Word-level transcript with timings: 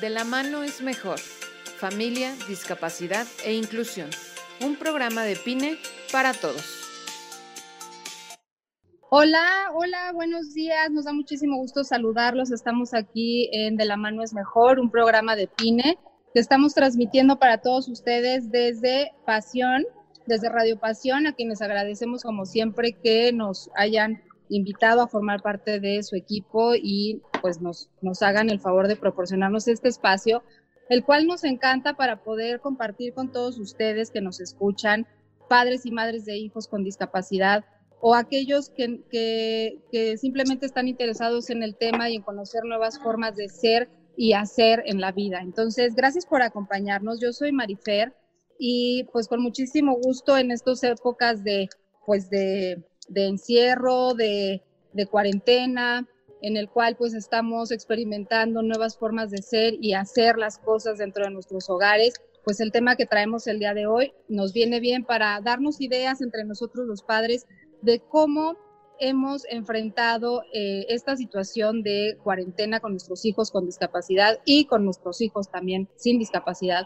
De 0.00 0.08
la 0.08 0.24
mano 0.24 0.62
es 0.62 0.80
mejor. 0.80 1.18
Familia, 1.18 2.34
discapacidad 2.48 3.26
e 3.44 3.52
inclusión. 3.52 4.08
Un 4.64 4.76
programa 4.76 5.24
de 5.24 5.36
PINE 5.36 5.76
para 6.10 6.32
todos. 6.32 6.64
Hola, 9.10 9.70
hola, 9.74 10.12
buenos 10.14 10.54
días. 10.54 10.90
Nos 10.90 11.04
da 11.04 11.12
muchísimo 11.12 11.58
gusto 11.58 11.84
saludarlos. 11.84 12.50
Estamos 12.50 12.94
aquí 12.94 13.50
en 13.52 13.76
De 13.76 13.84
la 13.84 13.98
mano 13.98 14.22
es 14.22 14.32
mejor, 14.32 14.80
un 14.80 14.90
programa 14.90 15.36
de 15.36 15.48
PINE 15.48 15.98
que 16.32 16.40
estamos 16.40 16.72
transmitiendo 16.72 17.38
para 17.38 17.58
todos 17.58 17.86
ustedes 17.88 18.50
desde 18.50 19.12
Pasión, 19.26 19.84
desde 20.26 20.48
Radio 20.48 20.80
Pasión, 20.80 21.26
a 21.26 21.34
quienes 21.34 21.60
agradecemos 21.60 22.22
como 22.22 22.46
siempre 22.46 22.92
que 22.92 23.34
nos 23.34 23.68
hayan 23.76 24.22
invitado 24.48 25.02
a 25.02 25.08
formar 25.08 25.42
parte 25.42 25.78
de 25.78 26.02
su 26.02 26.16
equipo 26.16 26.74
y 26.74 27.20
pues 27.40 27.60
nos, 27.60 27.90
nos 28.00 28.22
hagan 28.22 28.50
el 28.50 28.60
favor 28.60 28.88
de 28.88 28.96
proporcionarnos 28.96 29.68
este 29.68 29.88
espacio, 29.88 30.42
el 30.88 31.04
cual 31.04 31.26
nos 31.26 31.44
encanta 31.44 31.94
para 31.94 32.22
poder 32.22 32.60
compartir 32.60 33.14
con 33.14 33.32
todos 33.32 33.58
ustedes 33.58 34.10
que 34.10 34.20
nos 34.20 34.40
escuchan, 34.40 35.06
padres 35.48 35.86
y 35.86 35.90
madres 35.90 36.24
de 36.24 36.36
hijos 36.36 36.68
con 36.68 36.84
discapacidad 36.84 37.64
o 38.00 38.14
aquellos 38.14 38.70
que, 38.70 39.02
que, 39.10 39.78
que 39.92 40.16
simplemente 40.16 40.66
están 40.66 40.88
interesados 40.88 41.50
en 41.50 41.62
el 41.62 41.76
tema 41.76 42.08
y 42.08 42.16
en 42.16 42.22
conocer 42.22 42.64
nuevas 42.64 42.98
formas 42.98 43.36
de 43.36 43.48
ser 43.48 43.90
y 44.16 44.32
hacer 44.32 44.82
en 44.86 45.00
la 45.00 45.12
vida. 45.12 45.40
Entonces, 45.42 45.94
gracias 45.94 46.26
por 46.26 46.42
acompañarnos. 46.42 47.20
Yo 47.20 47.32
soy 47.32 47.52
Marifer 47.52 48.14
y 48.58 49.04
pues 49.12 49.28
con 49.28 49.42
muchísimo 49.42 49.96
gusto 49.96 50.36
en 50.36 50.50
estas 50.50 50.82
épocas 50.82 51.42
de 51.44 51.68
pues 52.06 52.28
de, 52.28 52.82
de 53.08 53.26
encierro, 53.26 54.14
de, 54.14 54.62
de, 54.92 55.06
cuarentena, 55.06 56.08
en 56.42 56.56
el 56.56 56.68
cual 56.68 56.96
pues 56.96 57.14
estamos 57.14 57.70
experimentando 57.70 58.62
nuevas 58.62 58.96
formas 58.96 59.30
de 59.30 59.42
ser 59.42 59.74
y 59.80 59.94
hacer 59.94 60.38
las 60.38 60.58
cosas 60.58 60.98
dentro 60.98 61.24
de 61.24 61.30
nuestros 61.30 61.68
hogares, 61.68 62.14
pues 62.44 62.60
el 62.60 62.72
tema 62.72 62.96
que 62.96 63.06
traemos 63.06 63.46
el 63.46 63.58
día 63.58 63.74
de 63.74 63.86
hoy 63.86 64.12
nos 64.28 64.52
viene 64.52 64.80
bien 64.80 65.04
para 65.04 65.40
darnos 65.40 65.80
ideas 65.80 66.20
entre 66.22 66.44
nosotros 66.44 66.86
los 66.86 67.02
padres 67.02 67.46
de 67.82 68.00
cómo 68.00 68.56
hemos 68.98 69.44
enfrentado 69.48 70.42
eh, 70.52 70.86
esta 70.88 71.16
situación 71.16 71.82
de 71.82 72.18
cuarentena 72.22 72.80
con 72.80 72.92
nuestros 72.92 73.24
hijos 73.24 73.50
con 73.50 73.64
discapacidad 73.64 74.38
y 74.44 74.66
con 74.66 74.84
nuestros 74.84 75.20
hijos 75.20 75.50
también 75.50 75.88
sin 75.96 76.18
discapacidad. 76.18 76.84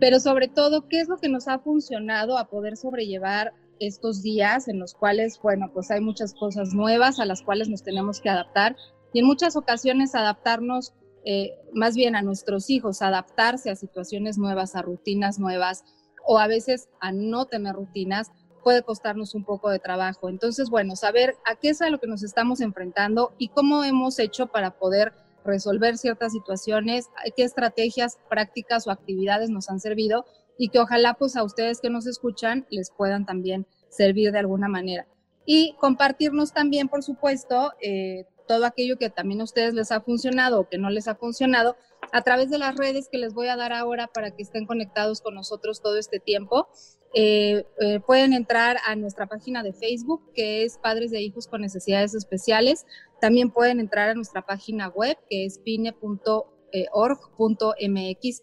Pero 0.00 0.18
sobre 0.18 0.48
todo, 0.48 0.88
¿qué 0.88 1.00
es 1.00 1.08
lo 1.08 1.18
que 1.18 1.28
nos 1.28 1.46
ha 1.46 1.60
funcionado 1.60 2.36
a 2.36 2.48
poder 2.48 2.76
sobrellevar 2.76 3.52
estos 3.80 4.22
días 4.22 4.68
en 4.68 4.78
los 4.78 4.94
cuales, 4.94 5.38
bueno, 5.42 5.70
pues 5.72 5.90
hay 5.90 6.00
muchas 6.00 6.34
cosas 6.34 6.74
nuevas 6.74 7.20
a 7.20 7.24
las 7.24 7.42
cuales 7.42 7.68
nos 7.68 7.82
tenemos 7.82 8.20
que 8.20 8.30
adaptar 8.30 8.76
y 9.12 9.20
en 9.20 9.26
muchas 9.26 9.56
ocasiones 9.56 10.14
adaptarnos 10.14 10.92
eh, 11.24 11.52
más 11.72 11.94
bien 11.94 12.16
a 12.16 12.22
nuestros 12.22 12.68
hijos, 12.68 13.00
adaptarse 13.00 13.70
a 13.70 13.76
situaciones 13.76 14.36
nuevas, 14.36 14.76
a 14.76 14.82
rutinas 14.82 15.38
nuevas 15.38 15.84
o 16.26 16.38
a 16.38 16.46
veces 16.46 16.88
a 17.00 17.12
no 17.12 17.46
tener 17.46 17.74
rutinas 17.74 18.30
puede 18.62 18.82
costarnos 18.82 19.34
un 19.34 19.44
poco 19.44 19.70
de 19.70 19.78
trabajo. 19.78 20.28
Entonces, 20.28 20.70
bueno, 20.70 20.96
saber 20.96 21.36
a 21.44 21.54
qué 21.54 21.68
es 21.68 21.82
a 21.82 21.90
lo 21.90 21.98
que 21.98 22.06
nos 22.06 22.22
estamos 22.22 22.60
enfrentando 22.60 23.32
y 23.38 23.48
cómo 23.48 23.84
hemos 23.84 24.18
hecho 24.18 24.48
para 24.48 24.72
poder 24.78 25.12
resolver 25.44 25.98
ciertas 25.98 26.32
situaciones, 26.32 27.08
qué 27.36 27.44
estrategias, 27.44 28.18
prácticas 28.28 28.86
o 28.86 28.90
actividades 28.90 29.50
nos 29.50 29.68
han 29.68 29.80
servido 29.80 30.24
y 30.58 30.68
que 30.68 30.78
ojalá 30.80 31.14
pues 31.14 31.36
a 31.36 31.42
ustedes 31.44 31.80
que 31.80 31.90
nos 31.90 32.06
escuchan 32.06 32.66
les 32.70 32.90
puedan 32.90 33.26
también 33.26 33.66
servir 33.88 34.32
de 34.32 34.38
alguna 34.38 34.68
manera. 34.68 35.06
Y 35.46 35.74
compartirnos 35.78 36.52
también, 36.52 36.88
por 36.88 37.02
supuesto, 37.02 37.72
eh, 37.80 38.24
todo 38.46 38.66
aquello 38.66 38.98
que 38.98 39.10
también 39.10 39.40
a 39.40 39.44
ustedes 39.44 39.74
les 39.74 39.90
ha 39.92 40.00
funcionado 40.00 40.60
o 40.60 40.68
que 40.68 40.78
no 40.78 40.90
les 40.90 41.08
ha 41.08 41.14
funcionado 41.14 41.76
a 42.12 42.22
través 42.22 42.50
de 42.50 42.58
las 42.58 42.76
redes 42.76 43.08
que 43.10 43.18
les 43.18 43.34
voy 43.34 43.48
a 43.48 43.56
dar 43.56 43.72
ahora 43.72 44.06
para 44.08 44.30
que 44.30 44.42
estén 44.42 44.66
conectados 44.66 45.20
con 45.20 45.34
nosotros 45.34 45.80
todo 45.82 45.96
este 45.96 46.20
tiempo. 46.20 46.68
Eh, 47.14 47.64
eh, 47.80 48.00
pueden 48.00 48.32
entrar 48.32 48.78
a 48.86 48.96
nuestra 48.96 49.26
página 49.26 49.62
de 49.62 49.72
Facebook, 49.72 50.32
que 50.34 50.64
es 50.64 50.78
Padres 50.78 51.12
de 51.12 51.22
Hijos 51.22 51.46
con 51.46 51.60
Necesidades 51.60 52.14
Especiales. 52.14 52.86
También 53.20 53.50
pueden 53.50 53.80
entrar 53.80 54.08
a 54.08 54.14
nuestra 54.14 54.44
página 54.44 54.88
web, 54.88 55.16
que 55.30 55.44
es 55.46 55.58
pine.org.mx. 55.60 56.00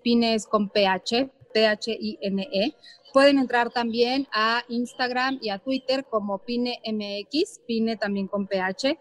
Pine 0.02 0.36
es 0.36 0.48
con 0.48 0.70
PH, 0.70 1.30
T-H-I-N-E. 1.54 2.76
Pueden 3.14 3.40
entrar 3.40 3.72
también 3.72 4.28
a 4.32 4.64
Instagram 4.70 5.40
y 5.42 5.50
a 5.50 5.60
Twitter 5.60 6.06
como 6.10 6.40
PineMX, 6.40 7.62
Pine 7.68 7.98
también 7.98 8.28
con 8.28 8.48
PH. 8.48 8.98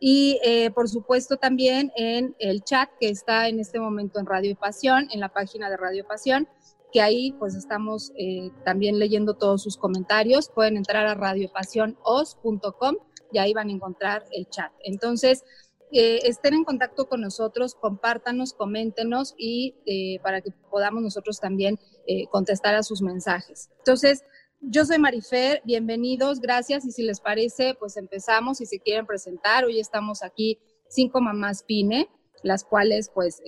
Y 0.00 0.38
eh, 0.44 0.70
por 0.70 0.88
supuesto 0.88 1.36
también 1.36 1.92
en 1.96 2.34
el 2.38 2.62
chat 2.62 2.90
que 3.00 3.08
está 3.08 3.48
en 3.48 3.60
este 3.60 3.80
momento 3.80 4.20
en 4.20 4.26
Radio 4.26 4.54
Pasión, 4.56 5.08
en 5.12 5.20
la 5.20 5.30
página 5.30 5.70
de 5.70 5.76
Radio 5.76 6.06
Pasión 6.06 6.48
que 6.94 7.02
ahí 7.02 7.32
pues 7.40 7.56
estamos 7.56 8.12
eh, 8.16 8.52
también 8.64 9.00
leyendo 9.00 9.34
todos 9.34 9.64
sus 9.64 9.76
comentarios. 9.76 10.48
Pueden 10.48 10.76
entrar 10.76 11.04
a 11.06 11.14
radiopasionos.com 11.14 12.96
y 13.32 13.38
ahí 13.38 13.52
van 13.52 13.68
a 13.68 13.72
encontrar 13.72 14.24
el 14.30 14.48
chat. 14.48 14.70
Entonces, 14.84 15.44
eh, 15.94 16.20
estén 16.24 16.54
en 16.54 16.64
contacto 16.64 17.08
con 17.08 17.20
nosotros, 17.20 17.74
compártanos, 17.74 18.52
coméntenos 18.52 19.34
y 19.38 19.76
eh, 19.86 20.18
para 20.22 20.40
que 20.40 20.50
podamos 20.70 21.02
nosotros 21.02 21.40
también 21.40 21.78
contestar 22.30 22.74
a 22.74 22.82
sus 22.82 23.00
mensajes. 23.00 23.70
Entonces, 23.78 24.24
yo 24.60 24.84
soy 24.84 24.98
Marifer, 24.98 25.62
bienvenidos, 25.64 26.38
gracias 26.38 26.84
y 26.84 26.90
si 26.90 27.02
les 27.02 27.18
parece, 27.18 27.74
pues 27.78 27.96
empezamos, 27.96 28.58
si 28.58 28.66
se 28.66 28.78
quieren 28.78 29.06
presentar, 29.06 29.64
hoy 29.64 29.80
estamos 29.80 30.22
aquí 30.22 30.58
cinco 30.86 31.22
mamás 31.22 31.62
PINE, 31.62 32.10
las 32.42 32.62
cuales 32.62 33.10
pues 33.14 33.40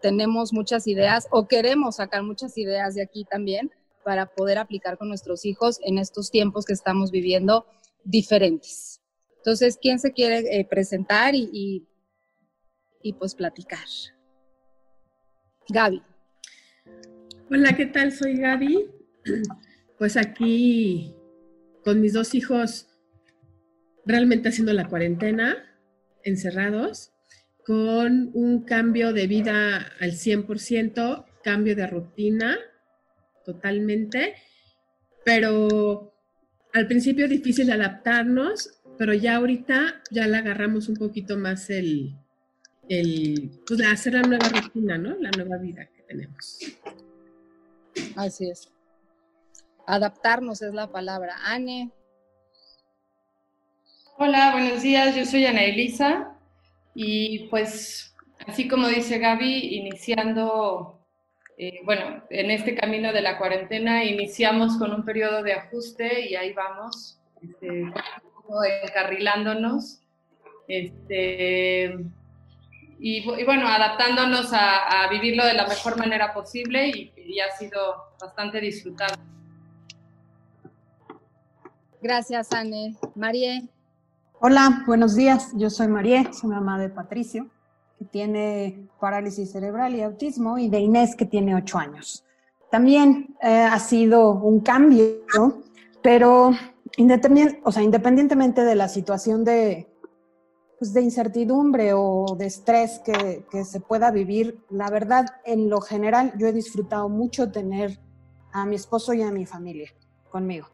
tenemos 0.00 0.54
muchas 0.54 0.86
ideas 0.86 1.28
o 1.30 1.48
queremos 1.48 1.96
sacar 1.96 2.22
muchas 2.22 2.56
ideas 2.56 2.94
de 2.94 3.02
aquí 3.02 3.24
también 3.24 3.70
para 4.06 4.26
poder 4.26 4.56
aplicar 4.58 4.98
con 4.98 5.08
nuestros 5.08 5.44
hijos 5.44 5.80
en 5.82 5.98
estos 5.98 6.30
tiempos 6.30 6.64
que 6.64 6.72
estamos 6.72 7.10
viviendo 7.10 7.66
diferentes. 8.04 9.00
Entonces, 9.46 9.78
¿quién 9.80 10.00
se 10.00 10.12
quiere 10.12 10.58
eh, 10.58 10.66
presentar 10.68 11.36
y, 11.36 11.86
y, 13.00 13.12
pues 13.12 13.36
platicar? 13.36 13.86
Gaby. 15.68 16.02
Hola, 17.48 17.76
¿qué 17.76 17.86
tal? 17.86 18.10
Soy 18.10 18.38
Gaby. 18.38 18.90
Pues 19.98 20.16
aquí 20.16 21.14
con 21.84 22.00
mis 22.00 22.12
dos 22.12 22.34
hijos 22.34 22.88
realmente 24.04 24.48
haciendo 24.48 24.72
la 24.72 24.88
cuarentena, 24.88 25.56
encerrados 26.24 27.12
con 27.64 28.32
un 28.34 28.64
cambio 28.64 29.12
de 29.12 29.28
vida 29.28 29.92
al 30.00 30.10
100%, 30.10 31.24
cambio 31.44 31.76
de 31.76 31.86
rutina 31.86 32.58
totalmente, 33.44 34.34
pero 35.24 36.12
al 36.72 36.88
principio 36.88 37.28
difícil 37.28 37.70
adaptarnos, 37.70 38.75
pero 38.98 39.14
ya 39.14 39.36
ahorita 39.36 40.02
ya 40.10 40.26
le 40.26 40.36
agarramos 40.36 40.88
un 40.88 40.96
poquito 40.96 41.36
más 41.36 41.70
el, 41.70 42.16
el 42.88 43.50
pues 43.66 43.80
hacer 43.82 44.14
la 44.14 44.22
nueva 44.22 44.48
rutina, 44.48 44.98
¿no? 44.98 45.16
La 45.16 45.30
nueva 45.30 45.56
vida 45.58 45.86
que 45.86 46.02
tenemos. 46.02 46.58
Así 48.16 48.50
es. 48.50 48.70
Adaptarnos 49.86 50.62
es 50.62 50.74
la 50.74 50.90
palabra. 50.90 51.36
Anne. 51.44 51.90
Hola, 54.18 54.52
buenos 54.52 54.82
días. 54.82 55.14
Yo 55.14 55.24
soy 55.24 55.46
Ana 55.46 55.64
Elisa. 55.64 56.32
Y 56.94 57.48
pues, 57.50 58.14
así 58.46 58.66
como 58.68 58.88
dice 58.88 59.18
Gaby, 59.18 59.76
iniciando, 59.76 60.98
eh, 61.58 61.80
bueno, 61.84 62.24
en 62.30 62.50
este 62.50 62.74
camino 62.74 63.12
de 63.12 63.20
la 63.20 63.36
cuarentena, 63.36 64.04
iniciamos 64.04 64.78
con 64.78 64.94
un 64.94 65.04
periodo 65.04 65.42
de 65.42 65.52
ajuste 65.52 66.26
y 66.28 66.36
ahí 66.36 66.54
vamos, 66.54 67.18
este, 67.42 67.84
encarrilándonos. 68.84 70.00
Este, 70.68 71.96
y, 72.98 73.44
bueno, 73.44 73.68
adaptándonos 73.68 74.50
a, 74.52 75.08
vivirlo 75.10 75.44
de 75.44 75.54
la 75.54 75.66
mejor 75.66 75.98
manera 75.98 76.32
posible 76.32 76.88
y, 76.88 77.12
y 77.16 77.40
ha 77.40 77.50
sido 77.56 77.78
bastante 78.20 78.60
disfrutado. 78.60 79.14
Gracias, 82.00 82.52
Anne. 82.52 82.96
María. 83.14 83.62
Hola, 84.38 84.84
buenos 84.86 85.16
días. 85.16 85.50
Yo 85.54 85.70
soy 85.70 85.88
María, 85.88 86.32
soy 86.32 86.50
mamá 86.50 86.78
de 86.78 86.88
Patricio, 86.88 87.48
que 87.98 88.04
tiene 88.04 88.86
parálisis 89.00 89.50
cerebral 89.50 89.94
y 89.94 90.02
autismo, 90.02 90.58
y 90.58 90.68
de 90.68 90.80
Inés, 90.80 91.16
que 91.16 91.24
tiene 91.24 91.54
ocho 91.54 91.78
años. 91.78 92.24
También 92.70 93.34
eh, 93.42 93.48
ha 93.48 93.78
sido 93.78 94.32
un 94.32 94.60
cambio, 94.60 95.22
pero 96.02 96.52
o 97.64 97.72
sea, 97.72 97.82
independientemente 97.82 98.64
de 98.64 98.74
la 98.74 98.88
situación 98.88 99.44
de, 99.44 99.88
pues, 100.78 100.92
de 100.92 101.02
incertidumbre 101.02 101.92
o 101.94 102.36
de 102.38 102.46
estrés 102.46 103.00
que, 103.04 103.44
que 103.50 103.64
se 103.64 103.80
pueda 103.80 104.10
vivir, 104.10 104.64
la 104.70 104.90
verdad, 104.90 105.26
en 105.44 105.68
lo 105.68 105.80
general, 105.80 106.32
yo 106.38 106.46
he 106.46 106.52
disfrutado 106.52 107.08
mucho 107.08 107.50
tener 107.50 107.98
a 108.52 108.64
mi 108.66 108.76
esposo 108.76 109.12
y 109.12 109.22
a 109.22 109.30
mi 109.30 109.46
familia 109.46 109.90
conmigo. 110.30 110.68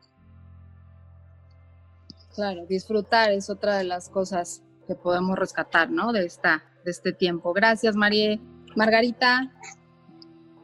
Claro, 2.34 2.64
disfrutar 2.66 3.30
es 3.30 3.50
otra 3.50 3.76
de 3.76 3.84
las 3.84 4.08
cosas 4.08 4.62
que 4.86 4.94
podemos 4.94 5.38
rescatar, 5.38 5.90
¿no? 5.90 6.12
De, 6.12 6.24
esta, 6.24 6.62
de 6.84 6.90
este 6.90 7.12
tiempo. 7.12 7.52
Gracias, 7.52 7.94
María. 7.94 8.38
Margarita. 8.74 9.52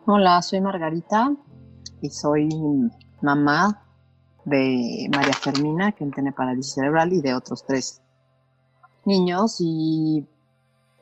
Hola, 0.07 0.41
soy 0.41 0.61
Margarita 0.63 1.37
y 2.01 2.09
soy 2.09 2.49
mamá 3.21 3.88
de 4.49 5.09
María 5.15 5.33
Fermina, 5.33 5.93
que 5.93 6.05
tiene 6.07 6.33
parálisis 6.33 6.75
cerebral, 6.75 7.13
y 7.13 7.21
de 7.21 7.35
otros 7.35 7.65
tres 7.65 8.01
niños. 9.05 9.57
Y 9.61 10.27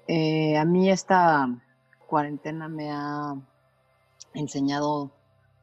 eh, 0.08 0.56
a 0.56 0.64
mí 0.64 0.90
esta 0.90 1.48
cuarentena 2.06 2.69
me 2.69 2.90
ha 2.90 3.34
enseñado 4.34 5.10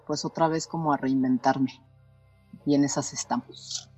pues 0.06 0.26
otra 0.26 0.48
vez 0.48 0.68
como 0.68 0.94
a 0.94 0.98
reinventarme. 0.98 1.82
Y 2.66 2.76
en 2.76 2.84
esas 2.84 3.14
estamos, 3.14 3.90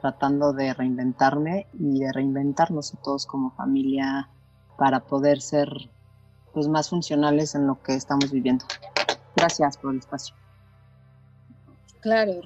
tratando 0.00 0.52
de 0.52 0.74
reinventarme 0.74 1.66
y 1.72 2.00
de 2.00 2.12
reinventarnos 2.12 2.94
a 2.94 3.02
todos 3.02 3.26
como 3.26 3.50
familia 3.52 4.28
para 4.76 5.00
poder 5.00 5.40
ser 5.40 5.68
pues 6.52 6.68
más 6.68 6.90
funcionales 6.90 7.54
en 7.54 7.66
lo 7.66 7.82
que 7.82 7.94
estamos 7.94 8.30
viviendo. 8.30 8.64
Gracias 9.36 9.76
por 9.76 9.92
el 9.92 9.98
espacio. 9.98 10.34
Claro, 12.04 12.42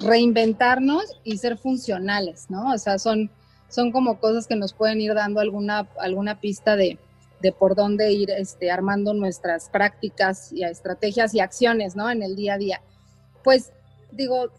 reinventarnos 0.00 1.20
y 1.22 1.36
ser 1.36 1.58
funcionales, 1.58 2.46
¿no? 2.48 2.72
O 2.72 2.78
sea, 2.78 2.98
son, 2.98 3.30
son 3.68 3.92
como 3.92 4.18
cosas 4.20 4.46
que 4.46 4.56
nos 4.56 4.72
pueden 4.72 5.02
ir 5.02 5.12
dando 5.12 5.40
alguna, 5.40 5.86
alguna 6.00 6.40
pista 6.40 6.76
de, 6.76 6.98
de 7.42 7.52
por 7.52 7.74
dónde 7.74 8.10
ir 8.12 8.30
este, 8.30 8.70
armando 8.70 9.12
nuestras 9.12 9.68
prácticas 9.68 10.50
y 10.50 10.64
estrategias 10.64 11.34
y 11.34 11.40
acciones, 11.40 11.94
¿no? 11.94 12.10
En 12.10 12.22
el 12.22 12.36
día 12.36 12.54
a 12.54 12.56
día. 12.56 12.80
Pues 13.44 13.70
digo, 14.12 14.50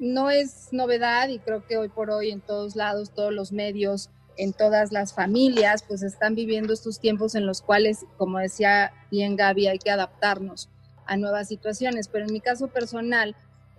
no 0.00 0.30
es 0.30 0.72
novedad 0.72 1.28
y 1.28 1.38
creo 1.38 1.64
que 1.64 1.76
hoy 1.76 1.88
por 1.88 2.10
hoy 2.10 2.32
en 2.32 2.40
todos 2.40 2.74
lados, 2.74 3.10
todos 3.10 3.32
los 3.32 3.52
medios, 3.52 4.10
en 4.36 4.52
todas 4.52 4.90
las 4.90 5.14
familias, 5.14 5.84
pues 5.86 6.02
están 6.02 6.34
viviendo 6.34 6.72
estos 6.72 6.98
tiempos 6.98 7.36
en 7.36 7.46
los 7.46 7.62
cuales, 7.62 8.04
como 8.16 8.40
decía 8.40 8.92
bien 9.12 9.36
Gaby, 9.36 9.68
hay 9.68 9.78
que 9.78 9.92
adaptarnos 9.92 10.70
a 11.06 11.16
nuevas 11.16 11.46
situaciones. 11.46 12.08
Pero 12.08 12.26
en 12.26 12.32
mi 12.32 12.40
caso 12.40 12.66
personal, 12.66 13.36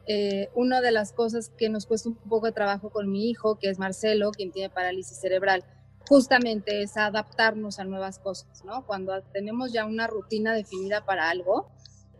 eh, 0.07 0.49
una 0.55 0.79
de 0.79 0.91
las 0.91 1.11
cosas 1.11 1.49
que 1.57 1.69
nos 1.69 1.85
cuesta 1.85 2.07
un 2.09 2.15
poco 2.15 2.45
de 2.45 2.53
trabajo 2.53 2.89
con 2.89 3.11
mi 3.11 3.29
hijo, 3.29 3.59
que 3.59 3.69
es 3.69 3.77
Marcelo, 3.77 4.31
quien 4.31 4.51
tiene 4.51 4.69
parálisis 4.69 5.19
cerebral, 5.19 5.65
justamente 6.07 6.81
es 6.81 6.95
adaptarnos 6.95 7.79
a 7.79 7.83
nuevas 7.83 8.17
cosas, 8.17 8.63
¿no? 8.63 8.85
Cuando 8.85 9.21
tenemos 9.33 9.73
ya 9.73 9.85
una 9.85 10.07
rutina 10.07 10.53
definida 10.53 11.03
para 11.03 11.29
algo, 11.29 11.69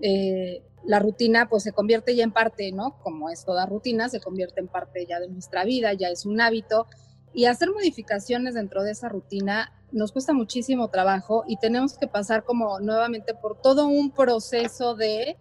eh, 0.02 0.64
la 0.84 1.00
rutina 1.00 1.48
pues 1.50 1.64
se 1.64 1.72
convierte 1.72 2.14
ya 2.14 2.26
en 2.26 2.32
parte, 2.32 2.74
¿no? 2.74 3.00
Como 3.02 3.30
es 3.30 3.46
toda 3.46 3.66
rutina, 3.66 4.10
se 4.10 4.20
convierte 4.20 4.60
en 4.60 4.68
parte 4.68 5.06
ya 5.06 5.22
de 5.22 5.30
nuestra 5.30 5.64
vida, 5.64 5.94
ya 5.94 6.10
es 6.10 6.26
un 6.26 6.42
hábito. 6.42 6.88
Y 7.34 7.46
hacer 7.46 7.72
modificaciones 7.72 8.56
dentro 8.56 8.84
de 8.84 8.92
esa 8.92 9.10
rutina 9.10 9.72
nos 9.92 10.12
cuesta 10.12 10.34
muchísimo 10.34 10.90
trabajo 10.90 11.46
y 11.48 11.58
tenemos 11.58 11.98
que 11.98 12.08
pasar 12.08 12.44
como 12.44 12.80
nuevamente 12.80 13.34
por 13.34 13.62
todo 13.62 13.88
un 13.88 14.12
proceso 14.12 14.96
de 14.96 15.38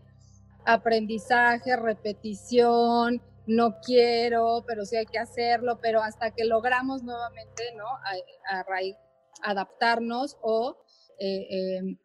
aprendizaje, 0.67 1.77
repetición, 1.77 3.23
no 3.47 3.79
quiero, 3.81 4.65
pero 4.67 4.85
sí 4.85 4.97
hay 4.97 5.07
que 5.07 5.19
hacerlo, 5.19 5.79
pero 5.81 6.03
hasta 6.03 6.33
que 6.33 6.45
logramos 6.45 7.03
nuevamente, 7.03 7.63
¿no? 7.77 7.87
A, 7.87 8.63
adaptarnos 9.43 10.39
o 10.43 10.79
eh, 11.19 11.77
em, 11.79 11.99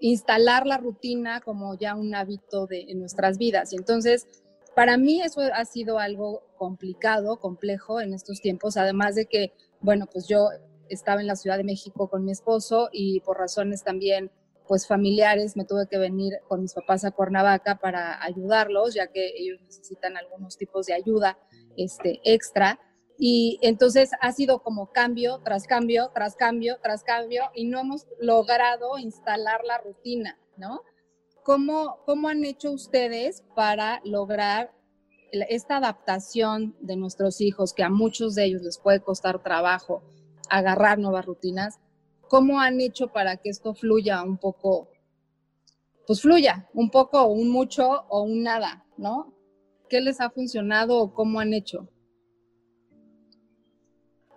instalar 0.00 0.66
la 0.66 0.78
rutina 0.78 1.40
como 1.40 1.78
ya 1.78 1.94
un 1.94 2.14
hábito 2.14 2.66
de, 2.66 2.82
en 2.88 2.98
nuestras 2.98 3.38
vidas. 3.38 3.72
Y 3.72 3.76
entonces, 3.76 4.26
para 4.74 4.98
mí 4.98 5.22
eso 5.22 5.40
ha 5.40 5.64
sido 5.64 5.98
algo 5.98 6.42
complicado, 6.58 7.38
complejo 7.38 8.00
en 8.00 8.12
estos 8.12 8.40
tiempos, 8.40 8.76
además 8.76 9.14
de 9.14 9.26
que, 9.26 9.52
bueno, 9.80 10.06
pues 10.12 10.28
yo 10.28 10.48
estaba 10.88 11.20
en 11.20 11.26
la 11.26 11.36
Ciudad 11.36 11.56
de 11.56 11.64
México 11.64 12.08
con 12.08 12.24
mi 12.24 12.32
esposo 12.32 12.88
y 12.92 13.20
por 13.20 13.38
razones 13.38 13.82
también 13.84 14.30
pues 14.66 14.86
familiares, 14.86 15.56
me 15.56 15.64
tuve 15.64 15.86
que 15.88 15.98
venir 15.98 16.34
con 16.48 16.62
mis 16.62 16.74
papás 16.74 17.04
a 17.04 17.10
Cuernavaca 17.10 17.78
para 17.78 18.22
ayudarlos, 18.22 18.94
ya 18.94 19.08
que 19.08 19.32
ellos 19.36 19.60
necesitan 19.62 20.16
algunos 20.16 20.56
tipos 20.56 20.86
de 20.86 20.94
ayuda 20.94 21.38
este, 21.76 22.20
extra. 22.24 22.78
Y 23.18 23.58
entonces 23.62 24.10
ha 24.20 24.32
sido 24.32 24.62
como 24.62 24.92
cambio 24.92 25.40
tras 25.44 25.66
cambio, 25.66 26.10
tras 26.14 26.36
cambio, 26.36 26.78
tras 26.82 27.02
cambio, 27.02 27.44
y 27.54 27.64
no 27.64 27.80
hemos 27.80 28.06
logrado 28.20 28.98
instalar 28.98 29.64
la 29.64 29.78
rutina, 29.78 30.38
¿no? 30.56 30.82
¿Cómo, 31.42 32.02
cómo 32.04 32.28
han 32.28 32.44
hecho 32.44 32.72
ustedes 32.72 33.42
para 33.54 34.00
lograr 34.04 34.72
esta 35.32 35.76
adaptación 35.76 36.76
de 36.80 36.96
nuestros 36.96 37.40
hijos, 37.40 37.72
que 37.72 37.84
a 37.84 37.90
muchos 37.90 38.34
de 38.34 38.44
ellos 38.44 38.62
les 38.62 38.78
puede 38.78 39.00
costar 39.00 39.42
trabajo 39.42 40.02
agarrar 40.50 40.98
nuevas 40.98 41.24
rutinas? 41.24 41.78
¿Cómo 42.28 42.60
han 42.60 42.80
hecho 42.80 43.08
para 43.08 43.36
que 43.36 43.50
esto 43.50 43.74
fluya 43.74 44.22
un 44.22 44.38
poco? 44.38 44.88
Pues 46.06 46.22
fluya, 46.22 46.68
un 46.74 46.90
poco, 46.90 47.26
un 47.26 47.50
mucho 47.50 47.88
o 48.08 48.22
un 48.22 48.42
nada, 48.42 48.84
¿no? 48.96 49.34
¿Qué 49.88 50.00
les 50.00 50.20
ha 50.20 50.30
funcionado 50.30 50.98
o 50.98 51.14
cómo 51.14 51.40
han 51.40 51.52
hecho? 51.52 51.88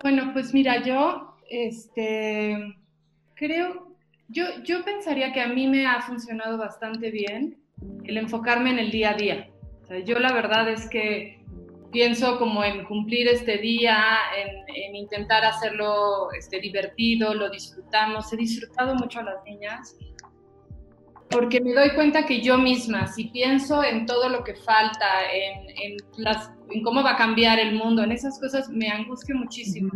Bueno, 0.02 0.32
pues 0.34 0.54
mira, 0.54 0.84
yo, 0.84 1.36
este, 1.50 2.58
creo, 3.36 3.96
yo, 4.28 4.46
yo 4.64 4.84
pensaría 4.86 5.34
que 5.34 5.42
a 5.42 5.48
mí 5.48 5.68
me 5.68 5.86
ha 5.86 6.02
funcionado 6.02 6.58
bastante 6.58 7.12
bien 7.12 7.62
el 8.04 8.18
enfocarme 8.18 8.72
en 8.72 8.80
el 8.80 8.92
día 8.92 9.12
a 9.12 9.16
día. 9.16 9.50
Yo 10.06 10.20
la 10.20 10.32
verdad 10.32 10.70
es 10.70 10.88
que 10.88 11.39
pienso 11.92 12.38
como 12.38 12.64
en 12.64 12.86
cumplir 12.86 13.28
este 13.28 13.58
día, 13.58 13.98
en, 14.68 14.96
intentar 14.96 15.46
hacerlo 15.46 16.32
este, 16.38 16.60
divertido, 16.60 17.34
lo 17.34 17.50
disfrutamos. 17.50 18.32
He 18.34 18.38
disfrutado 18.38 18.96
mucho 18.96 19.20
a 19.20 19.24
las 19.24 19.44
niñas 19.44 19.96
porque 21.30 21.62
me 21.62 21.74
doy 21.74 21.92
cuenta 21.94 22.26
que 22.26 22.42
yo 22.42 22.58
misma, 22.58 23.08
si 23.08 23.26
pienso 23.26 23.84
en 23.84 24.08
todo 24.08 24.30
lo 24.30 24.44
que 24.44 24.56
falta, 24.56 25.06
en, 25.32 25.98
las, 26.18 26.52
en 26.72 26.82
cómo 26.84 27.04
va 27.04 27.12
a 27.12 27.18
cambiar 27.18 27.60
el 27.60 27.76
mundo, 27.76 28.04
en 28.04 28.12
esas 28.12 28.40
cosas, 28.40 28.68
me 28.70 28.90
angustio 28.90 29.36
muchísimo. 29.36 29.92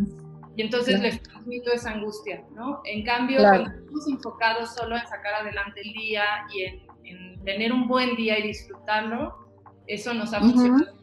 Y 0.56 0.62
entonces 0.62 1.01
les 1.01 1.24
transmito 1.24 1.72
esa 1.72 1.92
angustia, 1.92 2.44
¿no? 2.54 2.81
En 2.86 3.04
cambio, 3.04 3.39
cuando 3.39 3.72
estamos 3.72 4.07
enfocados 4.07 4.75
solo 4.75 4.96
en 4.96 5.07
sacar 5.07 5.34
adelante 5.34 5.81
el 5.84 5.94
día 5.94 6.24
y 6.54 6.63
en, 6.66 7.44
tener 7.44 7.74
un 7.74 7.88
buen 7.88 8.16
día 8.16 8.38
y 8.39 8.44
disfrutarlo, 8.44 9.36
eso 9.88 10.13
nos 10.13 10.34
ha 10.34 10.39
funcionado 10.39 10.94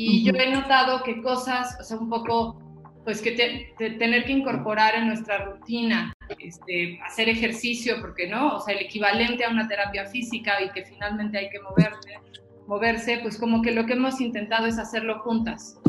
y 0.00 0.24
yo 0.24 0.32
he 0.32 0.52
notado 0.52 1.02
que 1.02 1.20
cosas, 1.20 1.76
o 1.80 1.82
sea, 1.82 1.96
un 1.96 2.08
poco, 2.08 2.56
pues 3.04 3.20
que 3.20 3.32
tener 3.76 4.24
que 4.24 4.32
incorporar 4.32 4.94
en 4.94 5.08
nuestra 5.08 5.38
rutina, 5.44 6.12
este, 6.38 7.00
hacer 7.04 7.28
ejercicio, 7.28 7.96
porque 8.00 8.28
no, 8.28 8.56
o 8.56 8.60
sea, 8.60 8.74
el 8.74 8.84
equivalente 8.84 9.44
a 9.44 9.50
una 9.50 9.66
terapia 9.66 10.06
física 10.06 10.62
y 10.62 10.70
que 10.70 10.84
finalmente 10.84 11.38
hay 11.38 11.50
que 11.50 11.58
moverse, 11.58 12.14
moverse, 12.68 13.18
pues 13.22 13.38
como 13.38 13.60
que 13.60 13.72
lo 13.72 13.86
que 13.86 13.94
hemos 13.94 14.20
intentado 14.20 14.66
es 14.66 14.78
hacerlo 14.78 15.18
juntas. 15.18 15.80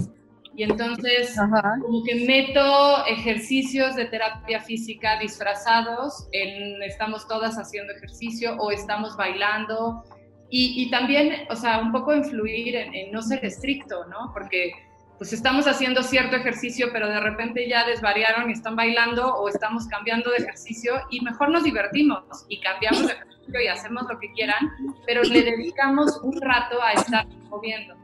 Y 0.56 0.64
entonces, 0.64 1.38
como 1.82 2.04
que 2.04 2.26
meto 2.26 3.06
ejercicios 3.06 3.96
de 3.96 4.06
terapia 4.06 4.60
física 4.60 5.20
disfrazados 5.20 6.28
en 6.32 6.82
estamos 6.82 7.28
todas 7.28 7.58
haciendo 7.58 7.94
ejercicio 7.94 8.58
o 8.58 8.72
estamos 8.72 9.16
bailando 9.16 10.04
y, 10.52 10.90
también, 10.90 11.48
o 11.50 11.56
sea, 11.56 11.80
un 11.80 11.92
poco 11.92 12.14
influir 12.14 12.76
en, 12.76 13.12
no 13.12 13.22
ser 13.22 13.46
estricto, 13.46 14.06
¿no? 14.06 14.32
Porque 14.34 14.72
pues 15.20 15.34
estamos 15.34 15.68
haciendo 15.68 16.02
cierto 16.02 16.38
ejercicio, 16.38 16.88
pero 16.94 17.10
de 17.10 17.20
repente 17.20 17.68
ya 17.68 17.86
desvariaron 17.86 18.50
y 18.50 18.54
están 18.54 18.78
bailando 18.78 19.36
o 19.36 19.50
estamos 19.50 19.86
cambiando 19.88 20.32
de 20.32 20.38
ejercicio 20.38 20.94
y 21.12 21.20
mejor 21.22 21.50
nos 21.50 21.66
divertimos 21.66 22.46
y 22.48 22.62
cambiamos 22.62 23.06
de 23.06 23.14
ejercicio 23.14 23.62
y 23.62 23.68
hacemos 23.68 24.04
lo 24.10 24.18
que 24.18 24.32
quieran, 24.32 24.70
pero 25.06 25.22
le 25.24 25.44
dedicamos 25.44 26.20
un 26.24 26.40
rato 26.42 26.82
a 26.82 26.94
estar 26.94 27.28
moviendo. 27.50 27.96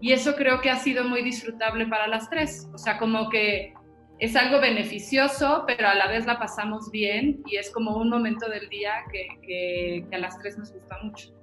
Y 0.00 0.12
eso 0.12 0.36
creo 0.36 0.60
que 0.60 0.70
ha 0.70 0.76
sido 0.76 1.04
muy 1.04 1.22
disfrutable 1.22 1.86
para 1.86 2.06
las 2.06 2.28
tres. 2.28 2.68
O 2.74 2.78
sea, 2.78 2.98
como 2.98 3.30
que 3.30 3.72
es 4.18 4.36
algo 4.36 4.60
beneficioso, 4.60 5.64
pero 5.66 5.88
a 5.88 5.94
la 5.94 6.06
vez 6.06 6.26
la 6.26 6.38
pasamos 6.38 6.90
bien 6.90 7.42
y 7.46 7.56
es 7.56 7.70
como 7.70 7.96
un 7.96 8.10
momento 8.10 8.48
del 8.48 8.68
día 8.68 8.92
que, 9.10 9.26
que 9.42 10.14
a 10.14 10.18
las 10.18 10.38
tres 10.38 10.58
nos 10.58 10.70
gusta 10.72 10.98
mucho. 11.02 11.37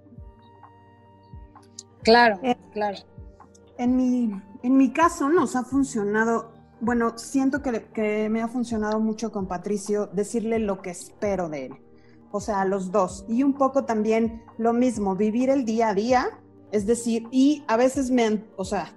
Claro, 2.05 2.39
eh, 2.43 2.55
claro. 2.71 3.00
En 3.79 3.97
mi, 3.97 4.31
en 4.62 4.77
mi 4.77 4.93
caso 4.93 5.27
nos 5.27 5.55
ha 5.55 5.63
funcionado, 5.63 6.53
bueno, 6.79 7.17
siento 7.17 7.63
que, 7.63 7.85
que 7.93 8.29
me 8.29 8.43
ha 8.43 8.47
funcionado 8.47 9.00
mucho 9.00 9.31
con 9.31 9.47
Patricio 9.47 10.05
decirle 10.13 10.59
lo 10.59 10.83
que 10.83 10.91
espero 10.91 11.50
de 11.50 11.65
él. 11.65 11.74
O 12.31 12.39
sea, 12.39 12.62
a 12.62 12.65
los 12.65 12.91
dos. 12.91 13.25
Y 13.27 13.41
un 13.41 13.53
poco 13.53 13.85
también 13.85 14.43
lo 14.59 14.71
mismo, 14.71 15.15
vivir 15.15 15.50
el 15.50 15.65
día 15.65 15.89
a 15.89 15.93
día, 15.95 16.27
es 16.71 16.85
decir, 16.85 17.27
y 17.31 17.63
a 17.67 17.75
veces 17.75 18.12
me, 18.12 18.45
o 18.55 18.65
sea, 18.65 18.93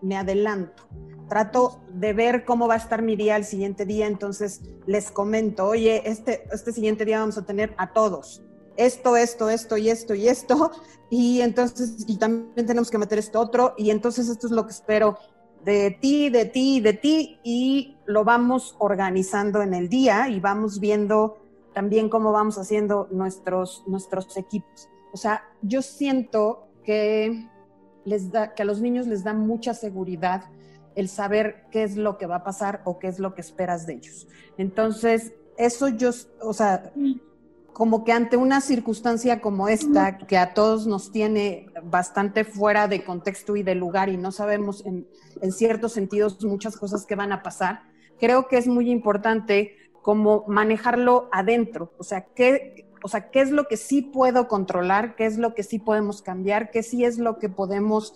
me 0.00 0.16
adelanto. 0.16 0.84
Trato 1.28 1.82
de 1.92 2.14
ver 2.14 2.46
cómo 2.46 2.66
va 2.66 2.74
a 2.74 2.78
estar 2.78 3.02
mi 3.02 3.14
día 3.14 3.36
el 3.36 3.44
siguiente 3.44 3.84
día, 3.84 4.06
entonces 4.06 4.62
les 4.86 5.10
comento, 5.10 5.66
oye, 5.66 6.08
este, 6.08 6.48
este 6.50 6.72
siguiente 6.72 7.04
día 7.04 7.20
vamos 7.20 7.36
a 7.36 7.44
tener 7.44 7.74
a 7.76 7.92
todos 7.92 8.42
esto, 8.78 9.16
esto, 9.16 9.50
esto 9.50 9.76
y 9.76 9.90
esto 9.90 10.14
y 10.14 10.28
esto, 10.28 10.70
y 11.10 11.42
entonces, 11.42 12.04
y 12.06 12.16
también 12.16 12.66
tenemos 12.66 12.90
que 12.90 12.98
meter 12.98 13.18
esto 13.18 13.40
otro, 13.40 13.74
y 13.76 13.90
entonces 13.90 14.28
esto 14.28 14.46
es 14.46 14.52
lo 14.52 14.64
que 14.64 14.72
espero 14.72 15.18
de 15.64 15.90
ti, 16.00 16.30
de 16.30 16.46
ti, 16.46 16.80
de 16.80 16.92
ti, 16.94 17.40
y 17.42 17.96
lo 18.06 18.24
vamos 18.24 18.76
organizando 18.78 19.60
en 19.60 19.74
el 19.74 19.88
día 19.88 20.28
y 20.28 20.40
vamos 20.40 20.80
viendo 20.80 21.38
también 21.74 22.08
cómo 22.08 22.32
vamos 22.32 22.56
haciendo 22.58 23.08
nuestros, 23.10 23.84
nuestros 23.86 24.36
equipos. 24.36 24.88
O 25.12 25.16
sea, 25.16 25.44
yo 25.62 25.82
siento 25.82 26.68
que, 26.84 27.48
les 28.04 28.30
da, 28.30 28.54
que 28.54 28.62
a 28.62 28.64
los 28.64 28.80
niños 28.80 29.06
les 29.06 29.24
da 29.24 29.34
mucha 29.34 29.74
seguridad 29.74 30.44
el 30.94 31.08
saber 31.08 31.66
qué 31.70 31.84
es 31.84 31.96
lo 31.96 32.18
que 32.18 32.26
va 32.26 32.36
a 32.36 32.44
pasar 32.44 32.82
o 32.84 32.98
qué 32.98 33.08
es 33.08 33.18
lo 33.18 33.34
que 33.34 33.40
esperas 33.40 33.86
de 33.86 33.94
ellos. 33.94 34.26
Entonces, 34.56 35.32
eso 35.56 35.88
yo, 35.88 36.10
o 36.40 36.52
sea, 36.52 36.92
como 37.78 38.02
que 38.02 38.10
ante 38.10 38.36
una 38.36 38.60
circunstancia 38.60 39.40
como 39.40 39.68
esta, 39.68 40.18
que 40.18 40.36
a 40.36 40.52
todos 40.52 40.88
nos 40.88 41.12
tiene 41.12 41.68
bastante 41.84 42.42
fuera 42.42 42.88
de 42.88 43.04
contexto 43.04 43.54
y 43.54 43.62
de 43.62 43.76
lugar 43.76 44.08
y 44.08 44.16
no 44.16 44.32
sabemos 44.32 44.84
en, 44.84 45.06
en 45.40 45.52
ciertos 45.52 45.92
sentidos 45.92 46.42
muchas 46.42 46.76
cosas 46.76 47.06
que 47.06 47.14
van 47.14 47.30
a 47.30 47.44
pasar, 47.44 47.82
creo 48.18 48.48
que 48.48 48.58
es 48.58 48.66
muy 48.66 48.90
importante 48.90 49.76
como 50.02 50.44
manejarlo 50.48 51.28
adentro, 51.30 51.92
o 51.98 52.02
sea, 52.02 52.26
qué, 52.34 52.88
o 53.04 53.06
sea, 53.06 53.30
qué 53.30 53.42
es 53.42 53.52
lo 53.52 53.68
que 53.68 53.76
sí 53.76 54.02
puedo 54.02 54.48
controlar, 54.48 55.14
qué 55.14 55.26
es 55.26 55.38
lo 55.38 55.54
que 55.54 55.62
sí 55.62 55.78
podemos 55.78 56.20
cambiar, 56.20 56.72
qué 56.72 56.82
sí 56.82 57.04
es 57.04 57.16
lo 57.16 57.38
que 57.38 57.48
podemos 57.48 58.12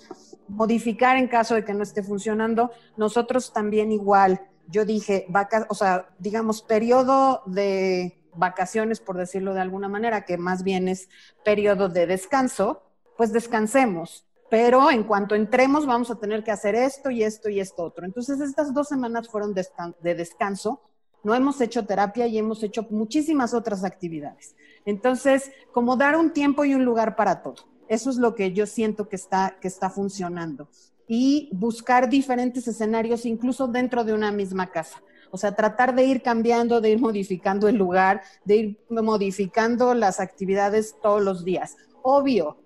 modificar 0.48 1.16
en 1.16 1.28
caso 1.28 1.54
de 1.54 1.64
que 1.64 1.72
no 1.72 1.84
esté 1.84 2.02
funcionando. 2.02 2.72
Nosotros 2.96 3.52
también 3.52 3.92
igual, 3.92 4.40
yo 4.66 4.84
dije, 4.84 5.24
vaca, 5.28 5.68
o 5.70 5.74
sea, 5.76 6.08
digamos, 6.18 6.62
periodo 6.62 7.42
de 7.46 8.21
vacaciones, 8.34 9.00
por 9.00 9.16
decirlo 9.16 9.54
de 9.54 9.60
alguna 9.60 9.88
manera, 9.88 10.24
que 10.24 10.38
más 10.38 10.62
bien 10.62 10.88
es 10.88 11.08
periodo 11.44 11.88
de 11.88 12.06
descanso, 12.06 12.82
pues 13.16 13.32
descansemos. 13.32 14.26
Pero 14.50 14.90
en 14.90 15.04
cuanto 15.04 15.34
entremos 15.34 15.86
vamos 15.86 16.10
a 16.10 16.16
tener 16.16 16.44
que 16.44 16.50
hacer 16.50 16.74
esto 16.74 17.10
y 17.10 17.22
esto 17.22 17.48
y 17.48 17.58
esto 17.58 17.84
otro. 17.84 18.04
Entonces 18.04 18.40
estas 18.40 18.74
dos 18.74 18.88
semanas 18.88 19.28
fueron 19.28 19.54
de 19.54 20.14
descanso. 20.14 20.82
No 21.24 21.34
hemos 21.34 21.60
hecho 21.60 21.86
terapia 21.86 22.26
y 22.26 22.36
hemos 22.36 22.62
hecho 22.62 22.86
muchísimas 22.90 23.54
otras 23.54 23.82
actividades. 23.84 24.54
Entonces, 24.84 25.52
como 25.72 25.96
dar 25.96 26.16
un 26.16 26.32
tiempo 26.32 26.64
y 26.64 26.74
un 26.74 26.84
lugar 26.84 27.16
para 27.16 27.42
todo. 27.42 27.64
Eso 27.88 28.10
es 28.10 28.16
lo 28.16 28.34
que 28.34 28.52
yo 28.52 28.66
siento 28.66 29.08
que 29.08 29.16
está, 29.16 29.56
que 29.60 29.68
está 29.68 29.88
funcionando. 29.88 30.68
Y 31.06 31.48
buscar 31.52 32.08
diferentes 32.08 32.66
escenarios, 32.68 33.24
incluso 33.24 33.68
dentro 33.68 34.04
de 34.04 34.12
una 34.12 34.32
misma 34.32 34.70
casa. 34.70 35.02
O 35.32 35.38
sea, 35.38 35.56
tratar 35.56 35.94
de 35.94 36.04
ir 36.04 36.22
cambiando, 36.22 36.82
de 36.82 36.90
ir 36.90 37.00
modificando 37.00 37.66
el 37.66 37.76
lugar, 37.76 38.20
de 38.44 38.56
ir 38.56 38.80
modificando 38.90 39.94
las 39.94 40.20
actividades 40.20 40.96
todos 41.02 41.22
los 41.22 41.42
días. 41.42 41.76
Obvio, 42.02 42.58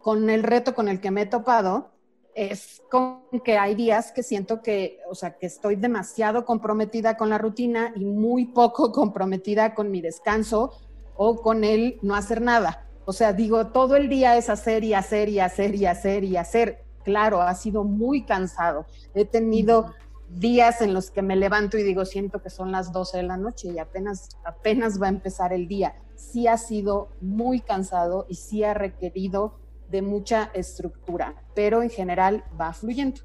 con 0.00 0.30
el 0.30 0.42
reto 0.42 0.74
con 0.74 0.88
el 0.88 1.00
que 1.00 1.10
me 1.10 1.22
he 1.22 1.26
topado, 1.26 1.90
es 2.34 2.80
con 2.90 3.20
que 3.44 3.58
hay 3.58 3.74
días 3.74 4.10
que 4.10 4.22
siento 4.22 4.62
que, 4.62 5.00
o 5.10 5.14
sea, 5.14 5.36
que 5.36 5.46
estoy 5.46 5.76
demasiado 5.76 6.46
comprometida 6.46 7.18
con 7.18 7.28
la 7.28 7.36
rutina 7.36 7.92
y 7.94 8.06
muy 8.06 8.46
poco 8.46 8.90
comprometida 8.92 9.74
con 9.74 9.90
mi 9.90 10.00
descanso 10.00 10.72
o 11.14 11.36
con 11.36 11.62
el 11.62 11.98
no 12.00 12.14
hacer 12.14 12.40
nada. 12.40 12.86
O 13.04 13.12
sea, 13.12 13.34
digo, 13.34 13.66
todo 13.66 13.96
el 13.96 14.08
día 14.08 14.38
es 14.38 14.48
hacer 14.48 14.82
y 14.82 14.94
hacer 14.94 15.28
y 15.28 15.40
hacer 15.40 15.74
y 15.74 15.84
hacer 15.84 16.24
y 16.24 16.36
hacer. 16.36 16.84
Claro, 17.04 17.42
ha 17.42 17.54
sido 17.54 17.84
muy 17.84 18.24
cansado. 18.24 18.86
He 19.14 19.24
tenido 19.24 19.94
días 20.30 20.80
en 20.80 20.94
los 20.94 21.10
que 21.10 21.22
me 21.22 21.36
levanto 21.36 21.78
y 21.78 21.82
digo, 21.82 22.04
siento 22.04 22.42
que 22.42 22.50
son 22.50 22.72
las 22.72 22.92
12 22.92 23.18
de 23.18 23.22
la 23.22 23.36
noche 23.36 23.68
y 23.68 23.78
apenas, 23.78 24.28
apenas 24.44 25.00
va 25.00 25.06
a 25.06 25.10
empezar 25.10 25.52
el 25.52 25.68
día. 25.68 25.96
Sí 26.14 26.46
ha 26.46 26.58
sido 26.58 27.08
muy 27.20 27.60
cansado 27.60 28.26
y 28.28 28.34
sí 28.34 28.64
ha 28.64 28.74
requerido 28.74 29.58
de 29.90 30.02
mucha 30.02 30.50
estructura, 30.54 31.42
pero 31.54 31.82
en 31.82 31.90
general 31.90 32.44
va 32.60 32.72
fluyendo. 32.72 33.22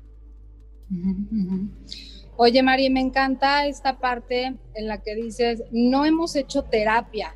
Oye, 2.38 2.64
Mari, 2.64 2.90
me 2.90 3.02
encanta 3.02 3.66
esta 3.66 4.00
parte 4.00 4.58
en 4.74 4.88
la 4.88 5.02
que 5.02 5.16
dices, 5.16 5.64
no 5.72 6.06
hemos 6.06 6.36
hecho 6.36 6.64
terapia 6.64 7.36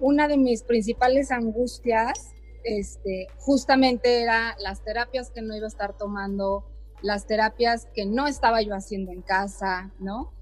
una 0.00 0.28
de 0.28 0.36
mis 0.36 0.62
principales 0.62 1.30
angustias 1.30 2.34
este, 2.64 3.26
justamente 3.38 4.22
era 4.22 4.56
las 4.60 4.84
terapias 4.84 5.30
que 5.30 5.42
no 5.42 5.56
iba 5.56 5.64
a 5.64 5.68
estar 5.68 5.96
tomando, 5.96 6.64
las 7.02 7.26
terapias 7.26 7.88
que 7.94 8.06
no 8.06 8.26
estaba 8.26 8.62
yo 8.62 8.74
haciendo 8.74 9.12
en 9.12 9.22
casa, 9.22 9.90
¿no? 9.98 10.32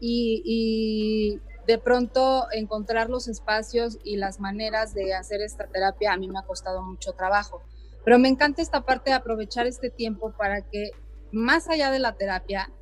Y, 0.00 1.40
de 1.66 1.78
pronto 1.78 2.46
encontrar 2.50 3.10
los 3.10 3.28
espacios 3.28 3.98
y 4.02 4.16
las 4.16 4.40
maneras 4.40 4.92
de 4.92 5.14
hacer 5.14 5.40
esta 5.40 5.68
terapia 5.68 6.12
a 6.12 6.16
mí 6.16 6.26
me 6.26 6.38
ha 6.38 6.42
costado 6.42 6.82
mucho 6.82 7.12
trabajo. 7.12 7.62
Pero 8.04 8.18
me 8.18 8.28
encanta 8.28 8.60
esta 8.60 8.80
parte 8.80 9.10
de 9.10 9.16
aprovechar 9.16 9.66
este 9.66 9.88
tiempo 9.88 10.32
para 10.36 10.62
que 10.62 10.90
más 11.30 11.68
allá 11.68 11.92
de 11.92 12.00
la 12.00 12.14
terapia, 12.14 12.72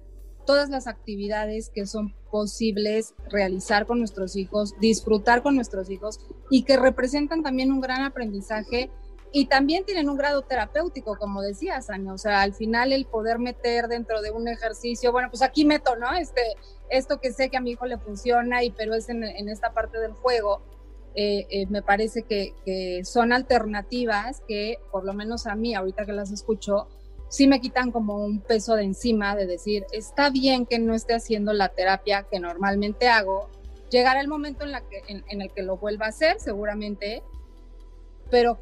todas 0.47 0.71
las 0.71 0.87
actividades 0.87 1.69
que 1.69 1.85
son 1.85 2.15
posibles 2.31 3.15
realizar 3.29 3.85
con 3.85 3.99
nuestros 3.99 4.37
hijos, 4.37 4.75
disfrutar 4.81 5.43
con 5.43 5.55
nuestros 5.55 5.91
hijos 5.91 6.21
y 6.51 6.63
que 6.63 6.79
representan 6.79 7.43
también 7.43 7.73
un 7.73 7.83
gran 7.83 8.03
aprendizaje 8.03 8.91
y 9.33 9.47
también 9.47 9.85
tienen 9.85 10.09
un 10.09 10.17
grado 10.17 10.43
terapéutico, 10.43 11.17
como 11.17 11.43
decías, 11.43 11.91
Año. 11.91 12.15
O 12.15 12.19
sea, 12.19 12.43
al 12.43 12.55
final 12.55 12.93
el 12.93 13.05
poder 13.05 13.39
meter 13.39 13.89
dentro 13.89 14.23
de 14.23 14.31
un 14.31 14.49
ejercicio, 14.49 15.13
bueno, 15.13 15.29
pues 15.31 15.43
aquí 15.43 15.65
meto, 15.65 15.97
¿no? 15.97 16.15
Este, 16.15 16.43
esto 16.89 17.21
que 17.21 17.33
sé 17.33 17.51
que 17.51 17.59
a 17.59 17.61
mi 17.61 17.73
hijo 17.73 17.87
le 17.87 17.99
funciona, 17.99 18.63
y 18.65 18.71
pero 18.71 18.95
es 18.95 19.09
en, 19.09 19.25
esta 19.49 19.73
parte 19.73 19.99
del 19.99 20.13
juego, 20.13 20.63
eh, 21.15 21.47
eh, 21.51 21.67
me 21.69 21.83
parece 21.83 22.23
que, 22.23 23.03
son 23.05 23.33
alternativas 23.33 24.43
que, 24.49 24.79
por 24.91 25.05
lo 25.05 25.13
menos 25.13 25.47
a 25.47 25.55
mí, 25.55 25.75
ahorita 25.75 26.07
que 26.07 26.13
las 26.13 26.31
escucho, 26.31 26.89
sí 27.29 27.47
me 27.47 27.61
quitan 27.61 27.91
como 27.91 28.25
un 28.25 28.41
peso 28.41 28.75
de 28.77 28.85
encima 28.85 29.37
de 29.37 29.47
decir, 29.47 29.85
está 29.93 30.31
bien 30.31 30.65
que 30.65 30.79
no 30.79 30.95
esté 30.95 31.15
haciendo 31.15 31.53
la 31.53 31.69
terapia 31.69 32.23
que 32.23 32.41
normalmente 32.41 33.09
hago, 33.09 33.51
llegará 33.91 34.21
el 34.21 34.29
momento 34.29 34.65
en, 34.65 35.25
en, 35.29 35.43
el 35.43 35.53
que 35.53 35.63
lo 35.63 35.77
vuelva 35.77 36.07
a 36.07 36.09
hacer, 36.11 36.41
seguramente, 36.41 37.23
pero 38.31 38.59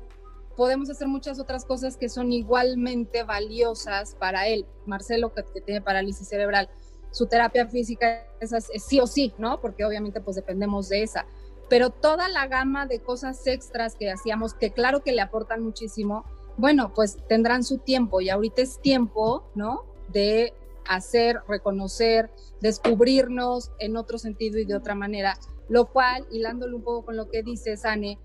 podemos 0.57 0.91
hacer 0.91 1.07
muchas 1.07 1.39
otras 1.39 1.65
cosas 1.65 1.97
que 1.97 2.09
son 2.09 2.33
igualmente 2.33 3.23
valiosas 3.23 4.15
para 4.15 4.49
él. 4.49 4.67
Marcelo, 4.87 5.33
que, 5.33 5.43
tiene 5.61 5.83
parálisis 5.83 6.29
cerebral, 6.29 6.69
su 7.11 7.27
terapia 7.27 7.67
física 7.69 8.27
es, 8.41 8.53
es, 8.53 8.69
sí 8.85 9.01
o 9.01 9.07
sí, 9.07 9.35
¿no? 9.39 9.61
Porque 9.61 9.85
obviamente 9.85 10.21
pues 10.21 10.37
dependemos 10.37 10.89
de 10.89 11.03
esa. 11.03 11.27
Pero 11.69 11.91
toda 11.91 12.29
la 12.29 12.47
gama 12.47 12.87
de 12.87 13.01
cosas 13.01 13.47
extras 13.47 13.97
que 13.97 14.11
hacíamos, 14.11 14.55
que 14.55 14.71
claro 14.71 15.03
que 15.03 15.13
le 15.13 15.21
aportan 15.21 15.63
muchísimo, 15.63 16.25
bueno, 16.57 16.93
pues 16.95 17.19
tendrán 17.29 17.65
su 17.65 17.79
tiempo 17.79 18.21
y 18.21 18.31
ahorita 18.31 18.63
es 18.63 18.81
tiempo, 18.81 19.51
¿no? 19.55 19.85
De 20.09 20.55
hacer, 20.89 21.41
reconocer, 21.49 22.31
descubrirnos 22.61 23.73
en 23.79 23.97
otro 23.97 24.19
sentido 24.19 24.59
y 24.59 24.65
de 24.65 24.75
otra 24.75 24.95
manera, 24.95 25.39
lo 25.69 25.87
cual, 25.87 26.27
hilándolo 26.31 26.77
un 26.77 26.83
poco 26.83 27.07
con 27.07 27.17
lo 27.17 27.29
que 27.29 27.43
dice 27.43 27.77
Sane, 27.77 28.19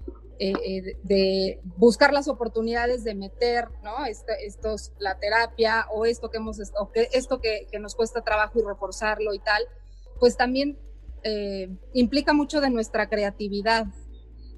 eh, 0.44 0.54
eh, 0.66 0.98
de 1.04 1.62
buscar 1.78 2.12
las 2.12 2.28
oportunidades 2.28 3.04
de 3.04 3.14
meter, 3.14 3.68
¿no? 3.84 4.06
Este, 4.06 4.48
estos, 4.48 4.92
la 4.98 5.20
terapia 5.20 5.86
o 5.92 6.08
esto 6.08 6.32
que 6.32 6.38
hemos, 6.38 6.58
o 6.80 6.92
que, 6.92 7.10
esto 7.14 7.40
que, 7.40 7.68
que, 7.72 7.78
nos 7.78 7.94
cuesta 7.94 8.24
trabajo 8.24 8.58
y 8.60 8.64
reforzarlo 8.64 9.36
y 9.36 9.40
tal, 9.40 9.64
pues 10.20 10.38
también 10.38 10.80
eh, 11.22 11.78
implica 11.94 12.34
mucho 12.34 12.60
de 12.60 12.72
nuestra 12.72 13.08
creatividad. 13.08 13.86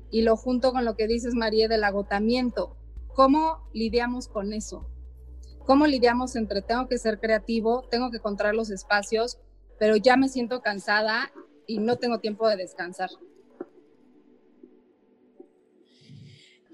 Y 0.09 0.21
lo 0.21 0.37
junto 0.37 0.71
con 0.71 0.85
lo 0.85 0.95
que 0.95 1.05
dices, 1.05 1.33
María, 1.33 1.67
del 1.67 1.83
agotamiento. 1.83 2.77
¿Cómo 3.13 3.67
lidiamos 3.73 4.29
con 4.29 4.53
eso? 4.53 4.87
¿Cómo 5.65 5.85
lidiamos 5.85 6.37
entre 6.37 6.61
tengo 6.61 6.87
que 6.87 6.97
ser 6.97 7.19
creativo, 7.19 7.83
tengo 7.91 8.09
que 8.09 8.19
encontrar 8.19 8.55
los 8.55 8.69
espacios, 8.69 9.37
pero 9.79 9.97
ya 9.97 10.15
me 10.15 10.29
siento 10.29 10.61
cansada 10.61 11.29
y 11.67 11.79
no 11.79 11.97
tengo 11.97 12.19
tiempo 12.19 12.47
de 12.47 12.55
descansar? 12.55 13.09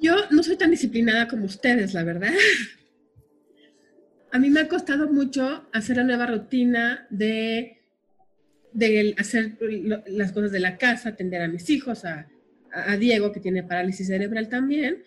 Yo 0.01 0.15
no 0.31 0.43
soy 0.43 0.57
tan 0.57 0.71
disciplinada 0.71 1.27
como 1.27 1.45
ustedes, 1.45 1.93
la 1.93 2.03
verdad. 2.03 2.33
A 4.31 4.39
mí 4.39 4.49
me 4.49 4.61
ha 4.61 4.67
costado 4.67 5.11
mucho 5.11 5.67
hacer 5.73 5.97
la 5.97 6.03
nueva 6.03 6.27
rutina 6.27 7.07
de, 7.09 7.81
hacer 9.17 9.57
las 10.07 10.31
cosas 10.31 10.51
de 10.51 10.59
la 10.59 10.77
casa, 10.77 11.09
atender 11.09 11.41
a 11.41 11.47
mis 11.47 11.69
hijos, 11.69 12.05
a, 12.05 12.29
a 12.71 12.97
Diego, 12.97 13.31
que 13.31 13.39
tiene 13.39 13.63
parálisis 13.63 14.07
cerebral 14.07 14.47
también, 14.47 15.03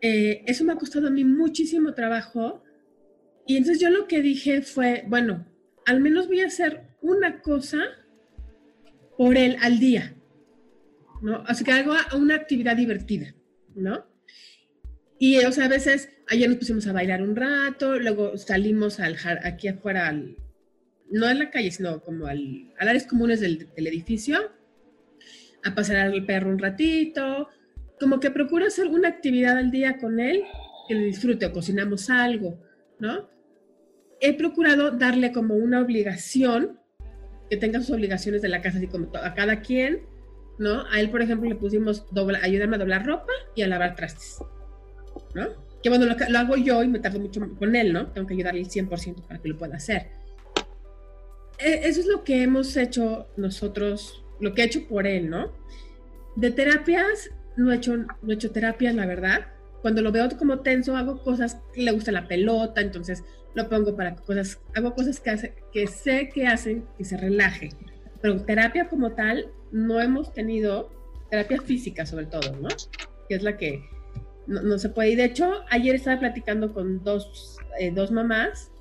eh, 0.00 0.42
eso 0.46 0.64
me 0.64 0.72
ha 0.72 0.76
costado 0.76 1.08
a 1.08 1.10
mí 1.10 1.24
muchísimo 1.24 1.94
trabajo. 1.94 2.62
Y 3.46 3.56
entonces 3.56 3.80
yo 3.80 3.90
lo 3.90 4.06
que 4.06 4.22
dije 4.22 4.62
fue, 4.62 5.04
bueno, 5.06 5.46
al 5.86 6.00
menos 6.00 6.26
voy 6.28 6.40
a 6.40 6.46
hacer 6.46 6.88
una 7.02 7.40
cosa 7.40 7.78
por 9.16 9.36
él 9.36 9.56
al 9.60 9.78
día, 9.78 10.14
¿no? 11.22 11.42
Así 11.46 11.64
que 11.64 11.72
hago 11.72 11.92
una 12.16 12.34
actividad 12.36 12.76
divertida, 12.76 13.34
¿no? 13.74 14.06
Y, 15.22 15.36
o 15.44 15.52
sea, 15.52 15.66
a 15.66 15.68
veces, 15.68 16.08
ayer 16.28 16.48
nos 16.48 16.56
pusimos 16.56 16.86
a 16.86 16.94
bailar 16.94 17.20
un 17.20 17.36
rato, 17.36 17.98
luego 17.98 18.38
salimos 18.38 19.00
al, 19.00 19.18
aquí 19.44 19.68
afuera, 19.68 20.08
al, 20.08 20.38
no 21.10 21.28
en 21.28 21.38
la 21.38 21.50
calle, 21.50 21.70
sino 21.70 22.00
como 22.00 22.26
al, 22.26 22.72
al 22.78 22.88
áreas 22.88 23.06
comunes 23.06 23.38
del, 23.38 23.68
del 23.76 23.86
edificio, 23.86 24.38
a 25.62 25.74
pasar 25.74 25.96
al 25.96 26.24
perro 26.24 26.48
un 26.48 26.58
ratito, 26.58 27.50
como 28.00 28.18
que 28.18 28.30
procuro 28.30 28.66
hacer 28.66 28.86
una 28.86 29.08
actividad 29.08 29.58
al 29.58 29.70
día 29.70 29.98
con 29.98 30.20
él 30.20 30.42
que 30.88 30.94
le 30.94 31.04
disfrute 31.04 31.44
o 31.44 31.52
cocinamos 31.52 32.08
algo, 32.08 32.58
¿no? 32.98 33.28
He 34.22 34.32
procurado 34.32 34.90
darle 34.90 35.32
como 35.32 35.54
una 35.54 35.82
obligación, 35.82 36.80
que 37.50 37.58
tenga 37.58 37.80
sus 37.80 37.90
obligaciones 37.90 38.40
de 38.40 38.48
la 38.48 38.62
casa, 38.62 38.78
así 38.78 38.86
como 38.86 39.14
a 39.14 39.34
cada 39.34 39.60
quien, 39.60 40.00
¿no? 40.58 40.86
A 40.90 40.98
él, 40.98 41.10
por 41.10 41.20
ejemplo, 41.20 41.46
le 41.46 41.56
pusimos 41.56 42.06
ayudarme 42.40 42.76
a 42.76 42.78
doblar 42.78 43.04
ropa 43.04 43.32
y 43.54 43.60
a 43.60 43.68
lavar 43.68 43.96
trastes, 43.96 44.38
¿no? 45.34 45.48
Que 45.82 45.88
bueno, 45.88 46.06
lo, 46.06 46.14
lo 46.28 46.38
hago 46.38 46.56
yo 46.56 46.82
y 46.82 46.88
me 46.88 46.98
tardo 46.98 47.20
mucho 47.20 47.40
con 47.58 47.74
él, 47.74 47.92
¿no? 47.92 48.08
Tengo 48.08 48.26
que 48.26 48.34
ayudarle 48.34 48.60
el 48.60 48.68
100% 48.68 49.26
para 49.26 49.40
que 49.40 49.48
lo 49.48 49.58
pueda 49.58 49.76
hacer. 49.76 50.08
E, 51.58 51.88
eso 51.88 52.00
es 52.00 52.06
lo 52.06 52.24
que 52.24 52.42
hemos 52.42 52.76
hecho 52.76 53.28
nosotros, 53.36 54.24
lo 54.40 54.54
que 54.54 54.62
he 54.62 54.64
hecho 54.66 54.86
por 54.88 55.06
él, 55.06 55.30
¿no? 55.30 55.52
De 56.36 56.50
terapias, 56.50 57.30
no 57.56 57.72
he 57.72 57.76
hecho, 57.76 57.96
no 57.96 58.30
he 58.30 58.34
hecho 58.34 58.50
terapias, 58.50 58.94
la 58.94 59.06
verdad. 59.06 59.46
Cuando 59.82 60.02
lo 60.02 60.12
veo 60.12 60.28
como 60.38 60.60
tenso, 60.60 60.96
hago 60.96 61.22
cosas, 61.22 61.58
le 61.74 61.90
gusta 61.92 62.12
la 62.12 62.28
pelota, 62.28 62.80
entonces 62.80 63.24
lo 63.54 63.68
pongo 63.68 63.96
para 63.96 64.14
cosas, 64.14 64.60
hago 64.74 64.94
cosas 64.94 65.20
que, 65.20 65.30
hace, 65.30 65.54
que 65.72 65.86
sé 65.86 66.28
que 66.32 66.46
hacen 66.46 66.84
que 66.96 67.04
se 67.04 67.16
relaje. 67.16 67.70
Pero 68.20 68.42
terapia 68.42 68.88
como 68.88 69.12
tal, 69.12 69.50
no 69.72 70.00
hemos 70.00 70.32
tenido 70.32 70.90
terapia 71.30 71.60
física 71.62 72.06
sobre 72.06 72.26
todo, 72.26 72.56
¿no? 72.56 72.68
Que 73.28 73.36
es 73.36 73.42
la 73.42 73.56
que 73.56 73.82
no, 74.50 74.78
se 74.78 74.88
puede. 74.88 75.10
Y 75.10 75.16
de 75.16 75.24
hecho, 75.24 75.64
ayer 75.70 75.94
estaba 75.94 76.18
platicando 76.18 76.74
con 76.74 77.02
dos, 77.04 77.56
eh, 77.78 77.92
dos 77.92 78.10
mamás 78.10 78.72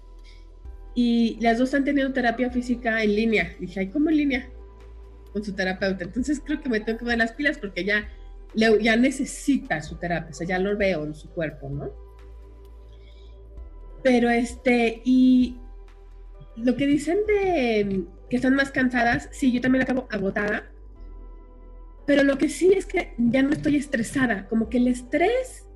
y 0.95 1.37
las 1.41 1.59
dos 1.59 1.73
han 1.73 1.85
tenido 1.85 2.11
terapia 2.11 2.49
física 2.49 3.03
en 3.03 3.15
línea. 3.15 3.55
Dije, 3.59 3.81
ay, 3.81 3.87
¿cómo 3.89 4.09
en 4.09 4.17
línea? 4.17 4.49
Con 5.31 5.43
su 5.43 5.53
terapeuta. 5.53 6.03
Entonces 6.03 6.41
creo 6.43 6.59
que 6.59 6.69
me 6.69 6.79
tengo 6.79 6.97
que 6.97 7.05
poner 7.05 7.19
las 7.19 7.33
pilas 7.33 7.59
porque 7.59 7.85
ya, 7.85 8.09
ya 8.55 8.95
necesita 8.95 9.81
su 9.81 9.95
terapia, 9.97 10.31
o 10.31 10.33
sea, 10.33 10.47
ya 10.47 10.59
lo 10.59 10.75
veo 10.75 11.05
en 11.05 11.13
su 11.13 11.29
cuerpo, 11.29 11.69
¿no? 11.69 11.91
Pero 14.01 14.29
este, 14.29 15.01
y 15.05 15.57
lo 16.55 16.75
que 16.75 16.87
dicen 16.87 17.19
de 17.27 18.05
que 18.29 18.35
están 18.35 18.55
más 18.55 18.71
cansadas, 18.71 19.29
sí, 19.31 19.51
yo 19.51 19.61
también 19.61 19.83
acabo 19.83 20.07
agotada, 20.09 20.68
pero 22.09 22.23
lo 22.23 22.39
que 22.39 22.49
sí 22.49 22.73
es 22.73 22.87
que 22.87 23.13
ya 23.19 23.43
no 23.43 23.51
estoy 23.51 23.75
estresada, 23.75 24.47
como 24.47 24.67
que 24.67 24.79
el 24.79 24.87
estrés 24.87 25.67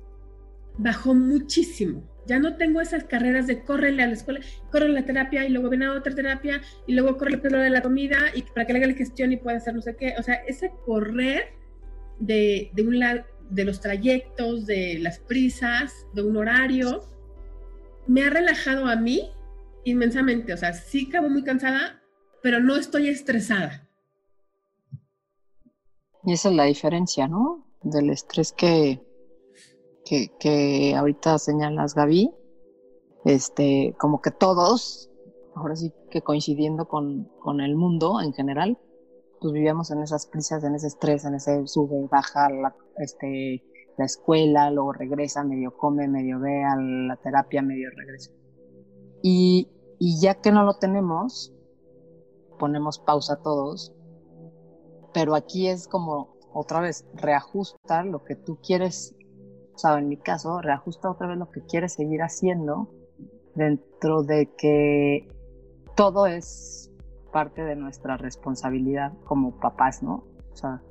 bajó 0.76 1.14
muchísimo. 1.14 2.02
Ya 2.26 2.40
no 2.40 2.56
tengo 2.56 2.80
esas 2.80 3.04
carreras 3.04 3.46
de 3.46 3.62
córrele 3.62 4.02
a 4.02 4.08
la 4.08 4.14
escuela, 4.14 4.40
corre 4.72 4.88
la 4.88 5.04
terapia 5.04 5.46
y 5.46 5.50
luego 5.50 5.70
viene 5.70 5.84
a 5.84 5.92
otra 5.92 6.12
terapia 6.12 6.60
y 6.88 6.94
luego 6.94 7.18
corre 7.18 7.40
lo 7.40 7.58
de 7.58 7.70
la 7.70 7.82
comida 7.82 8.18
y 8.34 8.42
para 8.42 8.66
que 8.66 8.72
le 8.72 8.80
haga 8.80 8.88
la 8.88 8.94
gestión 8.94 9.30
y 9.30 9.36
pueda 9.36 9.58
hacer 9.58 9.76
no 9.76 9.80
sé 9.80 9.94
qué. 9.94 10.16
O 10.18 10.24
sea, 10.24 10.34
ese 10.48 10.72
correr 10.84 11.52
de, 12.18 12.72
de 12.74 12.82
un 12.82 12.98
lado, 12.98 13.24
de 13.48 13.64
los 13.64 13.80
trayectos, 13.80 14.66
de 14.66 14.98
las 14.98 15.20
prisas, 15.20 15.94
de 16.14 16.22
un 16.22 16.36
horario, 16.36 17.08
me 18.08 18.24
ha 18.24 18.30
relajado 18.30 18.86
a 18.86 18.96
mí 18.96 19.30
inmensamente. 19.84 20.52
O 20.52 20.56
sea, 20.56 20.72
sí 20.72 21.06
acabo 21.10 21.28
muy 21.28 21.44
cansada, 21.44 22.02
pero 22.42 22.58
no 22.58 22.74
estoy 22.74 23.06
estresada. 23.06 23.83
Y 26.24 26.32
esa 26.32 26.48
es 26.48 26.54
la 26.54 26.64
diferencia, 26.64 27.28
¿no? 27.28 27.66
Del 27.82 28.10
estrés 28.10 28.52
que, 28.52 29.02
que, 30.04 30.32
que 30.38 30.94
ahorita 30.96 31.38
señalas, 31.38 31.94
Gaby. 31.94 32.32
Este, 33.24 33.94
como 33.98 34.20
que 34.20 34.30
todos, 34.30 35.10
ahora 35.54 35.76
sí 35.76 35.92
que 36.10 36.22
coincidiendo 36.22 36.86
con, 36.86 37.30
con 37.40 37.60
el 37.60 37.74
mundo 37.74 38.20
en 38.20 38.32
general, 38.32 38.78
pues 39.40 39.52
vivíamos 39.52 39.90
en 39.90 40.02
esas 40.02 40.26
prisas, 40.26 40.62
en 40.64 40.74
ese 40.74 40.88
estrés, 40.88 41.24
en 41.24 41.34
ese 41.34 41.66
sube, 41.66 42.06
baja, 42.10 42.48
la, 42.50 42.74
este, 42.98 43.62
la 43.96 44.04
escuela, 44.04 44.70
luego 44.70 44.92
regresa, 44.92 45.44
medio 45.44 45.76
come, 45.76 46.08
medio 46.08 46.40
ve 46.40 46.64
a 46.64 46.76
la 46.76 47.16
terapia, 47.16 47.62
medio 47.62 47.90
regresa. 47.96 48.30
Y, 49.22 49.68
y 49.98 50.20
ya 50.20 50.34
que 50.40 50.52
no 50.52 50.64
lo 50.64 50.74
tenemos, 50.74 51.52
ponemos 52.58 52.98
pausa 52.98 53.40
todos, 53.42 53.92
pero 55.14 55.36
aquí 55.36 55.68
es 55.68 55.88
como 55.88 56.36
otra 56.52 56.80
vez 56.80 57.06
reajusta 57.14 58.02
lo 58.02 58.24
que 58.24 58.34
tú 58.34 58.58
quieres, 58.60 59.14
o 59.74 59.78
sea, 59.78 59.98
en 59.98 60.08
mi 60.08 60.16
caso, 60.16 60.60
reajusta 60.60 61.10
otra 61.10 61.28
vez 61.28 61.38
lo 61.38 61.50
que 61.50 61.62
quieres 61.62 61.94
seguir 61.94 62.20
haciendo 62.20 62.90
dentro 63.54 64.24
de 64.24 64.52
que 64.58 65.28
todo 65.96 66.26
es 66.26 66.90
parte 67.32 67.62
de 67.62 67.76
nuestra 67.76 68.16
responsabilidad 68.16 69.12
como 69.24 69.58
papás, 69.58 70.02
¿no? 70.02 70.24
O 70.52 70.56
sea, 70.56 70.82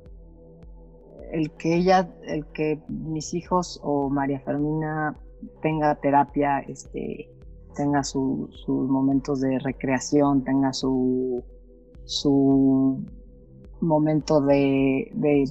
el 1.32 1.50
que 1.52 1.76
ella, 1.76 2.10
el 2.22 2.46
que 2.46 2.82
mis 2.88 3.34
hijos 3.34 3.78
o 3.82 4.08
María 4.08 4.40
Fermina 4.40 5.18
tenga 5.60 5.94
terapia, 5.96 6.60
este, 6.60 7.30
tenga 7.74 8.02
sus 8.02 8.66
momentos 8.68 9.40
de 9.40 9.58
recreación, 9.58 10.44
tenga 10.44 10.72
su, 10.72 11.44
su 12.04 13.04
momento 13.80 14.40
de, 14.40 15.10
de, 15.14 15.44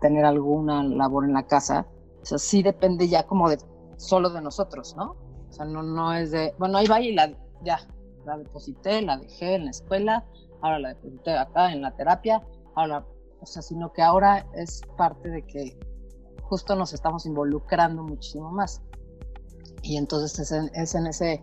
tener 0.00 0.24
alguna 0.24 0.82
labor 0.82 1.24
en 1.24 1.34
la 1.34 1.46
casa, 1.46 1.86
o 2.22 2.24
sea, 2.24 2.38
sí 2.38 2.62
depende 2.62 3.06
ya 3.08 3.26
como 3.26 3.50
de 3.50 3.58
solo 3.96 4.30
de 4.30 4.40
nosotros, 4.40 4.94
¿no? 4.96 5.16
O 5.48 5.52
sea, 5.52 5.66
no, 5.66 5.82
no 5.82 6.14
es 6.14 6.30
de, 6.30 6.54
bueno, 6.58 6.78
ahí 6.78 6.86
va 6.86 7.00
y 7.00 7.12
la, 7.12 7.36
ya, 7.62 7.80
la 8.24 8.38
deposité, 8.38 9.02
la 9.02 9.18
dejé 9.18 9.56
en 9.56 9.66
la 9.66 9.70
escuela, 9.72 10.24
ahora 10.62 10.78
la 10.78 10.88
deposité 10.90 11.36
acá 11.36 11.72
en 11.72 11.82
la 11.82 11.94
terapia, 11.94 12.42
ahora 12.74 13.04
o 13.40 13.46
sea, 13.46 13.62
sino 13.62 13.92
que 13.92 14.02
ahora 14.02 14.46
es 14.54 14.82
parte 14.96 15.28
de 15.28 15.42
que 15.46 15.78
justo 16.42 16.76
nos 16.76 16.92
estamos 16.92 17.26
involucrando 17.26 18.02
muchísimo 18.02 18.50
más. 18.50 18.82
Y 19.82 19.96
entonces 19.96 20.38
es 20.38 20.52
en, 20.52 20.70
es 20.74 20.94
en 20.94 21.06
ese, 21.06 21.42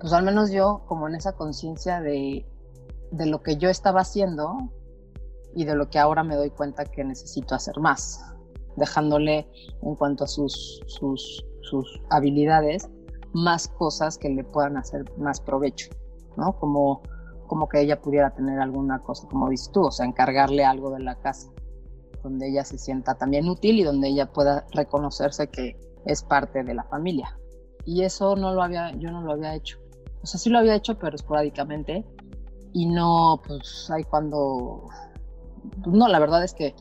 pues 0.00 0.12
al 0.12 0.24
menos 0.24 0.50
yo 0.50 0.82
como 0.86 1.08
en 1.08 1.16
esa 1.16 1.32
conciencia 1.32 2.00
de, 2.00 2.46
de 3.10 3.26
lo 3.26 3.42
que 3.42 3.56
yo 3.56 3.70
estaba 3.70 4.02
haciendo 4.02 4.56
y 5.54 5.64
de 5.64 5.74
lo 5.74 5.88
que 5.90 5.98
ahora 5.98 6.22
me 6.22 6.36
doy 6.36 6.50
cuenta 6.50 6.84
que 6.84 7.04
necesito 7.04 7.54
hacer 7.54 7.78
más, 7.78 8.20
dejándole 8.76 9.48
en 9.82 9.94
cuanto 9.94 10.24
a 10.24 10.26
sus, 10.26 10.80
sus, 10.86 11.44
sus 11.62 12.00
habilidades 12.10 12.88
más 13.32 13.68
cosas 13.68 14.18
que 14.18 14.28
le 14.28 14.44
puedan 14.44 14.76
hacer 14.76 15.04
más 15.18 15.40
provecho, 15.40 15.88
¿no? 16.36 16.58
Como 16.58 17.02
como 17.52 17.68
que 17.68 17.82
ella 17.82 18.00
pudiera 18.00 18.30
tener 18.30 18.58
alguna 18.60 19.00
cosa, 19.00 19.28
como 19.28 19.50
dices 19.50 19.70
tú, 19.72 19.82
o 19.82 19.90
sea, 19.90 20.06
encargarle 20.06 20.64
algo 20.64 20.90
de 20.90 21.00
la 21.00 21.16
casa, 21.16 21.50
donde 22.22 22.48
ella 22.48 22.64
se 22.64 22.78
sienta 22.78 23.16
también 23.16 23.46
útil 23.46 23.78
y 23.78 23.82
donde 23.82 24.08
ella 24.08 24.32
pueda 24.32 24.64
reconocerse 24.72 25.48
que 25.48 25.78
es 26.06 26.22
parte 26.22 26.64
de 26.64 26.72
la 26.72 26.84
familia. 26.84 27.38
Y 27.84 28.04
eso 28.04 28.36
no 28.36 28.54
lo 28.54 28.62
había, 28.62 28.92
yo 28.92 29.10
no 29.10 29.20
lo 29.20 29.32
había 29.32 29.54
hecho. 29.54 29.78
O 30.22 30.26
sea, 30.26 30.40
sí 30.40 30.48
lo 30.48 30.60
había 30.60 30.76
hecho, 30.76 30.98
pero 30.98 31.14
esporádicamente. 31.14 32.06
Y 32.72 32.86
no, 32.86 33.42
pues, 33.46 33.90
hay 33.90 34.04
cuando... 34.04 34.86
No, 35.86 36.08
la 36.08 36.18
verdad 36.18 36.44
es 36.44 36.54
que 36.54 36.74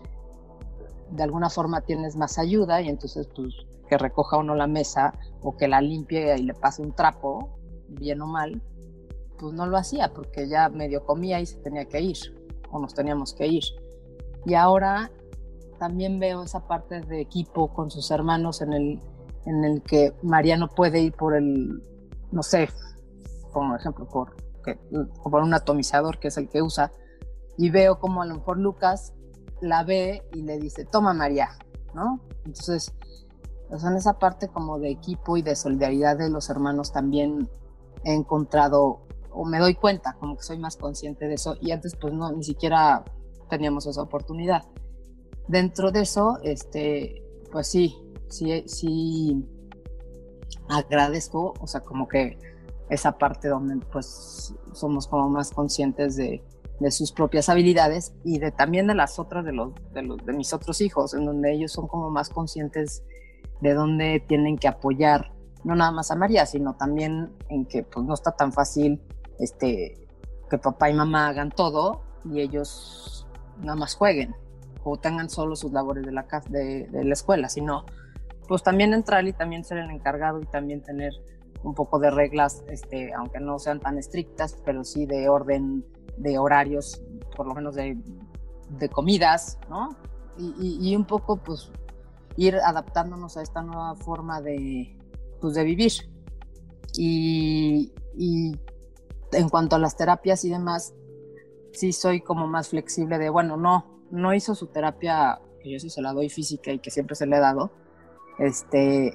de 1.12 1.24
alguna 1.24 1.50
forma 1.50 1.82
tienes 1.82 2.16
más 2.16 2.38
ayuda 2.40 2.82
y 2.82 2.90
entonces, 2.90 3.28
pues, 3.36 3.54
que 3.90 3.98
recoja 3.98 4.38
uno 4.38 4.56
la 4.56 4.68
mesa 4.68 5.14
o 5.42 5.58
que 5.58 5.68
la 5.68 5.82
limpie 5.82 6.36
y 6.38 6.44
le 6.44 6.54
pase 6.54 6.82
un 6.82 6.94
trapo, 6.94 7.50
bien 7.90 8.22
o 8.22 8.28
mal, 8.28 8.62
pues 9.38 9.54
no 9.54 9.66
lo 9.66 9.78
hacía 9.78 10.14
porque 10.14 10.48
ya 10.48 10.70
medio 10.70 11.06
comía 11.06 11.40
y 11.42 11.46
se 11.46 11.58
tenía 11.58 11.86
que 11.86 12.00
ir 12.00 12.18
o 12.72 12.80
nos 12.80 12.94
teníamos 12.94 13.34
que 13.34 13.48
ir. 13.48 13.64
Y 14.46 14.54
ahora 14.54 15.12
también 15.80 16.20
veo 16.20 16.44
esa 16.44 16.68
parte 16.68 17.02
de 17.02 17.22
equipo 17.22 17.74
con 17.74 17.92
sus 17.92 18.12
hermanos 18.12 18.62
en 18.62 18.74
el, 18.74 19.00
en 19.46 19.66
el 19.66 19.82
que 19.82 20.14
María 20.22 20.58
no 20.58 20.70
puede 20.70 21.02
ir 21.02 21.14
por 21.14 21.36
el, 21.36 21.84
no 22.32 22.44
sé, 22.44 22.70
como 23.52 23.76
ejemplo, 23.76 24.08
por, 24.08 24.36
por 25.24 25.42
un 25.42 25.54
atomizador 25.54 26.20
que 26.20 26.30
es 26.30 26.38
el 26.38 26.50
que 26.50 26.62
usa, 26.62 26.92
y 27.62 27.70
veo 27.70 28.00
como 28.00 28.24
a 28.24 28.26
lo 28.26 28.34
mejor 28.34 28.58
Lucas 28.58 29.14
la 29.62 29.84
ve 29.84 30.24
y 30.34 30.42
le 30.42 30.58
dice, 30.58 30.84
toma 30.84 31.14
María, 31.14 31.50
¿no? 31.94 32.20
Entonces, 32.44 32.92
en 33.70 33.96
esa 33.96 34.18
parte 34.18 34.48
como 34.48 34.80
de 34.80 34.90
equipo 34.90 35.38
y 35.38 35.44
de 35.44 35.56
solidaridad 35.56 36.18
de 36.18 36.32
los 36.32 36.50
hermanos 36.50 36.92
también 36.92 37.48
he 38.04 38.16
encontrado 38.16 39.06
o 39.30 39.46
me 39.46 39.60
doy 39.60 39.76
cuenta, 39.76 40.14
como 40.20 40.38
que 40.38 40.42
soy 40.42 40.58
más 40.58 40.76
consciente 40.76 41.28
de 41.28 41.36
eso 41.36 41.56
y 41.62 41.70
antes 41.70 41.96
pues 41.96 42.12
no, 42.16 42.32
ni 42.32 42.44
siquiera 42.44 43.06
teníamos 43.48 43.86
esa 43.86 44.02
oportunidad. 44.02 44.64
Dentro 45.48 45.92
de 45.92 46.02
eso, 46.02 46.40
este, 46.42 47.24
pues 47.52 47.68
sí, 47.68 47.96
sí, 48.28 48.64
sí 48.66 49.48
agradezco, 50.68 51.54
o 51.62 51.68
sea, 51.68 51.82
como 51.82 52.08
que 52.08 52.40
esa 52.90 53.20
parte 53.20 53.50
donde 53.50 53.86
pues 53.86 54.56
somos 54.74 55.08
como 55.08 55.30
más 55.30 55.52
conscientes 55.52 56.16
de, 56.16 56.44
de 56.82 56.90
sus 56.90 57.12
propias 57.12 57.48
habilidades 57.48 58.14
y 58.24 58.40
de 58.40 58.52
también 58.52 58.88
de 58.88 58.96
las 58.96 59.20
otras 59.20 59.46
de 59.46 59.54
los, 59.54 59.74
de 59.94 60.34
mis 60.34 60.52
otros 60.52 60.82
hijos, 60.82 61.14
en 61.14 61.26
donde 61.26 61.54
ellos 61.54 61.72
son 61.72 61.88
como 61.88 62.10
más 62.10 62.30
conscientes 62.30 63.04
de 63.62 63.76
dónde 63.76 64.20
tienen 64.28 64.58
que 64.58 64.68
apoyar 64.68 65.32
no 65.64 65.76
nada 65.76 65.92
más 65.92 66.10
a 66.10 66.16
María, 66.16 66.48
sino 66.48 66.74
también 66.74 67.32
en 67.50 67.66
que 67.68 67.84
pues 67.84 68.04
no 68.04 68.16
está 68.16 68.32
tan 68.32 68.52
fácil 68.52 69.00
este, 69.38 70.08
que 70.50 70.58
papá 70.58 70.90
y 70.90 70.94
mamá 70.96 71.28
hagan 71.28 71.52
todo 71.52 72.02
y 72.26 72.42
ellos 72.42 73.28
nada 73.60 73.76
más 73.76 73.94
jueguen 73.94 74.36
o 74.84 74.98
tengan 74.98 75.30
solo 75.30 75.56
sus 75.56 75.72
labores 75.72 76.04
de 76.04 76.12
la, 76.12 76.26
de, 76.50 76.88
de 76.88 77.04
la 77.04 77.14
escuela, 77.14 77.48
sino 77.48 77.86
pues 78.48 78.64
también 78.64 78.96
entrar 78.96 79.28
y 79.28 79.34
también 79.34 79.64
ser 79.64 79.78
el 79.78 79.92
encargado 79.92 80.42
y 80.42 80.46
también 80.46 80.82
tener 80.82 81.14
un 81.64 81.76
poco 81.76 82.00
de 82.00 82.10
reglas, 82.10 82.64
este, 82.70 83.14
aunque 83.14 83.40
no 83.40 83.60
sean 83.60 83.80
tan 83.80 84.00
estrictas, 84.00 84.58
pero 84.66 84.84
sí 84.84 85.06
de 85.06 85.30
orden 85.30 85.86
de 86.22 86.38
horarios, 86.38 87.02
por 87.36 87.48
lo 87.48 87.54
menos 87.54 87.76
de, 87.76 87.98
de 88.70 88.90
comidas, 88.90 89.58
¿no? 89.70 89.96
y, 90.38 90.96
un 90.96 91.06
poco 91.06 91.38
pues 91.38 91.72
ir 92.38 92.56
adaptándonos 92.56 93.38
a 93.38 93.42
esta 93.42 93.62
nueva 93.62 93.96
forma 93.96 94.42
de, 94.42 94.98
pues, 95.40 95.54
de 95.54 95.64
vivir. 95.64 95.92
Y, 96.98 97.94
y 98.18 98.54
en 99.32 99.50
cuanto 99.50 99.76
a 99.76 99.80
las 99.80 99.96
terapias 99.96 100.44
y 100.46 100.50
demás, 100.50 100.94
sí 101.74 101.94
soy 101.94 102.22
como 102.22 102.48
más 102.48 102.70
flexible 102.70 103.18
de, 103.18 103.30
bueno, 103.30 103.58
no, 103.58 104.02
no 104.12 104.34
hizo 104.34 104.56
su 104.56 104.68
terapia, 104.68 105.40
que 105.62 105.72
yo 105.72 105.80
sí 105.80 105.90
se 105.90 106.02
la 106.02 106.14
doy 106.14 106.30
física 106.30 106.72
y 106.72 106.80
que 106.80 106.92
siempre 106.92 107.16
se 107.16 107.26
le 107.26 107.38
he 107.38 107.40
dado, 107.40 107.72
este, 108.40 109.14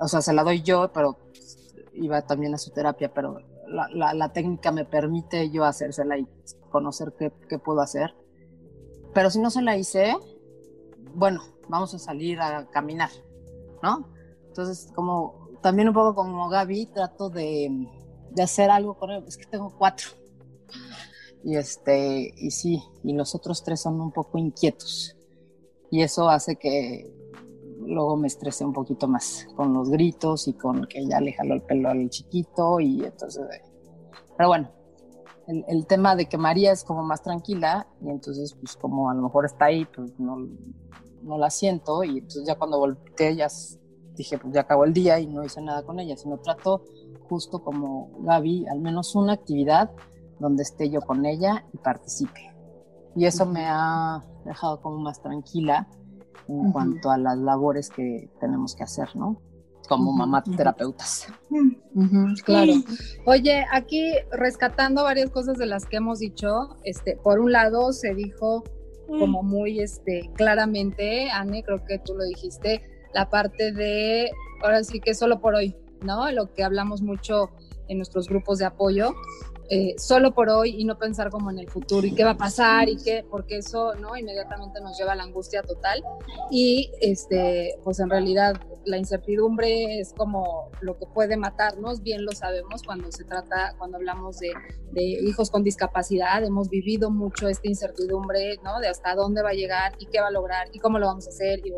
o 0.00 0.08
sea, 0.08 0.20
se 0.22 0.32
la 0.32 0.42
doy 0.42 0.62
yo, 0.62 0.90
pero 0.92 1.16
iba 1.92 2.22
también 2.22 2.54
a 2.54 2.58
su 2.58 2.70
terapia, 2.70 3.12
pero 3.12 3.38
la, 3.72 4.14
la, 4.14 4.32
técnica 4.32 4.70
me 4.70 4.84
permite 4.84 5.50
yo 5.50 5.64
hacérsela 5.64 6.18
y 6.18 6.26
conocer 6.70 7.14
qué, 7.18 7.32
qué, 7.48 7.58
puedo 7.58 7.80
hacer. 7.80 8.14
Pero 9.14 9.30
si 9.30 9.40
no 9.40 9.50
se 9.50 9.62
la 9.62 9.76
hice, 9.76 10.14
bueno, 11.14 11.42
vamos 11.68 11.94
a 11.94 11.98
salir 11.98 12.40
a 12.40 12.68
caminar, 12.70 13.10
¿no? 13.82 14.08
Entonces, 14.48 14.90
como 14.94 15.50
también 15.62 15.88
un 15.88 15.94
poco 15.94 16.14
como 16.14 16.48
Gaby, 16.48 16.86
trato 16.86 17.30
de, 17.30 17.88
de 18.30 18.42
hacer 18.42 18.70
algo 18.70 18.94
con 18.94 19.10
él. 19.10 19.24
Es 19.26 19.36
que 19.36 19.46
tengo 19.46 19.74
cuatro. 19.76 20.08
Y 21.44 21.56
este, 21.56 22.32
y 22.36 22.50
sí, 22.50 22.82
y 23.02 23.14
los 23.14 23.34
otros 23.34 23.64
tres 23.64 23.80
son 23.80 24.00
un 24.00 24.12
poco 24.12 24.38
inquietos. 24.38 25.16
Y 25.90 26.02
eso 26.02 26.28
hace 26.28 26.56
que 26.56 27.10
luego 27.86 28.16
me 28.16 28.28
estrese 28.28 28.64
un 28.64 28.72
poquito 28.72 29.08
más 29.08 29.46
con 29.56 29.72
los 29.74 29.90
gritos 29.90 30.48
y 30.48 30.54
con 30.54 30.86
que 30.86 31.06
ya 31.06 31.20
le 31.20 31.32
jaló 31.32 31.54
el 31.54 31.62
pelo 31.62 31.90
al 31.90 32.08
chiquito 32.10 32.80
y 32.80 33.04
entonces... 33.04 33.44
Pero 34.36 34.48
bueno, 34.48 34.70
el, 35.46 35.64
el, 35.68 35.86
tema 35.86 36.16
de 36.16 36.26
que 36.26 36.38
María 36.38 36.72
es 36.72 36.84
como 36.84 37.02
más 37.02 37.22
tranquila 37.22 37.86
y 38.00 38.10
entonces 38.10 38.54
pues 38.54 38.76
como 38.76 39.10
a 39.10 39.14
lo 39.14 39.22
mejor 39.22 39.44
está 39.44 39.66
ahí, 39.66 39.84
pues 39.84 40.18
no, 40.18 40.48
no 41.22 41.38
la 41.38 41.50
siento 41.50 42.02
y 42.04 42.18
entonces 42.18 42.46
ya 42.46 42.56
cuando 42.56 42.78
volteé 42.78 43.36
ya 43.36 43.48
dije 44.16 44.38
pues 44.38 44.52
ya 44.52 44.62
acabó 44.62 44.84
el 44.84 44.92
día 44.92 45.18
y 45.18 45.26
no 45.26 45.44
hice 45.44 45.60
nada 45.60 45.84
con 45.84 45.98
ella, 46.00 46.16
sino 46.16 46.38
trato 46.38 46.84
justo 47.28 47.62
como 47.62 48.10
Gaby, 48.20 48.66
al 48.68 48.80
menos 48.80 49.14
una 49.14 49.34
actividad 49.34 49.90
donde 50.38 50.62
esté 50.62 50.90
yo 50.90 51.00
con 51.00 51.24
ella 51.24 51.64
y 51.72 51.78
participe. 51.78 52.52
Y 53.14 53.26
eso 53.26 53.46
me 53.46 53.66
ha 53.66 54.24
dejado 54.44 54.80
como 54.80 54.98
más 54.98 55.20
tranquila 55.22 55.88
en 56.64 56.72
cuanto 56.72 57.10
a 57.10 57.18
las 57.18 57.38
labores 57.38 57.90
que 57.90 58.30
tenemos 58.40 58.74
que 58.74 58.84
hacer, 58.84 59.14
¿no? 59.14 59.40
Como 59.88 60.12
mamá 60.12 60.42
terapeutas. 60.42 61.28
claro. 62.44 62.72
Oye, 63.26 63.66
aquí 63.72 64.12
rescatando 64.30 65.02
varias 65.02 65.30
cosas 65.30 65.58
de 65.58 65.66
las 65.66 65.86
que 65.86 65.96
hemos 65.96 66.20
dicho, 66.20 66.76
este, 66.84 67.16
por 67.16 67.40
un 67.40 67.52
lado 67.52 67.92
se 67.92 68.14
dijo 68.14 68.64
como 69.06 69.42
muy 69.42 69.80
este, 69.80 70.30
claramente, 70.34 71.30
Anne, 71.30 71.62
creo 71.64 71.84
que 71.84 71.98
tú 71.98 72.14
lo 72.14 72.24
dijiste, 72.24 72.82
la 73.12 73.28
parte 73.28 73.72
de, 73.72 74.30
ahora 74.62 74.82
sí 74.84 75.00
que 75.00 75.14
solo 75.14 75.40
por 75.40 75.54
hoy, 75.54 75.76
¿no? 76.02 76.30
Lo 76.32 76.52
que 76.54 76.64
hablamos 76.64 77.02
mucho 77.02 77.50
en 77.88 77.98
nuestros 77.98 78.28
grupos 78.28 78.58
de 78.58 78.64
apoyo, 78.64 79.12
eh, 79.74 79.94
solo 79.96 80.34
por 80.34 80.50
hoy 80.50 80.78
y 80.78 80.84
no 80.84 80.98
pensar 80.98 81.30
como 81.30 81.50
en 81.50 81.58
el 81.58 81.66
futuro 81.66 82.06
y 82.06 82.14
qué 82.14 82.24
va 82.24 82.32
a 82.32 82.36
pasar 82.36 82.90
y 82.90 82.98
qué, 82.98 83.24
porque 83.30 83.56
eso, 83.56 83.94
¿no? 83.94 84.14
Inmediatamente 84.14 84.82
nos 84.82 84.98
lleva 84.98 85.12
a 85.12 85.14
la 85.14 85.22
angustia 85.22 85.62
total 85.62 86.04
y, 86.50 86.90
este, 87.00 87.78
pues 87.82 87.98
en 87.98 88.10
realidad 88.10 88.60
la 88.84 88.98
incertidumbre 88.98 89.98
es 89.98 90.12
como 90.12 90.68
lo 90.82 90.98
que 90.98 91.06
puede 91.06 91.38
matarnos, 91.38 92.02
bien 92.02 92.26
lo 92.26 92.32
sabemos 92.32 92.82
cuando 92.82 93.10
se 93.12 93.24
trata, 93.24 93.74
cuando 93.78 93.96
hablamos 93.96 94.40
de, 94.40 94.52
de 94.90 95.02
hijos 95.02 95.50
con 95.50 95.64
discapacidad, 95.64 96.44
hemos 96.44 96.68
vivido 96.68 97.10
mucho 97.10 97.48
esta 97.48 97.66
incertidumbre, 97.66 98.58
¿no? 98.62 98.78
De 98.78 98.88
hasta 98.88 99.14
dónde 99.14 99.42
va 99.42 99.50
a 99.50 99.54
llegar 99.54 99.94
y 99.98 100.04
qué 100.04 100.20
va 100.20 100.26
a 100.26 100.32
lograr 100.32 100.68
y 100.74 100.80
cómo 100.80 100.98
lo 100.98 101.06
vamos 101.06 101.26
a 101.28 101.30
hacer 101.30 101.60
y 101.60 101.72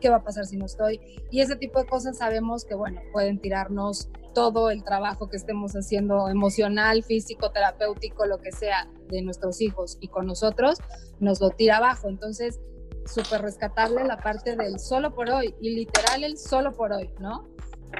qué 0.00 0.08
va 0.08 0.16
a 0.16 0.24
pasar 0.24 0.46
si 0.46 0.56
no 0.56 0.66
estoy. 0.66 1.00
Y 1.30 1.42
ese 1.42 1.54
tipo 1.54 1.78
de 1.78 1.86
cosas 1.86 2.18
sabemos 2.18 2.64
que, 2.64 2.74
bueno, 2.74 3.00
pueden 3.12 3.38
tirarnos 3.38 4.08
todo 4.34 4.70
el 4.70 4.84
trabajo 4.84 5.28
que 5.28 5.36
estemos 5.36 5.72
haciendo 5.72 6.28
emocional, 6.28 7.02
físico, 7.02 7.50
terapéutico, 7.50 8.26
lo 8.26 8.38
que 8.38 8.52
sea, 8.52 8.88
de 9.08 9.22
nuestros 9.22 9.60
hijos 9.60 9.96
y 10.00 10.08
con 10.08 10.26
nosotros, 10.26 10.78
nos 11.20 11.40
lo 11.40 11.50
tira 11.50 11.78
abajo. 11.78 12.08
Entonces, 12.08 12.60
súper 13.06 13.42
rescatable 13.42 14.04
la 14.04 14.18
parte 14.18 14.56
del 14.56 14.78
solo 14.78 15.14
por 15.14 15.30
hoy 15.30 15.54
y 15.60 15.70
literal 15.70 16.24
el 16.24 16.38
solo 16.38 16.72
por 16.72 16.92
hoy, 16.92 17.10
¿no? 17.20 17.48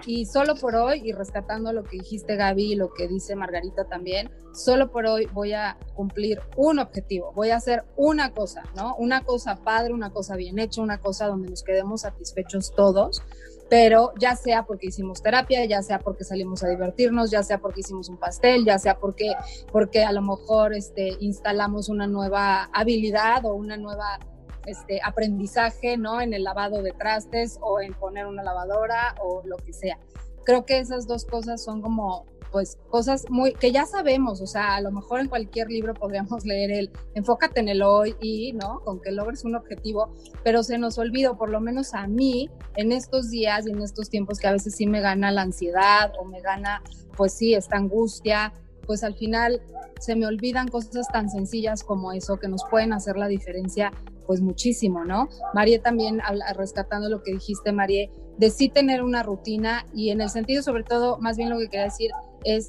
Y 0.07 0.27
solo 0.27 0.57
por 0.57 0.75
hoy, 0.75 1.03
y 1.05 1.12
rescatando 1.12 1.73
lo 1.73 1.85
que 1.85 1.99
dijiste 1.99 2.35
Gaby 2.35 2.73
y 2.73 2.75
lo 2.75 2.92
que 2.92 3.07
dice 3.07 3.37
Margarita 3.37 3.85
también, 3.85 4.29
solo 4.53 4.90
por 4.90 5.07
hoy 5.07 5.27
voy 5.33 5.53
a 5.53 5.79
cumplir 5.94 6.40
un 6.57 6.81
objetivo, 6.81 7.33
voy 7.33 7.51
a 7.51 7.57
hacer 7.57 7.85
una 7.97 8.33
cosa, 8.33 8.64
¿no? 8.75 8.97
Una 8.97 9.23
cosa 9.23 9.62
padre, 9.62 9.94
una 9.94 10.11
cosa 10.11 10.35
bien 10.35 10.59
hecha, 10.59 10.83
una 10.83 10.99
cosa 10.99 11.29
donde 11.29 11.49
nos 11.49 11.62
quedemos 11.62 12.01
satisfechos 12.01 12.73
todos 12.75 13.23
pero 13.68 14.12
ya 14.18 14.37
sea 14.37 14.64
porque 14.64 14.88
hicimos 14.88 15.22
terapia, 15.22 15.64
ya 15.64 15.83
sea 15.83 15.98
porque 15.98 16.24
salimos 16.24 16.62
a 16.62 16.68
divertirnos, 16.68 17.31
ya 17.31 17.42
sea 17.42 17.59
porque 17.59 17.81
hicimos 17.81 18.09
un 18.09 18.16
pastel, 18.16 18.64
ya 18.64 18.79
sea 18.79 18.98
porque, 18.98 19.33
porque 19.72 20.05
a 20.05 20.12
lo 20.12 20.22
mejor 20.22 20.74
este, 20.74 21.16
instalamos 21.20 21.88
una 21.88 22.07
nueva 22.07 22.68
habilidad 22.72 23.44
o 23.46 23.55
una 23.55 23.77
nueva 23.77 24.18
este, 24.66 25.00
aprendizaje, 25.03 25.96
¿no? 25.96 26.20
En 26.20 26.35
el 26.35 26.44
lavado 26.44 26.83
de 26.83 26.92
trastes 26.92 27.59
o 27.61 27.81
en 27.81 27.94
poner 27.94 28.27
una 28.27 28.42
lavadora 28.42 29.14
o 29.22 29.42
lo 29.44 29.57
que 29.57 29.72
sea. 29.72 29.98
Creo 30.45 30.65
que 30.65 30.79
esas 30.79 31.07
dos 31.07 31.25
cosas 31.25 31.63
son 31.63 31.83
como 31.83 32.27
pues 32.55 32.79
cosas 32.89 33.25
muy 33.31 33.53
que 33.53 33.73
ya 33.73 33.85
sabemos, 33.85 34.41
o 34.41 34.47
sea, 34.47 34.77
a 34.77 34.81
lo 34.81 34.93
mejor 34.93 35.19
en 35.19 35.29
cualquier 35.29 35.67
libro 35.69 35.93
podríamos 35.93 36.45
leer 36.47 36.71
el 36.71 36.91
enfócate 37.15 37.59
en 37.59 37.69
el 37.69 37.83
hoy 37.83 38.15
y, 38.21 38.53
¿no? 38.53 38.79
Con 38.85 39.01
que 39.01 39.11
logres 39.11 39.45
un 39.45 39.57
objetivo, 39.57 40.15
pero 40.45 40.63
se 40.63 40.79
nos 40.79 40.97
olvidó, 40.99 41.37
por 41.37 41.51
lo 41.51 41.61
menos 41.61 41.95
a 41.95 42.07
mí, 42.07 42.49
en 42.77 42.93
estos 42.93 43.29
días 43.31 43.67
y 43.67 43.73
en 43.73 43.83
estos 43.83 44.09
tiempos 44.09 44.39
que 44.39 44.47
a 44.47 44.53
veces 44.53 44.77
sí 44.77 44.87
me 44.87 45.01
gana 45.01 45.33
la 45.33 45.43
ansiedad 45.43 46.13
o 46.21 46.25
me 46.25 46.41
gana, 46.41 46.81
pues 47.17 47.33
sí, 47.33 47.55
esta 47.55 47.77
angustia, 47.77 48.53
pues 48.87 49.03
al 49.03 49.17
final 49.17 49.61
se 49.99 50.15
me 50.15 50.25
olvidan 50.25 50.69
cosas 50.69 51.09
tan 51.09 51.29
sencillas 51.31 51.83
como 51.83 52.13
eso 52.13 52.39
que 52.39 52.47
nos 52.47 52.63
pueden 52.71 52.93
hacer 52.93 53.17
la 53.17 53.27
diferencia 53.27 53.91
pues 54.27 54.41
muchísimo, 54.41 55.05
¿no? 55.05 55.29
María 55.55 55.83
también, 55.83 56.21
rescatando 56.57 57.09
lo 57.09 57.23
que 57.23 57.33
dijiste, 57.33 57.73
María, 57.73 58.09
de 58.38 58.51
sí 58.51 58.68
tener 58.68 59.03
una 59.03 59.23
rutina 59.23 59.87
y 59.94 60.11
en 60.11 60.20
el 60.20 60.31
sentido 60.31 60.62
sobre 60.62 60.83
todo, 60.83 61.18
más 61.18 61.37
bien 61.37 61.51
lo 61.51 61.59
que 61.59 61.68
quería 61.68 61.85
decir 61.85 62.11
es 62.44 62.68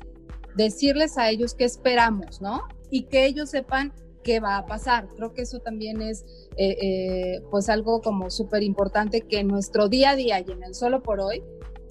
decirles 0.56 1.18
a 1.18 1.30
ellos 1.30 1.54
qué 1.54 1.66
esperamos, 1.66 2.42
¿no? 2.42 2.64
Y 2.90 3.04
que 3.04 3.26
ellos 3.26 3.50
sepan 3.50 3.94
qué 4.24 4.40
va 4.40 4.58
a 4.58 4.66
pasar. 4.66 5.08
Creo 5.16 5.34
que 5.34 5.44
eso 5.44 5.60
también 5.60 6.02
es 6.02 6.24
eh, 6.58 6.78
eh, 6.82 7.42
pues 7.52 7.70
algo 7.70 8.02
como 8.02 8.30
súper 8.30 8.64
importante 8.64 9.22
que 9.22 9.40
en 9.40 9.48
nuestro 9.48 9.90
día 9.90 10.12
a 10.12 10.16
día 10.16 10.40
y 10.40 10.52
en 10.52 10.64
el 10.64 10.74
solo 10.74 11.04
por 11.04 11.20
hoy, 11.20 11.44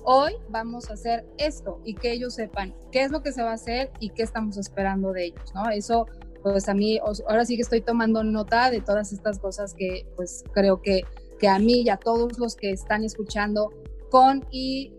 hoy 0.05 0.35
vamos 0.49 0.91
a 0.91 0.95
hacer 0.95 1.27
esto 1.39 1.81
y 1.85 1.95
que 1.95 2.13
ellos 2.13 2.35
sepan 2.35 2.75
qué 2.91 3.03
es 3.03 3.11
lo 3.11 3.23
que 3.23 3.33
se 3.33 3.43
va 3.43 3.51
a 3.51 3.55
hacer 3.55 3.91
y 4.01 4.11
qué 4.11 4.23
estamos 4.23 4.57
esperando 4.57 5.13
de 5.13 5.27
ellos, 5.27 5.55
¿no? 5.55 5.69
Eso 5.71 6.07
pues 6.43 6.69
a 6.69 6.75
mí 6.75 7.01
ahora 7.27 7.47
sí 7.47 7.57
que 7.57 7.63
estoy 7.63 7.81
tomando 7.81 8.23
nota 8.23 8.71
de 8.71 8.83
todas 8.83 9.13
estas 9.13 9.39
cosas 9.39 9.73
que 9.73 10.07
pues 10.15 10.45
creo 10.53 10.83
que, 10.83 11.03
que 11.39 11.49
a 11.49 11.59
mí 11.59 11.83
y 11.83 11.89
a 11.89 11.97
todos 11.97 12.39
los 12.39 12.57
que 12.57 12.71
están 12.71 13.05
escuchando 13.05 13.71
con 14.11 14.45
y 14.51 14.95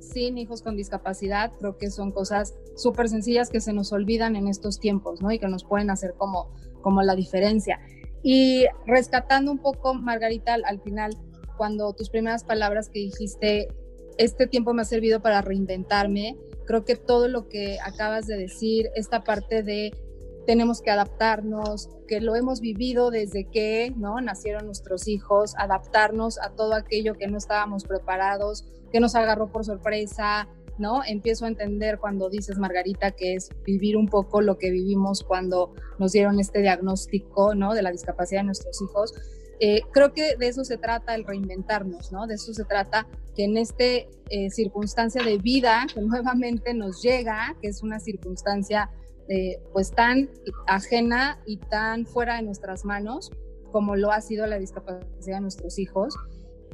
sin 0.00 0.38
hijos 0.38 0.62
con 0.62 0.76
discapacidad, 0.76 1.52
creo 1.58 1.76
que 1.76 1.90
son 1.90 2.10
cosas 2.12 2.54
súper 2.76 3.08
sencillas 3.08 3.50
que 3.50 3.60
se 3.60 3.72
nos 3.72 3.92
olvidan 3.92 4.36
en 4.36 4.48
estos 4.48 4.80
tiempos, 4.80 5.20
¿no? 5.20 5.30
Y 5.30 5.38
que 5.38 5.48
nos 5.48 5.64
pueden 5.64 5.90
hacer 5.90 6.14
como, 6.16 6.52
como 6.80 7.02
la 7.02 7.14
diferencia. 7.14 7.80
Y 8.22 8.64
rescatando 8.86 9.52
un 9.52 9.58
poco, 9.58 9.94
Margarita, 9.94 10.54
al, 10.54 10.64
al 10.64 10.80
final, 10.80 11.16
cuando 11.56 11.92
tus 11.92 12.10
primeras 12.10 12.44
palabras 12.44 12.88
que 12.88 13.00
dijiste, 13.00 13.68
este 14.18 14.46
tiempo 14.46 14.74
me 14.74 14.82
ha 14.82 14.86
servido 14.86 15.20
para 15.20 15.42
reinventarme, 15.42 16.36
creo 16.66 16.84
que 16.84 16.96
todo 16.96 17.28
lo 17.28 17.48
que 17.48 17.78
acabas 17.84 18.26
de 18.26 18.36
decir, 18.36 18.90
esta 18.94 19.24
parte 19.24 19.62
de 19.62 19.92
tenemos 20.46 20.80
que 20.82 20.90
adaptarnos, 20.90 21.88
que 22.08 22.20
lo 22.20 22.34
hemos 22.34 22.60
vivido 22.60 23.10
desde 23.10 23.44
que 23.44 23.92
¿no? 23.96 24.20
nacieron 24.20 24.66
nuestros 24.66 25.06
hijos, 25.08 25.54
adaptarnos 25.56 26.38
a 26.38 26.50
todo 26.50 26.74
aquello 26.74 27.14
que 27.14 27.28
no 27.28 27.38
estábamos 27.38 27.84
preparados, 27.84 28.66
que 28.90 29.00
nos 29.00 29.14
agarró 29.14 29.52
por 29.52 29.64
sorpresa, 29.64 30.48
¿no? 30.78 31.02
Empiezo 31.06 31.44
a 31.44 31.48
entender 31.48 31.98
cuando 31.98 32.30
dices, 32.30 32.58
Margarita, 32.58 33.12
que 33.12 33.34
es 33.34 33.50
vivir 33.64 33.96
un 33.96 34.08
poco 34.08 34.40
lo 34.40 34.58
que 34.58 34.70
vivimos 34.70 35.22
cuando 35.22 35.74
nos 35.98 36.12
dieron 36.12 36.40
este 36.40 36.62
diagnóstico, 36.62 37.54
¿no? 37.54 37.74
De 37.74 37.82
la 37.82 37.92
discapacidad 37.92 38.40
de 38.40 38.46
nuestros 38.46 38.80
hijos. 38.82 39.14
Eh, 39.60 39.82
creo 39.92 40.14
que 40.14 40.36
de 40.36 40.48
eso 40.48 40.64
se 40.64 40.78
trata 40.78 41.14
el 41.14 41.24
reinventarnos, 41.24 42.12
¿no? 42.12 42.26
De 42.26 42.34
eso 42.34 42.54
se 42.54 42.64
trata 42.64 43.06
que 43.36 43.44
en 43.44 43.58
esta 43.58 43.84
eh, 43.84 44.08
circunstancia 44.50 45.22
de 45.22 45.36
vida 45.36 45.86
que 45.92 46.00
nuevamente 46.00 46.72
nos 46.72 47.02
llega, 47.02 47.54
que 47.60 47.68
es 47.68 47.82
una 47.82 48.00
circunstancia 48.00 48.90
eh, 49.30 49.62
pues 49.72 49.92
tan 49.92 50.28
ajena 50.66 51.40
y 51.46 51.58
tan 51.58 52.04
fuera 52.04 52.36
de 52.36 52.42
nuestras 52.42 52.84
manos 52.84 53.30
como 53.70 53.94
lo 53.94 54.10
ha 54.10 54.20
sido 54.20 54.46
la 54.48 54.58
discapacidad 54.58 55.36
de 55.36 55.40
nuestros 55.40 55.78
hijos, 55.78 56.16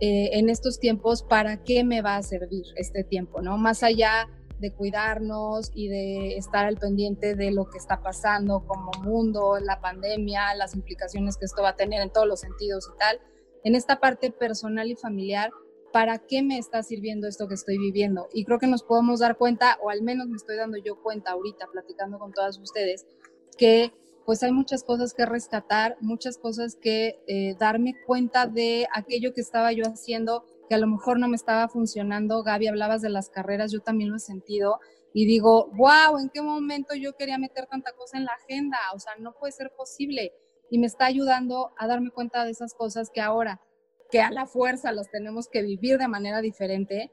eh, 0.01 0.31
en 0.38 0.49
estos 0.49 0.79
tiempos, 0.79 1.23
¿para 1.23 1.62
qué 1.62 1.85
me 1.85 2.01
va 2.01 2.16
a 2.16 2.23
servir 2.23 2.64
este 2.77 3.05
tiempo? 3.05 3.42
¿no? 3.42 3.59
Más 3.59 3.83
allá 3.83 4.29
de 4.59 4.73
cuidarnos 4.73 5.71
y 5.75 5.88
de 5.88 6.37
estar 6.38 6.64
al 6.64 6.79
pendiente 6.79 7.35
de 7.35 7.51
lo 7.51 7.66
que 7.66 7.77
está 7.77 8.01
pasando 8.01 8.64
como 8.66 8.90
mundo, 9.03 9.59
la 9.61 9.81
pandemia, 9.81 10.55
las 10.55 10.75
implicaciones 10.75 11.37
que 11.37 11.45
esto 11.45 11.62
va 11.62 11.71
a 11.71 11.77
tener 11.77 12.01
en 12.01 12.11
todos 12.11 12.27
los 12.27 12.40
sentidos 12.40 12.90
y 12.95 12.99
tal. 12.99 13.21
En 13.64 13.75
esta 13.75 14.01
parte 14.01 14.31
personal 14.31 14.90
y 14.90 14.97
familiar, 14.97 15.51
¿para 15.97 16.19
qué 16.19 16.43
me 16.43 16.59
está 16.59 16.83
sirviendo 16.83 17.27
esto 17.27 17.49
que 17.49 17.55
estoy 17.55 17.79
viviendo? 17.79 18.29
Y 18.35 18.45
creo 18.45 18.59
que 18.59 18.67
nos 18.67 18.83
podemos 18.83 19.21
dar 19.21 19.39
cuenta, 19.39 19.79
o 19.83 19.89
al 19.89 20.03
menos 20.03 20.29
me 20.29 20.37
estoy 20.37 20.59
dando 20.59 20.77
yo 20.77 21.01
cuenta 21.03 21.31
ahorita 21.31 21.69
platicando 21.73 22.19
con 22.19 22.35
todas 22.35 22.59
ustedes, 22.59 23.07
que 23.57 23.95
pues 24.27 24.43
hay 24.43 24.53
muchas 24.53 24.85
cosas 24.85 25.15
que 25.15 25.25
rescatar, 25.25 25.97
muchas 26.03 26.37
cosas 26.37 26.77
que 26.77 27.19
eh, 27.27 27.57
darme 27.59 27.95
cuenta 28.05 28.47
de 28.47 28.87
aquello 28.93 29.33
que 29.33 29.41
estaba 29.41 29.73
yo 29.73 29.85
haciendo 29.87 30.45
que 30.69 30.75
a 30.75 30.79
lo 30.79 30.87
mejor 30.87 31.19
no 31.19 31.29
me 31.29 31.37
estaba 31.37 31.67
funcionando. 31.67 32.43
Gaby, 32.43 32.67
hablabas 32.67 33.01
de 33.01 33.09
las 33.09 33.31
carreras, 33.31 33.73
yo 33.73 33.81
también 33.81 34.11
lo 34.11 34.17
he 34.17 34.21
sentido 34.21 34.81
y 35.15 35.25
digo, 35.25 35.71
wow, 35.79 36.19
¿en 36.19 36.29
qué 36.29 36.43
momento 36.43 36.95
yo 36.95 37.15
quería 37.15 37.39
meter 37.39 37.69
tanta 37.69 37.93
cosa 37.93 38.19
en 38.19 38.27
la 38.27 38.33
agenda? 38.33 38.77
O 38.95 38.99
sea, 38.99 39.15
no 39.19 39.33
puede 39.33 39.53
ser 39.53 39.73
posible. 39.75 40.35
Y 40.69 40.79
me 40.79 40.89
está 40.89 41.07
ayudando 41.07 41.73
a 41.79 41.87
darme 41.87 42.11
cuenta 42.11 42.45
de 42.45 42.51
esas 42.51 42.75
cosas 42.75 43.09
que 43.09 43.23
ahora, 43.23 43.63
que 44.11 44.21
a 44.21 44.31
la 44.31 44.47
fuerza 44.47 44.92
las 44.92 45.11
tenemos 45.11 45.49
que 45.49 45.62
vivir 45.62 45.99
de 45.99 46.09
manera 46.09 46.40
diferente, 46.40 47.11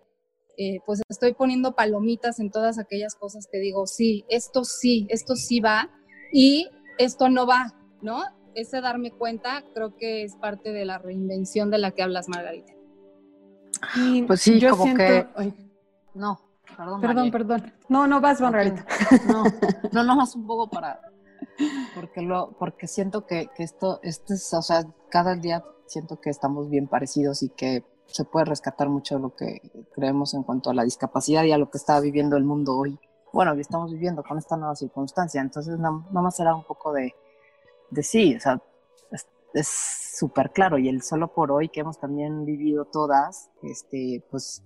eh, 0.57 0.79
pues 0.85 1.01
estoy 1.09 1.33
poniendo 1.33 1.75
palomitas 1.75 2.39
en 2.39 2.51
todas 2.51 2.77
aquellas 2.77 3.15
cosas 3.15 3.47
que 3.51 3.59
digo, 3.59 3.87
sí, 3.87 4.25
esto 4.29 4.63
sí, 4.63 5.07
esto 5.09 5.35
sí 5.35 5.59
va 5.59 5.89
y 6.31 6.69
esto 6.97 7.29
no 7.29 7.47
va, 7.47 7.73
¿no? 8.01 8.23
Ese 8.55 8.81
darme 8.81 9.11
cuenta 9.11 9.63
creo 9.73 9.97
que 9.97 10.23
es 10.23 10.35
parte 10.35 10.71
de 10.71 10.85
la 10.85 10.99
reinvención 10.99 11.71
de 11.71 11.79
la 11.79 11.91
que 11.91 12.03
hablas, 12.03 12.29
Margarita 12.29 12.73
pues 14.27 14.41
sí, 14.41 14.59
yo 14.59 14.77
como 14.77 14.95
que... 14.95 15.27
No, 16.13 16.39
perdón. 16.77 17.01
Perdón, 17.01 17.31
perdón. 17.31 17.73
No, 17.89 18.07
no 18.07 18.21
vas, 18.21 18.39
Margarita. 18.41 18.85
No, 19.27 19.43
no, 19.91 20.03
no, 20.03 20.15
más 20.15 20.35
un 20.35 20.45
poco 20.45 20.69
para... 20.69 20.99
Porque, 21.95 22.21
lo, 22.21 22.55
porque 22.57 22.87
siento 22.87 23.25
que, 23.25 23.47
que 23.55 23.63
esto, 23.63 23.99
esto 24.01 24.33
es, 24.33 24.53
o 24.53 24.61
sea, 24.61 24.85
cada 25.09 25.35
día 25.35 25.63
siento 25.93 26.19
que 26.19 26.29
estamos 26.29 26.69
bien 26.69 26.87
parecidos 26.87 27.43
y 27.43 27.49
que 27.49 27.85
se 28.07 28.25
puede 28.25 28.45
rescatar 28.45 28.89
mucho 28.89 29.17
lo 29.19 29.35
que 29.35 29.61
creemos 29.93 30.33
en 30.33 30.43
cuanto 30.43 30.69
a 30.69 30.73
la 30.73 30.83
discapacidad 30.83 31.43
y 31.43 31.51
a 31.51 31.57
lo 31.57 31.69
que 31.69 31.77
está 31.77 31.99
viviendo 31.99 32.35
el 32.35 32.43
mundo 32.43 32.77
hoy. 32.77 32.99
Bueno, 33.31 33.55
y 33.55 33.61
estamos 33.61 33.91
viviendo 33.91 34.23
con 34.23 34.37
esta 34.37 34.57
nueva 34.57 34.75
circunstancia. 34.75 35.41
Entonces, 35.41 35.79
nada 35.79 36.03
más 36.11 36.35
será 36.35 36.53
un 36.53 36.63
poco 36.65 36.93
de, 36.93 37.13
de 37.89 38.03
sí, 38.03 38.35
o 38.35 38.39
sea, 38.39 38.61
es 39.53 40.15
súper 40.17 40.51
claro 40.51 40.77
y 40.77 40.89
el 40.89 41.01
solo 41.03 41.33
por 41.33 41.51
hoy 41.51 41.69
que 41.69 41.81
hemos 41.81 41.99
también 41.99 42.43
vivido 42.45 42.85
todas, 42.85 43.51
este, 43.61 44.25
pues 44.31 44.63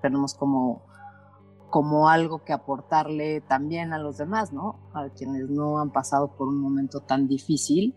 tenemos 0.00 0.34
como, 0.34 0.86
como 1.68 2.08
algo 2.08 2.42
que 2.42 2.52
aportarle 2.52 3.42
también 3.42 3.92
a 3.92 3.98
los 3.98 4.16
demás, 4.16 4.52
¿no? 4.52 4.90
A 4.94 5.10
quienes 5.10 5.50
no 5.50 5.78
han 5.78 5.90
pasado 5.90 6.36
por 6.36 6.48
un 6.48 6.58
momento 6.58 7.00
tan 7.00 7.28
difícil 7.28 7.94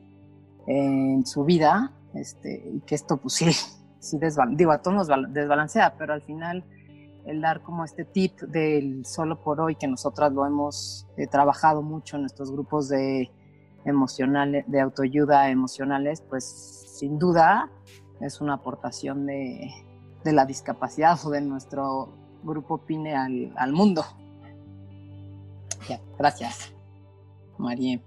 en 0.67 1.25
su 1.25 1.43
vida, 1.45 1.93
este, 2.13 2.69
y 2.73 2.79
que 2.81 2.95
esto 2.95 3.17
pues 3.17 3.33
sí, 3.35 3.51
sí 3.99 4.19
digo, 4.51 4.71
a 4.71 4.81
todos 4.81 5.07
nos 5.07 5.33
desbalancea, 5.33 5.95
pero 5.97 6.13
al 6.13 6.21
final 6.21 6.63
el 7.25 7.41
dar 7.41 7.61
como 7.61 7.85
este 7.85 8.05
tip 8.05 8.39
del 8.41 9.05
solo 9.05 9.41
por 9.41 9.61
hoy, 9.61 9.75
que 9.75 9.87
nosotras 9.87 10.31
lo 10.33 10.45
hemos 10.45 11.07
eh, 11.17 11.27
trabajado 11.27 11.81
mucho 11.81 12.17
en 12.17 12.23
nuestros 12.23 12.51
grupos 12.51 12.89
de 12.89 13.31
emocionales, 13.85 14.65
de 14.67 14.81
autoayuda 14.81 15.49
emocionales, 15.49 16.21
pues 16.21 16.43
sin 16.97 17.19
duda 17.19 17.69
es 18.19 18.41
una 18.41 18.55
aportación 18.55 19.25
de, 19.25 19.71
la 20.25 20.45
discapacidad 20.45 21.17
o 21.25 21.29
de 21.29 21.41
nuestro 21.41 22.09
grupo 22.43 22.77
PINE 22.77 23.15
al, 23.15 23.73
mundo. 23.73 24.05
gracias, 26.17 26.73
María. 27.57 27.99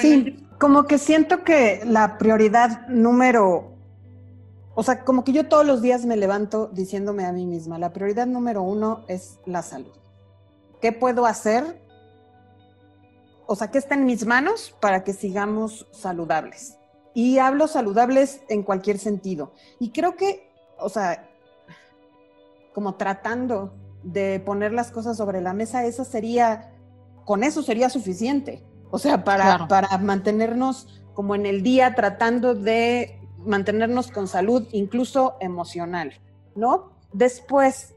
Sí, 0.00 0.46
como 0.58 0.84
que 0.84 0.98
siento 0.98 1.44
que 1.44 1.82
la 1.84 2.18
prioridad 2.18 2.86
número, 2.88 3.72
o 4.74 4.82
sea, 4.82 5.04
como 5.04 5.24
que 5.24 5.32
yo 5.32 5.48
todos 5.48 5.66
los 5.66 5.82
días 5.82 6.04
me 6.04 6.16
levanto 6.16 6.68
diciéndome 6.72 7.24
a 7.24 7.32
mí 7.32 7.46
misma, 7.46 7.78
la 7.78 7.92
prioridad 7.92 8.26
número 8.26 8.62
uno 8.62 9.04
es 9.08 9.38
la 9.46 9.62
salud. 9.62 9.92
¿Qué 10.80 10.92
puedo 10.92 11.26
hacer 11.26 11.84
o 13.46 13.56
sea, 13.56 13.70
¿qué 13.70 13.78
está 13.78 13.94
en 13.94 14.06
mis 14.06 14.26
manos 14.26 14.74
para 14.80 15.04
que 15.04 15.12
sigamos 15.12 15.86
saludables? 15.92 16.78
Y 17.12 17.38
hablo 17.38 17.68
saludables 17.68 18.40
en 18.48 18.62
cualquier 18.62 18.98
sentido. 18.98 19.52
Y 19.78 19.90
creo 19.90 20.16
que, 20.16 20.50
o 20.78 20.88
sea, 20.88 21.28
como 22.72 22.94
tratando 22.96 23.74
de 24.02 24.40
poner 24.40 24.72
las 24.72 24.90
cosas 24.90 25.16
sobre 25.16 25.40
la 25.40 25.52
mesa, 25.52 25.84
esa 25.84 26.04
sería, 26.04 26.72
con 27.24 27.44
eso 27.44 27.62
sería 27.62 27.90
suficiente. 27.90 28.64
O 28.94 28.98
sea, 29.00 29.24
para, 29.24 29.66
para 29.66 29.98
mantenernos 29.98 31.02
como 31.14 31.34
en 31.34 31.46
el 31.46 31.64
día 31.64 31.96
tratando 31.96 32.54
de 32.54 33.18
mantenernos 33.44 34.12
con 34.12 34.28
salud, 34.28 34.68
incluso 34.70 35.34
emocional, 35.40 36.12
¿no? 36.54 36.92
Después, 37.12 37.92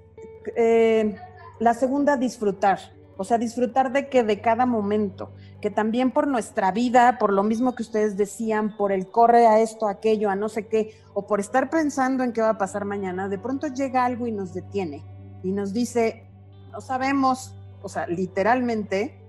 eh, 0.56 1.16
la 1.60 1.76
segunda, 1.76 2.18
disfrutar. 2.18 2.80
O 3.16 3.24
sea, 3.24 3.38
disfrutar 3.38 3.92
de 3.92 4.10
que 4.10 4.24
de 4.24 4.42
cada 4.42 4.66
momento, 4.66 5.30
que 5.62 5.70
también 5.70 6.10
por 6.10 6.26
nuestra 6.26 6.72
vida, 6.72 7.20
por 7.20 7.32
lo 7.32 7.44
mismo 7.44 7.76
que 7.76 7.84
ustedes 7.84 8.18
decían, 8.18 8.76
por 8.76 8.92
el 8.92 9.06
corre 9.06 9.46
a 9.46 9.60
esto, 9.60 9.88
a 9.88 9.92
aquello, 9.92 10.32
a 10.32 10.36
no 10.36 10.50
sé 10.50 10.66
qué, 10.66 11.00
o 11.14 11.28
por 11.28 11.40
estar 11.40 11.70
pensando 11.70 12.24
en 12.24 12.34
qué 12.34 12.42
va 12.42 12.50
a 12.50 12.58
pasar 12.58 12.86
mañana, 12.86 13.30
de 13.30 13.38
pronto 13.38 13.68
llega 13.68 14.04
algo 14.04 14.26
y 14.26 14.32
nos 14.32 14.52
detiene 14.52 15.04
y 15.44 15.52
nos 15.52 15.74
dice, 15.74 16.26
no 16.72 16.82
sabemos, 16.82 17.54
o 17.84 17.88
sea, 17.88 18.08
literalmente, 18.08 19.27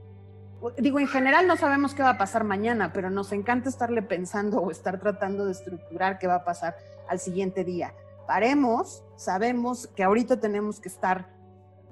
digo, 0.78 0.98
en 0.98 1.06
general 1.06 1.46
no 1.46 1.56
sabemos 1.56 1.94
qué 1.94 2.02
va 2.02 2.10
a 2.10 2.18
pasar 2.18 2.44
mañana, 2.44 2.92
pero 2.92 3.10
nos 3.10 3.32
encanta 3.32 3.68
estarle 3.68 4.02
pensando 4.02 4.60
o 4.60 4.70
estar 4.70 4.98
tratando 4.98 5.44
de 5.46 5.52
estructurar 5.52 6.18
qué 6.18 6.26
va 6.26 6.36
a 6.36 6.44
pasar 6.44 6.76
al 7.08 7.20
siguiente 7.20 7.64
día. 7.64 7.94
Paremos, 8.26 9.04
sabemos 9.16 9.86
que 9.88 10.02
ahorita 10.02 10.40
tenemos 10.40 10.80
que 10.80 10.88
estar 10.88 11.28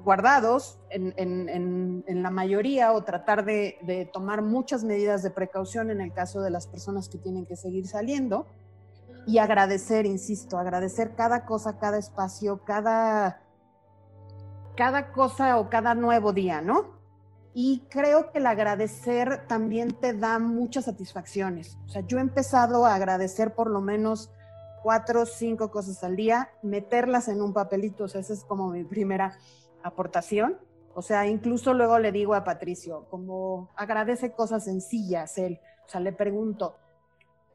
guardados 0.07 0.79
en, 0.91 2.23
la 2.23 2.31
mayoría 2.31 2.93
o 2.93 3.03
tratar 3.03 3.45
de, 3.45 4.09
tomar 4.13 4.43
muchas 4.43 4.85
medidas 4.85 5.23
de 5.23 5.31
precaución 5.31 5.91
en 5.91 6.01
el 6.01 6.13
caso 6.13 6.41
de 6.41 6.51
las 6.51 6.67
personas 6.67 7.09
que 7.09 7.19
tienen 7.19 7.47
que 7.47 7.57
seguir 7.57 7.87
saliendo 7.87 8.47
y 9.27 9.39
agradecer, 9.39 10.07
insisto, 10.07 10.59
agradecer 10.59 11.17
cada 11.17 11.45
cosa, 11.45 11.79
cada 11.79 11.99
espacio, 11.99 12.63
cada, 12.65 13.41
cada 14.77 15.11
cosa 15.11 15.59
o 15.59 15.69
cada 15.69 15.95
nuevo 15.95 16.33
día, 16.33 16.61
¿no? 16.61 16.96
Y 17.59 17.87
creo 17.89 18.31
que 18.31 18.37
el 18.37 18.45
agradecer 18.45 19.47
también 19.49 19.93
te 19.93 20.13
da 20.13 20.39
muchas 20.39 20.85
satisfacciones. 20.85 21.79
O 21.87 21.89
sea, 21.89 22.03
yo 22.03 22.19
he 22.19 22.21
empezado 22.21 22.85
a 22.85 22.95
agradecer 22.95 23.55
por 23.55 23.71
lo 23.71 23.81
menos 23.81 24.31
cuatro 24.83 25.25
cinco 25.25 25.71
cosas 25.71 26.05
al 26.05 26.17
día, 26.17 26.51
meterlas 26.63 27.29
en 27.29 27.41
un 27.41 27.55
papelito, 27.55 28.05
o 28.05 28.09
sea, 28.09 28.21
esa 28.21 28.35
es 28.35 28.45
como 28.45 28.69
mi 28.69 28.85
primera 28.85 29.39
aportación. 29.83 30.59
O 30.93 31.01
sea, 31.01 31.27
incluso 31.27 31.73
luego 31.73 31.99
le 31.99 32.13
digo 32.13 32.35
a 32.35 32.45
Patricio, 32.45 33.07
como 33.09 33.71
agradece 33.75 34.33
cosas 34.33 34.65
sencillas 34.65 35.39
él. 35.39 35.59
O 35.87 35.89
sea, 35.89 36.03
le 36.03 36.13
pregunto, 36.13 36.77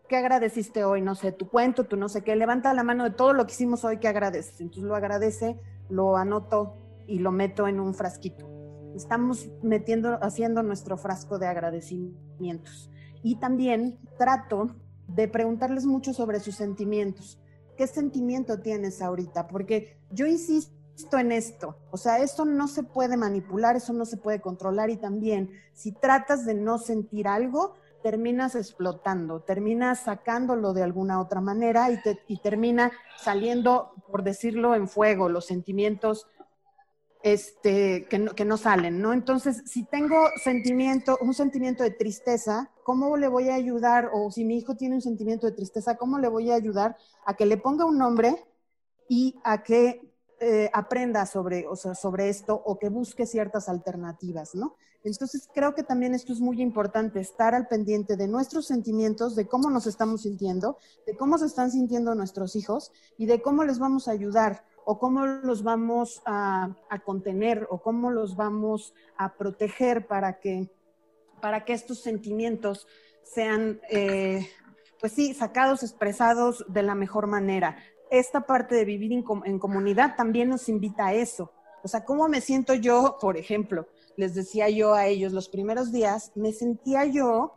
¿qué 0.10 0.18
agradeciste 0.18 0.84
hoy? 0.84 1.04
No 1.04 1.14
sé, 1.14 1.32
tu 1.32 1.48
cuento, 1.48 1.84
tu 1.84 1.96
no 1.96 2.10
sé 2.10 2.24
qué. 2.24 2.36
Levanta 2.36 2.74
la 2.74 2.82
mano 2.82 3.04
de 3.04 3.12
todo 3.12 3.34
lo 3.34 3.46
que 3.46 3.54
hicimos 3.54 3.84
hoy 3.84 4.00
que 4.00 4.08
agradeces. 4.08 4.62
Entonces 4.62 4.86
lo 4.86 4.96
agradece, 4.96 5.60
lo 5.90 6.18
anoto 6.18 6.74
y 7.06 7.20
lo 7.20 7.32
meto 7.32 7.68
en 7.68 7.80
un 7.80 7.94
frasquito. 7.94 8.51
Estamos 8.96 9.50
metiendo, 9.62 10.20
haciendo 10.22 10.64
nuestro 10.64 10.98
frasco 10.98 11.40
de 11.40 11.48
agradecimientos. 11.48 12.90
Y 13.24 13.36
también 13.36 14.00
trato 14.18 14.76
de 15.08 15.28
preguntarles 15.28 15.86
mucho 15.86 16.14
sobre 16.14 16.40
sus 16.40 16.56
sentimientos. 16.56 17.40
¿Qué 17.78 17.88
sentimiento 17.88 18.60
tienes 18.60 19.02
ahorita? 19.02 19.48
Porque 19.48 19.98
yo 20.12 20.26
insisto 20.26 21.18
en 21.18 21.32
esto. 21.32 21.78
O 21.92 21.98
sea, 21.98 22.20
eso 22.20 22.46
no 22.46 22.68
se 22.68 22.84
puede 22.84 23.18
manipular, 23.18 23.76
eso 23.76 23.94
no 23.94 24.06
se 24.06 24.18
puede 24.18 24.42
controlar 24.42 24.90
y 24.90 24.98
también 24.98 25.52
si 25.74 25.92
tratas 25.92 26.46
de 26.46 26.54
no 26.54 26.78
sentir 26.78 27.28
algo, 27.28 27.76
terminas 28.04 28.56
explotando, 28.56 29.42
terminas 29.42 30.02
sacándolo 30.02 30.74
de 30.74 30.84
alguna 30.84 31.20
otra 31.20 31.40
manera 31.40 31.92
y, 31.92 32.02
te, 32.02 32.20
y 32.28 32.40
termina 32.40 32.92
saliendo, 33.18 33.94
por 34.10 34.24
decirlo, 34.24 34.76
en 34.76 34.88
fuego, 34.88 35.30
los 35.30 35.46
sentimientos 35.46 36.28
este, 37.24 38.08
que, 38.10 38.46
no, 38.46 38.58
salen, 38.58 39.02
¿no? 39.02 39.14
Entonces, 39.14 39.64
si 39.66 39.84
tengo 39.84 40.28
sentimiento, 40.44 41.18
un 41.22 41.34
sentimiento 41.34 41.84
de 41.84 41.92
tristeza, 41.92 42.72
¿cómo 42.84 43.16
le 43.18 43.28
voy 43.28 43.50
a 43.50 43.56
ayudar? 43.56 44.10
O 44.14 44.32
si 44.32 44.44
mi 44.44 44.58
hijo 44.58 44.76
tiene 44.76 44.96
un 44.96 45.02
sentimiento 45.02 45.48
de 45.48 45.54
tristeza, 45.54 45.96
¿cómo 45.98 46.20
le 46.20 46.28
voy 46.28 46.52
a 46.52 46.56
ayudar 46.56 46.98
a 47.26 47.36
que 47.36 47.46
le 47.46 47.58
ponga 47.58 47.86
un 47.86 47.98
nombre 47.98 48.36
y 49.08 49.40
a 49.44 49.62
que 49.64 50.12
eh, 50.40 50.70
aprenda 50.74 51.26
sobre, 51.28 51.68
o 51.68 51.76
sea, 51.76 51.94
sobre 51.94 52.30
esto 52.30 52.60
o 52.66 52.80
que 52.80 52.90
busque 52.90 53.28
ciertas 53.28 53.70
alternativas, 53.70 54.56
¿no? 54.56 54.76
Entonces 55.04 55.50
creo 55.54 55.74
que 55.74 55.84
también 55.84 56.14
esto 56.14 56.32
es 56.32 56.40
muy 56.40 56.62
importante, 56.62 57.20
estar 57.20 57.56
al 57.56 57.68
pendiente 57.68 58.16
de 58.16 58.28
nuestros 58.28 58.68
sentimientos, 58.68 59.36
de 59.36 59.48
cómo 59.48 59.70
nos 59.70 59.88
estamos 59.88 60.24
sintiendo, 60.24 60.78
de 61.06 61.16
cómo 61.16 61.38
se 61.38 61.46
están 61.46 61.72
sintiendo 61.72 62.14
nuestros 62.14 62.56
hijos 62.56 62.92
y 63.18 63.26
de 63.26 63.42
cómo 63.42 63.64
les 63.64 63.80
vamos 63.80 64.08
a 64.08 64.12
ayudar. 64.12 64.64
O 64.86 65.00
cómo 65.00 65.26
los 65.26 65.64
vamos 65.64 66.22
a, 66.26 66.76
contener 67.06 67.68
o 67.70 67.82
cómo 67.82 68.12
los 68.12 68.36
vamos 68.36 68.94
a 69.18 69.36
proteger 69.36 70.08
para 70.08 70.40
que, 70.40 70.70
para 71.42 71.66
que 71.66 71.74
estos 71.74 72.02
sentimientos 72.02 72.88
sean, 73.24 73.80
eh, 73.90 74.48
pues 75.00 75.14
sí, 75.14 75.34
sacados, 75.34 75.84
expresados 75.84 76.66
de 76.68 76.84
la 76.84 76.96
mejor 76.96 77.28
manera. 77.28 77.78
Esta 78.10 78.42
parte 78.42 78.76
de 78.76 78.86
vivir 78.86 79.14
en 79.14 79.60
comunidad 79.60 80.16
también 80.16 80.50
nos 80.50 80.68
invita 80.68 81.08
a 81.08 81.14
eso. 81.14 81.52
O 81.84 81.88
sea, 81.88 82.06
¿cómo 82.06 82.28
me 82.28 82.42
siento 82.42 82.74
yo, 82.74 83.18
por 83.20 83.38
ejemplo? 83.38 83.88
Les 84.16 84.36
decía 84.36 84.70
yo 84.70 84.94
a 84.94 85.08
ellos 85.08 85.34
los 85.34 85.50
primeros 85.50 85.92
días, 85.92 86.32
me 86.36 86.52
sentía 86.52 87.06
yo 87.06 87.54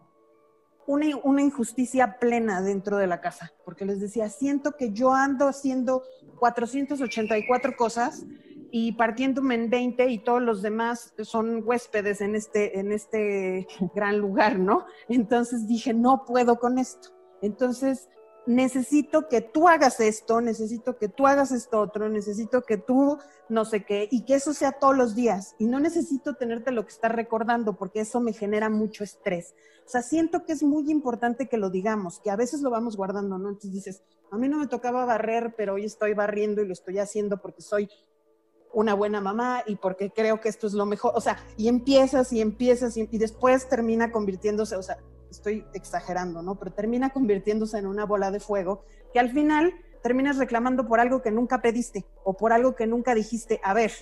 una, 0.87 1.42
injusticia 1.42 2.18
plena 2.18 2.62
dentro 2.62 2.97
de 2.97 3.07
la 3.07 3.20
casa, 3.20 3.53
porque 3.64 3.85
les 3.85 4.01
decía, 4.01 4.29
siento 4.29 4.73
que 4.73 4.92
yo 4.92 5.12
ando 5.12 5.49
haciendo 5.49 6.03
484 6.38 7.77
cosas 7.77 8.25
y 8.70 8.92
partiéndome 8.92 9.55
en 9.55 9.70
20 9.70 10.09
y 10.11 10.18
todos 10.18 10.42
los 10.42 10.62
demás 10.62 11.14
son 11.23 11.62
huéspedes 11.64 12.20
en 12.20 12.35
este, 12.35 12.79
en 12.79 12.92
este 12.92 13.66
gran 13.94 14.18
lugar, 14.18 14.59
¿no? 14.59 14.85
Entonces 15.09 15.68
dije, 15.68 15.94
no 15.94 16.25
puedo 16.27 16.59
con 16.59 16.79
esto. 16.79 17.11
Entonces 17.40 18.09
necesito 18.47 19.29
que 19.29 19.41
tú 19.41 19.69
hagas 19.69 20.01
esto, 20.01 20.41
necesito 20.41 20.97
que 20.97 21.09
tú 21.09 21.27
hagas 21.27 21.53
esto 21.53 21.81
otro, 21.81 22.09
necesito 22.09 22.63
que 22.63 22.77
tú 22.77 23.19
no 23.49 23.65
sé 23.65 23.85
qué, 23.85 24.09
y 24.11 24.25
que 24.25 24.35
eso 24.35 24.55
sea 24.55 24.73
todos 24.73 24.97
los 24.97 25.15
días. 25.15 25.55
Y 25.59 25.67
no 25.67 25.81
necesito 25.81 26.35
tenerte 26.35 26.71
lo 26.71 26.85
que 26.85 26.93
estás 26.93 27.13
recordando, 27.13 27.77
porque 27.77 28.01
eso 28.01 28.21
me 28.21 28.33
genera 28.33 28.71
mucho 28.71 29.05
estrés. 29.05 29.55
O 29.87 29.89
sea, 29.89 30.03
siento 30.03 30.45
que 30.45 30.53
es 30.53 30.63
muy 30.63 30.91
importante 30.91 31.49
que 31.49 31.59
lo 31.59 31.71
digamos, 31.71 32.21
que 32.21 32.31
a 32.31 32.37
veces 32.37 32.63
lo 32.63 32.71
vamos 32.71 32.97
guardando, 32.97 33.39
¿no? 33.39 33.49
Entonces 33.49 33.73
dices, 33.73 34.03
a 34.31 34.39
mí 34.39 34.49
no 34.49 34.59
me 34.59 34.67
tocaba 34.67 35.05
barrer, 35.05 35.55
pero 35.57 35.75
hoy 35.75 35.85
estoy 35.85 36.15
barriendo 36.15 36.63
y 36.63 36.67
lo 36.67 36.73
estoy 36.73 36.99
haciendo 36.99 37.41
porque 37.41 37.63
soy 37.63 37.89
una 38.73 38.95
buena 38.95 39.21
mamá 39.21 39.63
y 39.67 39.77
porque 39.77 40.11
creo 40.11 40.41
que 40.41 40.49
esto 40.49 40.67
es 40.67 40.73
lo 40.73 40.87
mejor. 40.87 41.13
O 41.15 41.21
sea, 41.21 41.39
y 41.57 41.69
empiezas 41.69 42.33
y 42.33 42.41
empiezas 42.41 42.97
y, 42.97 43.07
después 43.19 43.69
termina 43.69 44.11
convirtiéndose, 44.11 44.77
o 44.77 44.83
sea, 44.83 44.99
estoy 45.35 45.66
exagerando, 45.75 46.42
¿no? 46.42 46.59
Pero 46.59 46.73
termina 46.73 47.11
convirtiéndose 47.11 47.79
en 47.79 47.87
una 47.87 48.07
bola 48.07 48.31
de 48.31 48.40
fuego 48.40 48.85
que 49.12 49.20
al 49.20 49.31
final 49.31 49.75
terminas 50.03 50.37
reclamando 50.37 50.87
por 50.87 51.01
algo 51.01 51.23
que 51.23 51.31
nunca 51.31 51.62
pediste 51.62 52.05
o 52.25 52.37
por 52.37 52.53
algo 52.53 52.75
que 52.75 52.87
nunca 52.87 53.14
dijiste, 53.14 53.61
a 53.62 53.75
ver, 53.75 53.92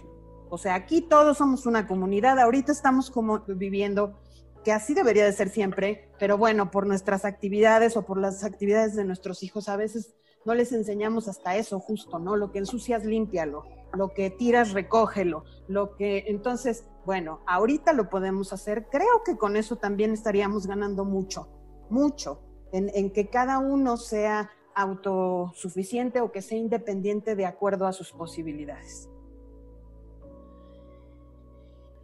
o 0.49 0.59
sea, 0.59 0.75
aquí 0.75 1.01
todos 1.01 1.39
somos 1.39 1.65
una 1.65 1.87
comunidad, 1.87 2.39
ahorita 2.39 2.73
estamos 2.73 3.11
como 3.11 3.41
viviendo 3.47 4.19
que 4.65 4.73
así 4.73 4.95
debería 4.95 5.25
de 5.25 5.33
ser 5.33 5.49
siempre, 5.49 6.09
pero 6.19 6.39
bueno, 6.39 6.71
por 6.71 6.87
nuestras 6.87 7.25
actividades 7.25 7.97
o 7.97 8.03
por 8.03 8.19
las 8.19 8.45
actividades 8.45 8.95
de 8.95 9.05
nuestros 9.05 9.43
hijos 9.43 9.69
a 9.69 9.77
veces 9.77 10.15
no 10.45 10.55
les 10.55 10.73
enseñamos 10.73 11.29
hasta 11.29 11.57
eso 11.57 11.79
justo, 11.81 12.19
¿no? 12.19 12.37
Lo 12.37 12.51
que 12.53 12.59
ensucias, 12.59 13.05
límpialo, 13.05 13.65
lo 13.95 14.13
que 14.13 14.31
tiras, 14.31 14.73
recógelo, 14.73 15.45
lo 15.69 15.97
que 15.97 16.25
entonces 16.27 16.85
bueno, 17.05 17.41
ahorita 17.47 17.93
lo 17.93 18.09
podemos 18.09 18.53
hacer. 18.53 18.87
Creo 18.91 19.23
que 19.25 19.37
con 19.37 19.57
eso 19.57 19.77
también 19.77 20.13
estaríamos 20.13 20.67
ganando 20.67 21.05
mucho, 21.05 21.49
mucho, 21.91 22.41
en, 22.73 23.11
que 23.11 23.29
cada 23.29 23.59
uno 23.59 23.97
sea 23.97 24.51
autosuficiente 24.75 26.21
o 26.21 26.33
que 26.33 26.41
sea 26.41 26.59
independiente 26.59 27.35
de 27.35 27.47
acuerdo 27.47 27.87
a 27.87 27.93
sus 27.93 28.13
posibilidades. 28.13 29.09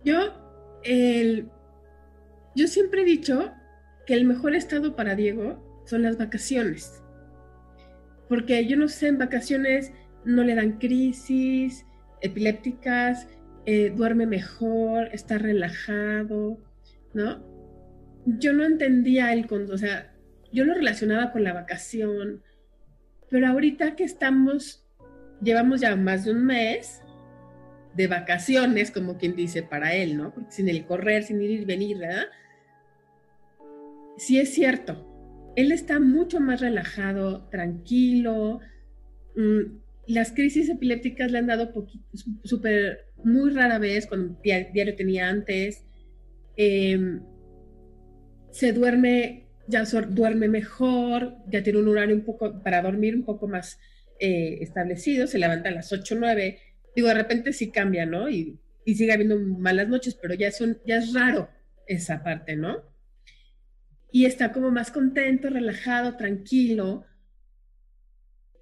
Yo, 0.05 0.17
yo 2.55 2.67
siempre 2.67 3.03
he 3.03 3.05
dicho 3.05 3.51
que 4.07 4.15
el 4.15 4.25
mejor 4.25 4.55
estado 4.55 4.97
para 4.97 5.15
Diego 5.15 5.83
son 5.85 6.03
las 6.03 6.19
vacaciones. 6.19 7.03
Porque 8.29 8.67
yo 8.67 8.77
no 8.77 8.89
sé, 8.89 9.09
en 9.09 9.19
vacaciones 9.19 9.93
no 10.25 10.43
le 10.45 10.55
dan 10.55 10.79
crisis 10.79 11.87
epilépticas, 12.21 13.27
eh, 13.71 13.93
duerme 13.95 14.25
mejor, 14.25 15.11
está 15.13 15.37
relajado, 15.37 16.59
¿no? 17.13 17.45
Yo 18.25 18.55
no 18.55 18.65
entendía 18.65 19.31
el, 19.35 19.47
o 19.53 19.77
sea, 19.77 20.11
yo 20.51 20.65
lo 20.65 20.73
relacionaba 20.73 21.33
con 21.33 21.45
la 21.45 21.53
vacación, 21.53 22.43
pero 23.29 23.47
ahorita 23.47 23.95
que 23.95 24.05
estamos, 24.05 24.87
llevamos 25.43 25.83
ya 25.83 25.95
más 25.97 26.25
de 26.25 26.31
un 26.31 26.47
mes 26.47 27.03
de 27.95 28.07
vacaciones, 28.07 28.91
como 28.91 29.19
quien 29.19 29.37
dice, 29.37 29.63
para 29.63 29.93
él, 29.93 30.17
¿no? 30.17 30.33
Sin 30.49 30.71
el 30.71 30.87
correr, 30.87 31.25
sin 31.25 31.43
ir 31.43 31.51
y 31.51 31.65
venir, 31.67 31.99
¿verdad? 31.99 32.25
Sí 34.17 34.41
es 34.41 34.55
cierto, 34.55 35.53
él 35.57 35.73
está 35.73 36.01
mucho 36.01 36.41
más 36.41 36.63
relajado, 36.63 37.47
tranquilo, 37.51 38.61
mm, 39.37 39.61
las 40.07 40.33
crisis 40.33 40.71
epilépticas 40.71 41.31
le 41.31 41.37
han 41.37 41.49
dado 41.49 41.71
súper, 42.45 43.08
muy 43.25 43.51
rara 43.51 43.79
vez, 43.79 44.07
cuando 44.07 44.39
diario 44.43 44.97
tenía 44.97 45.29
antes. 45.29 45.85
Em, 46.57 47.23
se 48.51 48.73
duerme, 48.73 49.49
ya 49.67 49.85
duerme 49.85 50.49
mejor, 50.49 51.37
ya 51.51 51.63
tiene 51.63 51.81
un 51.81 51.89
horario 51.89 52.17
un 52.17 52.25
poco, 52.25 52.63
para 52.63 52.83
dormir 52.83 53.15
un 53.15 53.25
poco 53.25 53.49
más 53.49 53.79
eh, 54.21 54.59
establecido, 54.61 55.27
se 55.27 55.39
levanta 55.39 55.69
a 55.69 55.73
las 55.73 55.93
8 55.93 56.15
o 56.15 56.19
9. 56.19 56.59
Digo, 56.97 57.09
de 57.09 57.15
repente 57.15 57.53
sí 57.53 57.71
cambia, 57.71 58.07
¿no? 58.07 58.29
Y, 58.29 58.61
sigue 58.87 59.13
habiendo 59.13 59.39
malas 59.39 59.89
noches, 59.89 60.15
pero 60.21 60.33
ya, 60.33 60.51
son, 60.51 60.79
ya 60.87 60.97
es 60.97 61.13
raro 61.13 61.51
esa 61.87 62.23
parte, 62.23 62.57
¿no? 62.57 62.83
Y 64.11 64.25
está 64.25 64.51
como 64.51 64.71
más 64.71 64.91
contento, 64.91 65.51
relajado, 65.51 66.17
tranquilo 66.17 67.05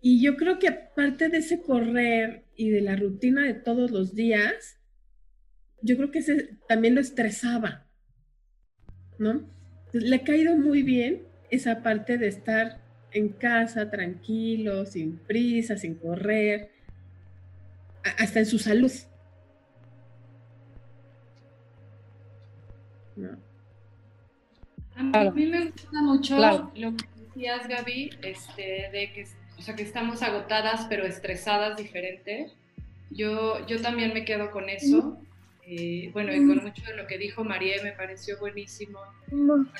y 0.09 0.23
yo 0.23 0.37
creo 0.37 0.61
que 0.61 0.69
aparte 0.69 1.29
de 1.29 1.39
ese 1.39 1.63
correr 1.63 2.46
y 2.57 2.71
de 2.71 2.81
la 2.81 2.97
rutina 2.97 3.45
de 3.45 3.55
todos 3.55 3.91
los 3.91 4.15
días, 4.15 4.79
yo 5.83 5.97
creo 5.97 6.11
que 6.11 6.21
ese 6.21 6.57
también 6.69 6.95
lo 6.95 7.01
estresaba, 7.01 7.87
¿no? 9.19 9.49
le 9.93 10.17
ha 10.17 10.25
caído 10.25 10.57
muy 10.57 10.83
bien 10.83 11.23
esa 11.51 11.83
parte 11.83 12.19
de 12.19 12.29
estar 12.29 12.81
en 13.13 13.29
casa 13.31 13.91
tranquilo, 13.91 14.85
sin 14.85 15.19
prisa, 15.19 15.77
sin 15.77 15.95
correr, 15.95 16.71
hasta 18.19 18.41
en 18.41 18.47
su 18.47 18.59
salud. 18.59 18.93
A 24.97 25.31
mí 25.31 25.47
me 25.47 25.71
gusta 25.71 26.03
mucho 26.03 26.39
lo 26.39 26.73
que 26.97 27.07
decías, 27.21 27.69
Gaby, 27.69 28.11
este, 28.23 28.91
de 28.93 29.13
que 29.15 29.27
o 29.59 29.63
sea, 29.63 29.75
que 29.75 29.83
estamos 29.83 30.23
agotadas 30.23 30.87
pero 30.89 31.05
estresadas 31.07 31.77
diferente. 31.77 32.51
Yo, 33.11 33.67
yo 33.67 33.81
también 33.81 34.13
me 34.13 34.25
quedo 34.25 34.51
con 34.51 34.69
eso. 34.69 35.19
Eh, 35.69 36.11
bueno, 36.13 36.33
y 36.33 36.47
con 36.47 36.63
mucho 36.63 36.83
de 36.85 36.97
lo 36.97 37.09
que 37.09 37.19
dijo 37.19 37.43
María 37.43 37.83
me 37.83 37.93
pareció 37.93 38.39
buenísimo. 38.39 39.01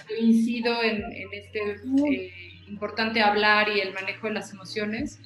Coincido 0.09 0.83
en, 0.83 1.05
en 1.13 1.29
este 1.33 1.77
eh, 2.11 2.33
importante 2.67 3.21
hablar 3.21 3.69
y 3.69 3.81
el 3.81 3.93
manejo 3.95 4.27
de 4.27 4.35
las 4.35 4.53
emociones. 4.53 5.21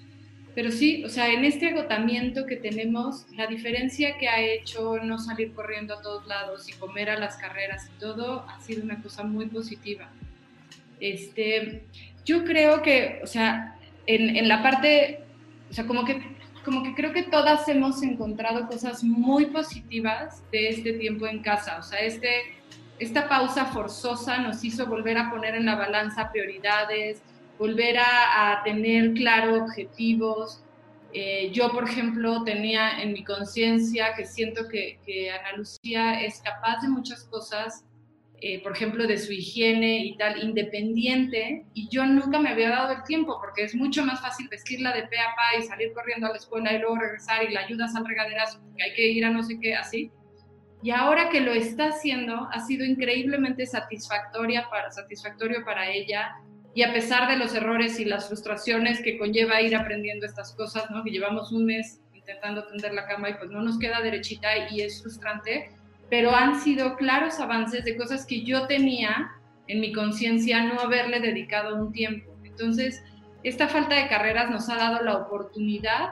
Pero 0.55 0.73
sí, 0.73 1.05
o 1.05 1.09
sea, 1.09 1.33
en 1.33 1.45
este 1.45 1.69
agotamiento 1.69 2.45
que 2.45 2.57
tenemos, 2.57 3.25
la 3.37 3.47
diferencia 3.47 4.19
que 4.19 4.29
ha 4.29 4.43
hecho 4.43 4.99
no 4.99 5.19
salir 5.19 5.53
corriendo 5.53 5.95
a 5.95 6.03
todos 6.03 6.27
lados 6.27 6.69
y 6.69 6.73
comer 6.73 7.09
a 7.09 7.19
las 7.19 7.37
carreras 7.37 7.89
y 7.89 8.01
todo 8.01 8.45
ha 8.49 8.61
sido 8.61 8.83
una 8.83 9.01
cosa 9.01 9.23
muy 9.23 9.47
positiva. 9.47 10.11
Este, 10.99 11.85
yo 12.25 12.45
creo 12.45 12.83
que, 12.83 13.21
o 13.23 13.27
sea, 13.27 13.79
en, 14.14 14.49
la 14.49 14.62
parte, 14.62 15.20
o 15.70 15.73
sea, 15.73 15.87
como 15.87 16.05
que, 16.05 16.20
como 16.64 16.83
que 16.83 16.94
creo 16.94 17.12
que 17.12 17.23
todas 17.25 17.68
hemos 17.68 18.03
encontrado 18.03 18.66
cosas 18.66 19.03
muy 19.05 19.46
positivas 19.46 20.42
de 20.51 20.68
este 20.68 20.94
tiempo 20.94 21.27
en 21.27 21.40
casa. 21.40 21.79
O 21.79 21.83
sea, 21.83 22.01
este, 22.01 22.29
esta 22.99 23.29
pausa 23.29 23.66
forzosa 23.66 24.38
nos 24.38 24.64
hizo 24.64 24.87
volver 24.87 25.18
a 25.18 25.31
poner 25.31 25.55
en 25.55 25.66
la 25.66 25.77
balanza 25.77 26.31
prioridades, 26.31 27.23
volver 27.59 27.99
a, 27.99 28.61
tener 28.64 29.14
claro 29.14 29.64
objetivos. 29.64 30.62
Eh, 31.12 31.51
yo, 31.53 31.70
por 31.73 31.85
ejemplo, 31.85 32.44
tenía 32.44 33.03
en 33.03 33.12
mi 33.12 33.25
conciencia 33.25 34.14
que 34.14 34.27
siento 34.27 34.68
que, 34.68 34.99
que 35.05 35.30
Ana 35.30 35.57
Lucía 35.57 36.22
es 36.22 36.41
capaz 36.41 36.82
de 36.82 36.89
muchas 36.89 37.24
cosas 37.24 37.85
eh, 38.43 38.62
por 38.62 38.72
ejemplo, 38.72 39.07
de 39.07 39.18
su 39.18 39.32
higiene 39.32 40.05
y 40.07 40.16
tal, 40.16 40.43
independiente, 40.43 41.66
y 41.74 41.88
yo 41.91 42.07
nunca 42.07 42.38
me 42.38 42.49
había 42.49 42.70
dado 42.70 42.93
el 42.93 43.03
tiempo, 43.03 43.38
porque 43.38 43.64
es 43.64 43.74
mucho 43.74 44.03
más 44.05 44.20
fácil 44.22 44.49
vestirla 44.49 44.95
de 44.95 45.03
pe 45.03 45.18
a 45.18 45.34
pa 45.36 45.59
y 45.59 45.62
salir 45.62 45.93
corriendo 45.93 46.26
a 46.26 46.30
la 46.30 46.36
escuela 46.36 46.72
y 46.72 46.78
luego 46.78 46.97
regresar 46.97 47.45
y 47.45 47.53
la 47.53 47.61
ayudas 47.61 47.95
al 47.95 48.07
regaderazo, 48.07 48.61
porque 48.62 48.82
hay 48.82 48.95
que 48.95 49.09
ir 49.09 49.26
a 49.26 49.30
no 49.30 49.43
sé 49.43 49.59
qué, 49.61 49.74
así. 49.74 50.11
Y 50.82 50.91
ahora 50.91 51.28
que 51.28 51.41
lo 51.41 51.53
está 51.53 51.88
haciendo, 51.88 52.49
ha 52.51 52.61
sido 52.61 52.86
increíblemente 52.86 53.66
satisfactoria 53.66 54.70
para, 54.70 54.91
satisfactorio 54.91 55.62
para 55.62 55.91
ella, 55.91 56.32
y 56.74 56.82
a 56.82 56.95
pesar 56.95 57.28
de 57.28 57.36
los 57.36 57.55
errores 57.55 58.01
y 58.01 58.07
las 58.07 58.28
frustraciones 58.28 59.03
que 59.03 59.18
conlleva 59.18 59.61
ir 59.61 59.76
aprendiendo 59.76 60.24
estas 60.24 60.55
cosas, 60.55 60.91
¿no? 60.91 61.05
que 61.05 61.11
llevamos 61.11 61.53
un 61.53 61.66
mes 61.66 62.01
intentando 62.14 62.64
tender 62.68 62.95
la 62.95 63.07
cama 63.07 63.28
y 63.28 63.34
pues 63.34 63.51
no 63.51 63.61
nos 63.61 63.78
queda 63.78 64.01
derechita 64.01 64.70
y 64.70 64.80
es 64.80 65.03
frustrante, 65.03 65.72
pero 66.11 66.35
han 66.35 66.61
sido 66.61 66.97
claros 66.97 67.39
avances 67.39 67.85
de 67.85 67.97
cosas 67.97 68.27
que 68.27 68.43
yo 68.43 68.67
tenía 68.67 69.31
en 69.69 69.81
mi 69.81 69.93
conciencia 69.93 70.65
no 70.65 70.81
haberle 70.81 71.21
dedicado 71.21 71.77
un 71.77 71.93
tiempo. 71.93 72.37
Entonces, 72.45 73.03
esta 73.45 73.69
falta 73.69 73.95
de 73.95 74.09
carreras 74.09 74.51
nos 74.51 74.69
ha 74.69 74.77
dado 74.77 75.03
la 75.05 75.17
oportunidad 75.17 76.11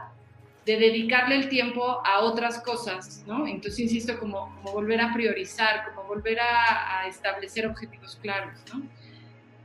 de 0.64 0.76
dedicarle 0.76 1.36
el 1.36 1.48
tiempo 1.48 2.00
a 2.04 2.20
otras 2.20 2.60
cosas, 2.62 3.24
¿no? 3.26 3.46
Entonces, 3.46 3.80
insisto, 3.80 4.18
como, 4.18 4.54
volver 4.62 5.00
a 5.00 5.12
priorizar, 5.12 5.86
como 5.88 6.06
volver 6.06 6.38
a, 6.40 7.00
a, 7.00 7.08
establecer 7.08 7.66
objetivos 7.66 8.16
claros, 8.22 8.60
¿no? 8.72 8.82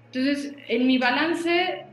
Entonces, 0.06 0.56
en 0.68 0.88
mi 0.88 0.98
balance, 0.98 1.86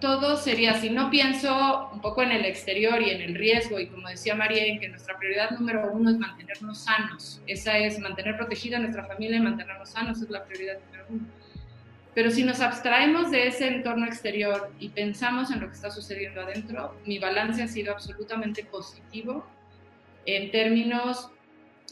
todo 0.00 0.36
sería 0.36 0.72
así. 0.72 0.90
No 0.90 1.10
pienso 1.10 1.90
un 1.92 2.00
poco 2.00 2.22
en 2.22 2.32
el 2.32 2.44
exterior 2.44 3.00
y 3.02 3.10
en 3.10 3.20
el 3.22 3.34
riesgo, 3.34 3.80
y 3.80 3.86
como 3.86 4.08
decía 4.08 4.34
María, 4.34 4.64
en 4.66 4.80
que 4.80 4.88
nuestra 4.88 5.18
prioridad 5.18 5.50
número 5.50 5.90
uno 5.92 6.10
es 6.10 6.18
mantenernos 6.18 6.84
sanos. 6.84 7.40
Esa 7.46 7.78
es 7.78 7.98
mantener 7.98 8.36
protegida 8.36 8.78
nuestra 8.78 9.04
familia 9.04 9.38
y 9.38 9.40
mantenernos 9.40 9.90
sanos, 9.90 10.20
es 10.22 10.30
la 10.30 10.44
prioridad 10.44 10.78
número 10.86 11.06
uno. 11.10 11.26
Pero 12.14 12.30
si 12.30 12.44
nos 12.44 12.60
abstraemos 12.60 13.30
de 13.30 13.48
ese 13.48 13.68
entorno 13.68 14.06
exterior 14.06 14.72
y 14.78 14.88
pensamos 14.88 15.50
en 15.50 15.60
lo 15.60 15.68
que 15.68 15.74
está 15.74 15.90
sucediendo 15.90 16.40
adentro, 16.40 16.96
mi 17.04 17.18
balance 17.18 17.62
ha 17.62 17.68
sido 17.68 17.92
absolutamente 17.92 18.64
positivo 18.64 19.46
en 20.24 20.50
términos 20.50 21.30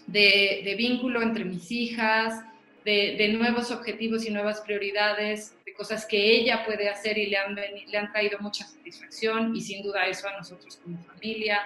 de 0.07 0.75
vínculo 0.79 1.21
entre 1.21 1.45
mis 1.45 1.71
hijas, 1.71 2.43
de, 2.85 3.28
nuevos 3.28 3.70
objetivos 3.70 4.26
y 4.26 4.30
nuevas 4.30 4.61
prioridades, 4.61 5.57
de 5.64 5.72
cosas 5.74 6.07
que 6.07 6.37
ella 6.37 6.64
puede 6.64 6.89
hacer 6.89 7.16
y 7.18 7.26
le 7.26 7.37
han, 7.37 7.55
le 7.55 7.99
han 7.99 8.12
traído 8.12 8.39
mucha 8.41 8.64
satisfacción 8.64 9.57
y 9.57 9.61
sin 9.61 9.82
duda 9.82 10.07
eso 10.07 10.28
a 10.28 10.37
nosotros 10.37 10.78
como 10.82 11.03
familia. 11.05 11.61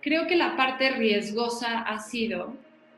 Creo 0.00 0.26
que 0.26 0.36
la 0.36 0.56
parte 0.56 0.90
riesgosa 0.90 1.80
ha 1.80 2.00
sido 2.00 2.56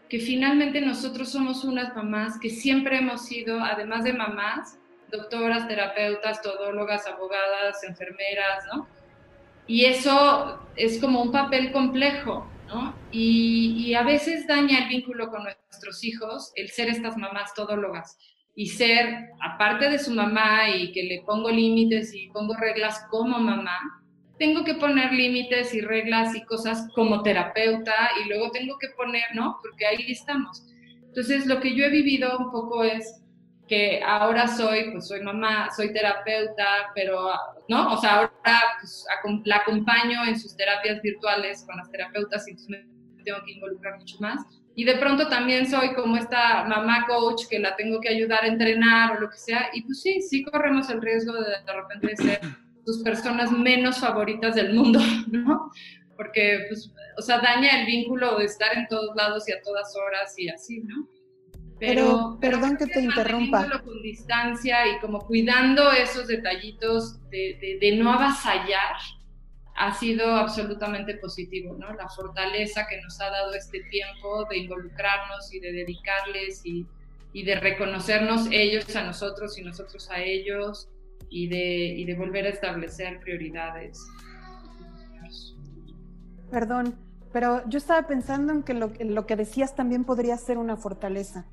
que 0.09 0.19
finalmente 0.19 0.81
nosotros 0.81 1.31
somos 1.31 1.65
unas 1.65 1.95
mamás 1.95 2.39
que 2.39 2.51
siempre 2.51 2.99
hemos 2.99 3.27
sido, 3.27 3.61
además 3.61 4.05
de 4.05 4.13
mamás, 4.13 4.79
doctoras, 5.11 5.69
terapeutas, 5.69 6.41
todólogas, 6.43 7.07
abogadas, 7.07 7.83
enfermeras, 7.85 8.65
¿no? 8.73 8.87
Y 9.67 9.87
eso 9.87 10.61
es 10.77 11.01
como 11.01 11.23
un 11.23 11.33
papel 11.33 11.73
complejo, 11.73 12.47
¿no? 12.67 12.95
Y, 13.11 13.75
y, 13.77 13.95
a 13.95 14.03
veces 14.03 14.47
daña 14.47 14.85
el 14.85 14.89
vínculo 14.89 15.31
con 15.31 15.45
nuestros 15.45 16.03
hijos 16.05 16.53
el 16.57 16.71
ser 16.71 16.89
estas 16.89 17.17
mamás 17.17 17.55
todólogas 17.55 18.17
y 18.57 18.67
ser, 18.67 19.31
aparte 19.41 19.91
de 19.91 19.99
su 19.99 20.13
mamá 20.13 20.71
y 20.71 20.93
que 20.93 21.03
le 21.03 21.23
pongo 21.27 21.51
límites 21.51 22.15
y 22.15 22.29
pongo 22.29 22.55
reglas 22.55 23.05
como 23.11 23.39
mamá, 23.39 23.79
tengo 24.39 24.65
que 24.65 24.75
poner 24.75 25.13
límites 25.13 25.75
y 25.75 25.81
reglas 25.81 26.35
y 26.35 26.45
cosas 26.45 26.89
como 26.95 27.23
terapeuta 27.23 28.11
y 28.23 28.29
luego 28.29 28.51
tengo 28.51 28.79
que 28.79 28.89
poner, 28.97 29.25
¿no? 29.35 29.57
Porque 29.63 29.87
ahí 29.87 30.05
estamos. 30.09 30.65
Entonces, 31.03 31.47
lo 31.47 31.61
que 31.61 31.77
yo 31.77 31.85
he 31.85 31.91
vivido 31.91 32.37
un 32.39 32.51
poco 32.51 32.83
es 32.83 33.24
que 33.67 34.03
ahora 34.05 34.47
soy, 34.47 34.91
pues 34.93 35.09
soy 35.09 35.23
mamá, 35.23 35.71
soy 35.75 35.93
terapeuta, 35.93 36.91
pero, 36.95 37.31
¿no? 37.69 37.95
O 37.95 37.97
sea, 37.97 38.17
ahora 38.17 38.63
pues, 38.81 39.07
la 39.45 39.57
acompaño 39.57 40.25
en 40.27 40.39
sus 40.39 40.57
terapias 40.57 41.01
virtuales 41.01 41.65
con 41.67 41.77
las 41.77 41.91
terapeutas 41.91 42.47
y 42.47 42.51
entonces 42.51 42.69
me 42.69 43.23
tengo 43.25 43.39
que 43.45 43.53
involucrar 43.53 43.99
mucho 43.99 44.17
más. 44.21 44.41
Y 44.77 44.85
de 44.85 44.97
pronto 44.97 45.29
también 45.29 45.67
soy 45.71 45.95
como 45.95 46.17
esta 46.17 46.65
mamá 46.65 47.07
coach 47.07 47.47
que 47.49 47.59
la 47.59 47.77
tengo 47.77 48.01
que 48.01 48.09
ayudar 48.09 48.45
a 48.45 48.49
entrenar 48.49 49.17
o 49.17 49.21
lo 49.21 49.31
que 49.31 49.39
sea. 49.39 49.71
Y 49.73 49.83
pues 49.83 50.03
sí, 50.03 50.21
sí 50.21 50.45
corremos 50.45 50.91
el 50.91 51.01
riesgo 51.01 51.33
de 51.33 51.51
de 51.65 51.73
repente 51.73 52.17
ser 52.17 52.41
tus 52.85 53.03
personas 53.03 53.51
menos 53.51 53.99
favoritas 53.99 54.55
del 54.57 54.75
mundo, 54.75 55.01
¿no? 55.31 55.71
Porque, 56.17 56.67
pues, 56.69 56.93
o 57.17 57.23
sea, 57.23 57.41
daña 57.41 57.81
el 57.81 57.87
vínculo 57.87 58.39
de 58.39 58.45
estar 58.45 58.77
en 58.77 58.87
todos 58.89 59.17
lados 59.17 59.49
y 59.49 59.53
a 59.53 59.63
todas 59.63 59.95
horas 59.97 60.35
y 60.39 60.49
así, 60.49 60.81
¿no? 60.81 61.09
Pero, 61.81 62.39
pero 62.41 62.59
perdón 62.61 62.77
que 62.77 62.87
te 62.87 63.01
interrumpa. 63.01 63.83
con 63.83 64.01
distancia 64.03 64.87
y 64.87 65.01
como 65.01 65.27
cuidando 65.27 65.91
esos 65.93 66.29
detallitos 66.29 67.19
de, 67.31 67.59
de, 67.61 67.79
de, 67.81 67.97
no 67.97 68.13
avasallar 68.13 68.97
ha 69.77 69.93
sido 69.93 70.37
absolutamente 70.37 71.15
positivo, 71.17 71.77
¿no? 71.77 71.93
La 71.95 72.09
fortaleza 72.09 72.87
que 72.89 73.01
nos 73.01 73.21
ha 73.21 73.29
dado 73.29 73.55
este 73.55 73.81
tiempo 73.91 74.45
de 74.49 74.59
involucrarnos 74.59 75.53
y 75.53 75.59
de 75.59 75.73
dedicarles 75.73 76.65
y, 76.65 76.87
y 77.33 77.43
de 77.43 77.57
reconocernos 77.57 78.47
ellos 78.53 78.95
a 78.95 79.03
nosotros 79.03 79.59
y 79.59 79.63
nosotros 79.63 80.09
a 80.11 80.23
ellos 80.23 80.89
y 81.29 81.49
de, 81.49 81.87
y 81.97 82.05
de 82.05 82.15
volver 82.15 82.47
a 82.47 82.51
establecer 82.51 83.19
prioridades. 83.19 83.99
Perdón, 86.51 86.95
pero 87.33 87.69
yo 87.69 87.79
estaba 87.79 88.07
pensando 88.07 88.53
en 88.53 88.63
que 88.63 88.75
lo, 88.75 88.93
lo 89.01 89.27
que 89.27 89.35
decías 89.35 89.75
también 89.75 90.05
podría 90.05 90.37
ser 90.39 90.57
una 90.57 90.77
fortaleza. 90.77 91.47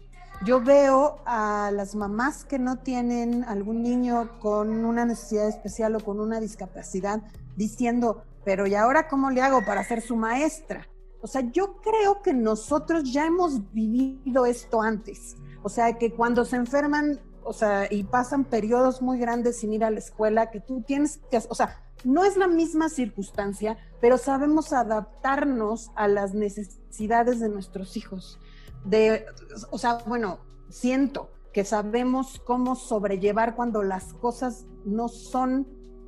Yo 0.44 0.60
veo 0.60 1.20
a 1.26 1.70
las 1.72 1.94
mamás 1.94 2.46
que 2.46 2.58
no 2.58 2.80
tienen 2.80 3.44
algún 3.44 3.84
niño 3.84 4.40
con 4.40 4.86
una 4.86 5.06
necesidad 5.06 5.48
especial 5.48 5.96
o 5.96 6.00
con 6.00 6.20
una 6.20 6.40
discapacidad 6.40 7.22
diciendo, 7.56 8.24
pero 8.44 8.66
¿y 8.66 8.74
ahora 8.74 9.08
cómo 9.08 9.30
le 9.30 9.42
hago 9.42 9.64
para 9.64 9.84
ser 9.84 10.02
su 10.02 10.16
maestra? 10.16 10.88
O 11.22 11.28
sea, 11.28 11.42
yo 11.52 11.80
creo 11.82 12.24
que 12.24 12.34
nosotros 12.34 13.14
ya 13.14 13.28
hemos 13.28 13.72
vivido 13.72 14.48
esto 14.48 14.82
antes. 14.82 15.36
O 15.62 15.70
sea, 15.70 16.00
que 16.00 16.12
cuando 16.12 16.44
se 16.44 16.56
enferman 16.56 17.20
o 17.44 17.54
sea, 17.54 17.88
y 17.90 18.04
pasan 18.04 18.46
periodos 18.46 19.02
muy 19.02 19.20
grandes 19.20 19.60
sin 19.60 19.74
ir 19.74 19.84
a 19.84 19.92
la 19.92 20.00
escuela, 20.00 20.52
que 20.52 20.60
tú 20.60 20.82
tienes 20.82 21.20
que, 21.30 21.38
o 21.50 21.56
sea, 21.56 21.78
no 22.04 22.24
es 22.24 22.38
la 22.38 22.48
misma 22.48 22.90
circunstancia, 22.90 23.78
pero 24.00 24.18
sabemos 24.18 24.74
adaptarnos 24.74 25.92
a 25.96 26.08
las 26.08 26.34
necesidades 26.34 27.40
de 27.40 27.50
nuestros 27.50 27.96
hijos. 27.98 28.40
De, 28.84 29.26
o 29.70 29.78
sea, 29.78 30.00
bueno, 30.06 30.40
siento 30.70 31.32
que 31.54 31.66
sabemos 31.66 32.42
cómo 32.46 32.76
sobrellevar 32.76 33.56
cuando 33.56 33.84
las 33.84 34.14
cosas 34.14 34.66
no 34.86 35.08
son 35.08 35.68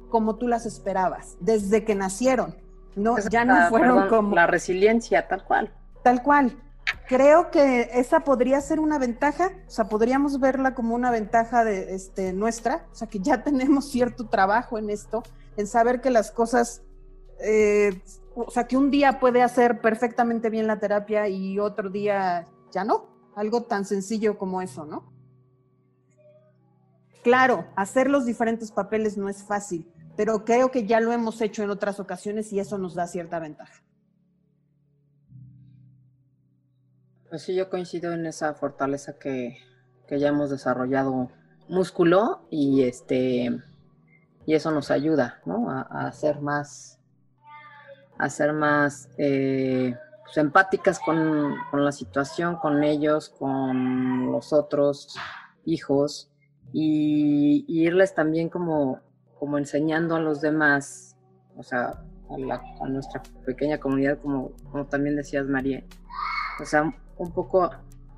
como 0.09 0.36
tú 0.36 0.47
las 0.47 0.65
esperabas, 0.65 1.38
desde 1.39 1.84
que 1.84 1.95
nacieron. 1.95 2.55
No, 2.95 3.17
ya 3.30 3.43
no 3.43 3.69
fueron 3.69 4.07
como 4.07 4.36
la 4.36 4.45
resiliencia, 4.45 5.28
tal 5.28 5.43
cual. 5.43 5.74
Tal 6.03 6.21
cual 6.21 6.55
creo 7.07 7.51
que 7.51 7.89
esa 7.93 8.21
podría 8.21 8.61
ser 8.61 8.80
una 8.80 8.97
ventaja, 8.97 9.51
o 9.67 9.69
sea, 9.69 9.86
podríamos 9.86 10.39
verla 10.39 10.74
como 10.74 10.95
una 10.95 11.11
ventaja 11.11 11.63
de 11.63 11.95
este, 11.95 12.34
nuestra, 12.34 12.86
o 12.91 12.95
sea, 12.95 13.07
que 13.07 13.19
ya 13.19 13.43
tenemos 13.43 13.89
cierto 13.89 14.28
trabajo 14.28 14.78
en 14.78 14.89
esto, 14.89 15.24
en 15.57 15.67
saber 15.67 16.01
que 16.01 16.09
las 16.09 16.32
cosas, 16.32 16.84
eh, 17.39 18.01
o 18.36 18.49
sea, 18.49 18.65
que 18.65 18.78
un 18.78 18.89
día 18.89 19.19
puede 19.19 19.43
hacer 19.43 19.82
perfectamente 19.82 20.49
bien 20.49 20.67
la 20.67 20.80
terapia 20.80 21.28
y 21.28 21.59
otro 21.59 21.89
día 21.89 22.45
ya 22.74 22.84
no, 22.84 23.32
algo 23.36 23.63
tan 23.63 23.86
sencillo 23.86 24.38
como 24.38 24.61
eso, 24.61 24.86
¿no? 24.86 25.13
Claro, 27.24 27.65
hacer 27.78 28.09
los 28.09 28.26
diferentes 28.26 28.71
papeles 28.71 29.17
no 29.17 29.30
es 29.30 29.43
fácil, 29.43 29.89
pero 30.17 30.43
creo 30.43 30.71
que 30.71 30.86
ya 30.86 30.99
lo 30.99 31.13
hemos 31.13 31.39
hecho 31.41 31.63
en 31.63 31.69
otras 31.69 31.99
ocasiones 31.99 32.51
y 32.51 32.59
eso 32.59 32.78
nos 32.78 32.95
da 32.95 33.07
cierta 33.07 33.39
ventaja. 33.39 33.82
Pues 37.30 37.43
sí, 37.43 37.55
yo 37.55 37.69
coincido 37.69 38.11
en 38.11 38.26
esa 38.26 38.53
fortaleza 38.53 39.17
que, 39.17 39.57
que 40.07 40.19
ya 40.19 40.28
hemos 40.28 40.49
desarrollado 40.49 41.30
músculo 41.69 42.45
y 42.51 42.84
este 42.84 43.49
y 44.45 44.55
eso 44.55 44.71
nos 44.71 44.91
ayuda, 44.91 45.41
¿no? 45.45 45.69
A, 45.69 45.82
a 45.82 46.11
ser 46.11 46.41
más, 46.41 46.99
a 48.17 48.53
más 48.53 49.09
eh, 49.17 49.95
pues, 50.24 50.38
empáticas 50.38 50.99
con, 50.99 51.55
con, 51.71 51.84
la 51.84 51.91
situación, 51.91 52.57
con 52.57 52.84
ellos, 52.84 53.30
con 53.30 54.32
los 54.32 54.53
otros 54.53 55.15
hijos 55.65 56.32
y, 56.71 57.65
y, 57.67 57.86
irles 57.86 58.13
también 58.13 58.49
como, 58.49 58.99
como 59.39 59.57
enseñando 59.57 60.15
a 60.15 60.19
los 60.19 60.41
demás, 60.41 61.15
o 61.55 61.63
sea, 61.63 62.03
a, 62.30 62.38
la, 62.38 62.61
a 62.82 62.88
nuestra 62.88 63.21
pequeña 63.45 63.80
comunidad, 63.80 64.19
como, 64.19 64.51
como 64.71 64.86
también 64.86 65.15
decías, 65.15 65.45
María, 65.45 65.84
o 66.59 66.65
sea, 66.65 66.93
un 67.17 67.32
poco 67.32 67.69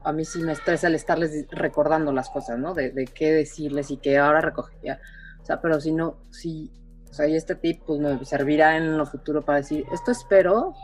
a 0.06 0.12
mí 0.12 0.24
sí 0.24 0.41
me 0.41 0.51
estresa 0.51 0.88
el 0.88 0.95
estarles 0.95 1.47
recordando 1.49 2.14
las 2.14 2.30
cosas, 2.30 2.60
¿no? 2.60 2.74
De, 2.74 2.91
de 2.91 3.06
qué 3.06 3.32
decirles 3.32 3.89
y 3.89 3.97
qué 3.97 4.20
ahora 4.20 4.39
recogería. 4.39 4.99
O 5.41 5.45
sea, 5.45 5.60
pero 5.62 5.82
si 5.82 5.91
no, 5.91 6.18
si, 6.30 6.72
o 7.10 7.14
sea, 7.14 7.28
y 7.28 7.36
este 7.36 7.56
tip 7.56 7.82
pues 7.86 7.99
me 7.99 8.24
servirá 8.24 8.78
en 8.78 8.97
lo 8.97 9.06
futuro 9.06 9.41
para 9.41 9.60
decir, 9.60 9.84
esto 9.91 10.12
espero, 10.12 10.76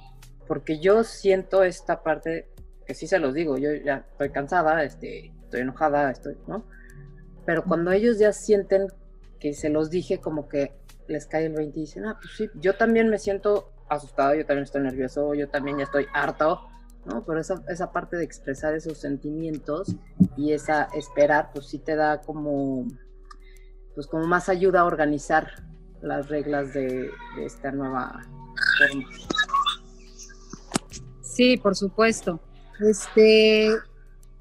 porque 0.48 0.80
yo 0.80 1.04
siento 1.04 1.64
esta 1.64 2.04
parte, 2.04 2.50
que 2.86 2.94
sí 2.94 3.08
se 3.08 3.20
los 3.20 3.34
digo, 3.34 3.58
yo 3.58 3.74
ya 3.74 4.06
estoy 4.12 4.32
cansada, 4.32 4.84
este, 4.84 5.34
estoy 5.44 5.62
enojada, 5.62 6.12
estoy, 6.12 6.38
¿no? 6.48 6.66
Pero 7.46 7.64
cuando 7.64 7.92
ellos 7.92 8.20
ya 8.20 8.34
sienten 8.34 8.88
que 9.40 9.54
se 9.54 9.70
los 9.70 9.90
dije, 9.90 10.20
como 10.20 10.48
que 10.48 10.74
les 11.08 11.26
cae 11.26 11.46
el 11.46 11.54
20 11.54 11.78
y 11.78 11.82
dicen, 11.82 12.06
ah, 12.06 12.18
pues 12.22 12.36
sí, 12.36 12.50
yo 12.56 12.76
también 12.76 13.10
me 13.10 13.18
siento 13.18 13.72
asustado, 13.90 14.36
yo 14.36 14.46
también 14.46 14.64
estoy 14.64 14.82
nervioso, 14.82 15.34
yo 15.34 15.50
también 15.50 15.78
ya 15.78 15.84
estoy 15.84 16.06
harto, 16.14 16.62
¿no? 17.06 17.26
Pero 17.26 17.40
esa, 17.40 17.62
esa 17.68 17.92
parte 17.92 18.18
de 18.18 18.24
expresar 18.24 18.76
esos 18.76 18.98
sentimientos 19.00 19.96
y 20.38 20.54
esa 20.54 20.88
esperar, 20.94 21.50
pues 21.54 21.68
sí 21.68 21.80
te 21.80 21.96
da 21.96 22.22
como, 22.22 22.88
pues 23.96 24.08
como 24.08 24.28
más 24.28 24.50
ayuda 24.50 24.82
a 24.82 24.86
organizar 24.86 25.48
las 26.02 26.30
reglas 26.30 26.74
de, 26.74 27.10
de 27.36 27.46
esta 27.46 27.72
nueva 27.72 28.22
forma. 28.78 29.06
Sí, 31.42 31.58
por 31.58 31.76
supuesto. 31.76 32.40
Este, 32.88 33.72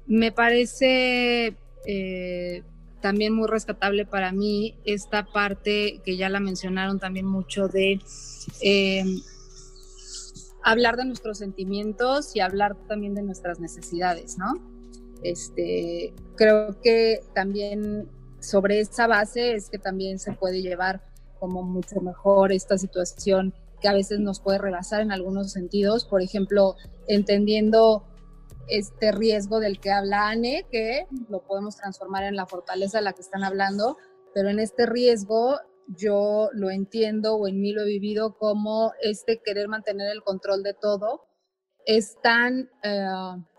me 0.05 0.31
parece 0.31 1.57
eh, 1.87 2.63
también 3.01 3.33
muy 3.33 3.47
rescatable 3.47 4.05
para 4.05 4.31
mí 4.31 4.77
esta 4.85 5.25
parte 5.25 5.99
que 6.05 6.15
ya 6.15 6.29
la 6.29 6.39
mencionaron 6.39 6.99
también 6.99 7.25
mucho 7.25 7.67
de 7.67 7.99
eh, 8.61 9.03
hablar 10.63 10.95
de 10.95 11.05
nuestros 11.05 11.39
sentimientos 11.39 12.35
y 12.35 12.39
hablar 12.39 12.75
también 12.87 13.15
de 13.15 13.23
nuestras 13.23 13.59
necesidades, 13.59 14.37
¿no? 14.37 14.61
Este, 15.23 16.13
creo 16.35 16.79
que 16.83 17.23
también 17.33 18.09
sobre 18.41 18.79
esa 18.79 19.07
base 19.07 19.55
es 19.55 19.71
que 19.71 19.79
también 19.79 20.19
se 20.19 20.33
puede 20.33 20.61
llevar 20.61 21.03
como 21.39 21.63
mucho 21.63 21.99
mejor 21.99 22.51
esta 22.51 22.77
situación 22.77 23.55
que 23.81 23.87
a 23.87 23.93
veces 23.93 24.19
nos 24.19 24.39
puede 24.39 24.59
rebasar 24.59 25.01
en 25.01 25.11
algunos 25.11 25.51
sentidos, 25.51 26.05
por 26.05 26.21
ejemplo, 26.21 26.75
entendiendo 27.07 28.05
este 28.67 29.11
riesgo 29.11 29.59
del 29.59 29.79
que 29.79 29.91
habla 29.91 30.29
Anne, 30.29 30.65
que 30.71 31.07
lo 31.29 31.45
podemos 31.45 31.75
transformar 31.75 32.23
en 32.23 32.35
la 32.35 32.45
fortaleza 32.45 32.99
de 32.99 33.03
la 33.03 33.13
que 33.13 33.21
están 33.21 33.43
hablando, 33.43 33.97
pero 34.33 34.49
en 34.49 34.59
este 34.59 34.85
riesgo 34.85 35.59
yo 35.87 36.49
lo 36.53 36.69
entiendo 36.69 37.35
o 37.35 37.47
en 37.47 37.59
mí 37.59 37.73
lo 37.73 37.81
he 37.81 37.87
vivido 37.87 38.37
como 38.37 38.93
este 39.01 39.41
querer 39.43 39.67
mantener 39.67 40.09
el 40.11 40.23
control 40.23 40.63
de 40.63 40.73
todo 40.73 41.27
es 41.85 42.17
tan, 42.21 42.69
eh, 42.83 43.07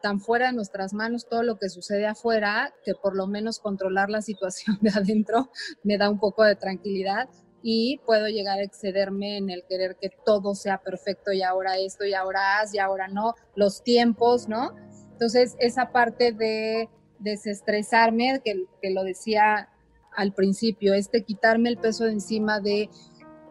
tan 0.01 0.21
fuera 0.21 0.47
de 0.47 0.53
nuestras 0.53 0.93
manos 0.93 1.29
todo 1.29 1.43
lo 1.43 1.59
que 1.59 1.69
sucede 1.69 2.07
afuera 2.07 2.73
que 2.85 2.95
por 2.95 3.17
lo 3.17 3.27
menos 3.27 3.59
controlar 3.59 4.11
la 4.11 4.23
situación 4.23 4.79
de 4.81 4.91
adentro 4.91 5.51
me 5.83 5.99
da 5.99 6.09
un 6.09 6.19
poco 6.19 6.45
de 6.45 6.57
tranquilidad 6.57 7.29
y 7.63 7.99
puedo 8.05 8.29
llegar 8.29 8.59
a 8.59 8.63
excederme 8.63 9.37
en 9.37 9.51
el 9.51 9.65
querer 9.69 9.97
que 9.97 10.11
todo 10.25 10.55
sea 10.55 10.79
perfecto 10.79 11.33
y 11.33 11.43
ahora 11.43 11.79
esto 11.79 12.05
y 12.05 12.15
ahora 12.15 12.59
haz 12.59 12.75
y 12.75 12.79
ahora 12.79 13.09
no, 13.09 13.35
los 13.55 13.83
tiempos, 13.83 14.49
¿no? 14.49 14.75
Entonces, 15.13 15.55
esa 15.61 15.93
parte 15.93 16.33
de 16.33 16.89
desestresarme, 17.21 18.41
que, 18.45 18.67
que 18.81 18.91
lo 18.91 19.05
decía 19.05 19.69
al 20.17 20.33
principio, 20.33 20.95
este 20.95 21.23
quitarme 21.23 21.69
el 21.69 21.79
peso 21.79 22.05
de 22.05 22.13
encima 22.13 22.61
de 22.61 22.91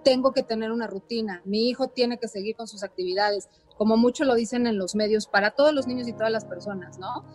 tengo 0.03 0.33
que 0.33 0.43
tener 0.43 0.71
una 0.71 0.87
rutina, 0.87 1.41
mi 1.45 1.69
hijo 1.69 1.87
tiene 1.87 2.17
que 2.17 2.27
seguir 2.27 2.55
con 2.55 2.67
sus 2.67 2.83
actividades, 2.83 3.49
como 3.77 3.97
mucho 3.97 4.25
lo 4.25 4.35
dicen 4.35 4.67
en 4.67 4.77
los 4.77 4.95
medios 4.95 5.27
para 5.27 5.51
todos 5.51 5.73
los 5.73 5.87
niños 5.87 6.07
y 6.07 6.13
todas 6.13 6.31
las 6.31 6.45
personas, 6.45 6.97
¿no? 6.99 7.25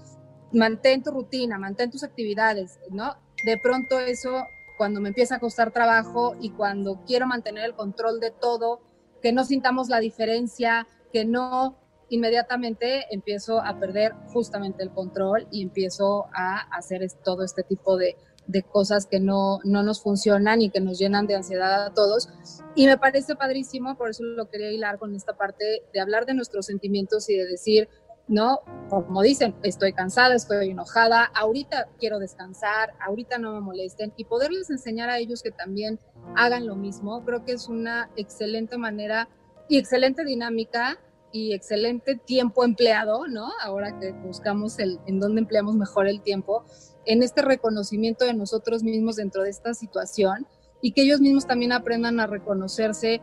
Mantén 0.52 1.02
tu 1.02 1.10
rutina, 1.10 1.58
mantén 1.58 1.90
tus 1.90 2.04
actividades, 2.04 2.78
¿no? 2.90 3.14
De 3.44 3.58
pronto 3.58 4.00
eso, 4.00 4.46
cuando 4.76 5.00
me 5.00 5.08
empieza 5.08 5.36
a 5.36 5.40
costar 5.40 5.72
trabajo 5.72 6.36
y 6.40 6.50
cuando 6.50 7.02
quiero 7.06 7.26
mantener 7.26 7.64
el 7.64 7.74
control 7.74 8.20
de 8.20 8.30
todo, 8.30 8.80
que 9.22 9.32
no 9.32 9.44
sintamos 9.44 9.88
la 9.88 10.00
diferencia, 10.00 10.86
que 11.12 11.24
no 11.24 11.76
inmediatamente 12.08 13.06
empiezo 13.10 13.60
a 13.60 13.78
perder 13.78 14.12
justamente 14.32 14.82
el 14.82 14.90
control 14.90 15.48
y 15.50 15.62
empiezo 15.62 16.26
a 16.32 16.60
hacer 16.76 17.06
todo 17.24 17.42
este 17.42 17.62
tipo 17.62 17.96
de, 17.96 18.16
de 18.46 18.62
cosas 18.62 19.06
que 19.06 19.20
no, 19.20 19.58
no 19.64 19.82
nos 19.82 20.02
funcionan 20.02 20.62
y 20.62 20.70
que 20.70 20.80
nos 20.80 20.98
llenan 20.98 21.26
de 21.26 21.34
ansiedad 21.34 21.86
a 21.86 21.94
todos. 21.94 22.28
Y 22.74 22.86
me 22.86 22.98
parece 22.98 23.34
padrísimo, 23.34 23.96
por 23.96 24.10
eso 24.10 24.22
lo 24.22 24.48
quería 24.48 24.70
hilar 24.70 24.98
con 24.98 25.14
esta 25.14 25.36
parte 25.36 25.82
de 25.92 26.00
hablar 26.00 26.26
de 26.26 26.34
nuestros 26.34 26.66
sentimientos 26.66 27.28
y 27.28 27.36
de 27.36 27.46
decir, 27.46 27.88
¿no? 28.28 28.60
Como 28.88 29.22
dicen, 29.22 29.54
estoy 29.62 29.92
cansada, 29.92 30.34
estoy 30.34 30.70
enojada, 30.70 31.24
ahorita 31.34 31.88
quiero 31.98 32.18
descansar, 32.18 32.94
ahorita 33.00 33.38
no 33.38 33.52
me 33.54 33.60
molesten 33.60 34.12
y 34.16 34.24
poderles 34.24 34.70
enseñar 34.70 35.10
a 35.10 35.18
ellos 35.18 35.42
que 35.42 35.50
también 35.50 35.98
hagan 36.34 36.66
lo 36.66 36.76
mismo, 36.76 37.24
creo 37.24 37.44
que 37.44 37.52
es 37.52 37.68
una 37.68 38.10
excelente 38.16 38.78
manera 38.78 39.28
y 39.68 39.78
excelente 39.78 40.24
dinámica 40.24 40.98
y 41.32 41.52
excelente 41.52 42.16
tiempo 42.16 42.64
empleado, 42.64 43.26
¿no? 43.26 43.50
Ahora 43.62 43.98
que 43.98 44.12
buscamos 44.12 44.78
el, 44.78 44.98
en 45.06 45.20
dónde 45.20 45.40
empleamos 45.40 45.74
mejor 45.74 46.06
el 46.06 46.22
tiempo, 46.22 46.64
en 47.04 47.22
este 47.22 47.42
reconocimiento 47.42 48.24
de 48.24 48.34
nosotros 48.34 48.82
mismos 48.82 49.16
dentro 49.16 49.42
de 49.42 49.50
esta 49.50 49.74
situación 49.74 50.46
y 50.80 50.92
que 50.92 51.02
ellos 51.02 51.20
mismos 51.20 51.46
también 51.46 51.72
aprendan 51.72 52.20
a 52.20 52.26
reconocerse 52.26 53.20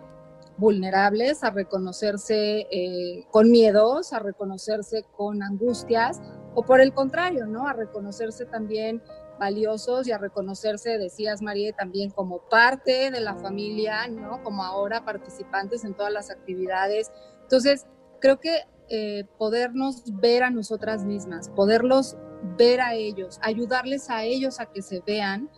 vulnerables, 0.57 1.43
a 1.43 1.49
reconocerse 1.49 2.67
eh, 2.71 3.25
con 3.31 3.49
miedos, 3.49 4.13
a 4.13 4.19
reconocerse 4.19 5.03
con 5.15 5.41
angustias 5.41 6.21
o 6.55 6.63
por 6.63 6.81
el 6.81 6.93
contrario, 6.93 7.45
¿no? 7.45 7.67
A 7.67 7.73
reconocerse 7.73 8.45
también 8.45 9.01
valiosos 9.39 10.07
y 10.07 10.11
a 10.11 10.17
reconocerse, 10.17 10.97
decías 10.97 11.41
María, 11.41 11.73
también 11.73 12.11
como 12.11 12.39
parte 12.49 13.09
de 13.11 13.19
la 13.19 13.35
familia, 13.35 14.07
¿no? 14.07 14.43
Como 14.43 14.63
ahora 14.63 15.03
participantes 15.03 15.83
en 15.83 15.95
todas 15.95 16.13
las 16.13 16.29
actividades. 16.29 17.11
Entonces, 17.41 17.87
creo 18.19 18.39
que 18.39 18.61
eh, 18.89 19.25
podernos 19.37 20.03
ver 20.19 20.43
a 20.43 20.49
nosotras 20.49 21.03
mismas, 21.03 21.49
poderlos 21.49 22.15
ver 22.57 22.81
a 22.81 22.93
ellos, 22.93 23.39
ayudarles 23.41 24.09
a 24.09 24.23
ellos 24.23 24.59
a 24.59 24.67
que 24.67 24.81
se 24.81 25.01
vean, 25.05 25.49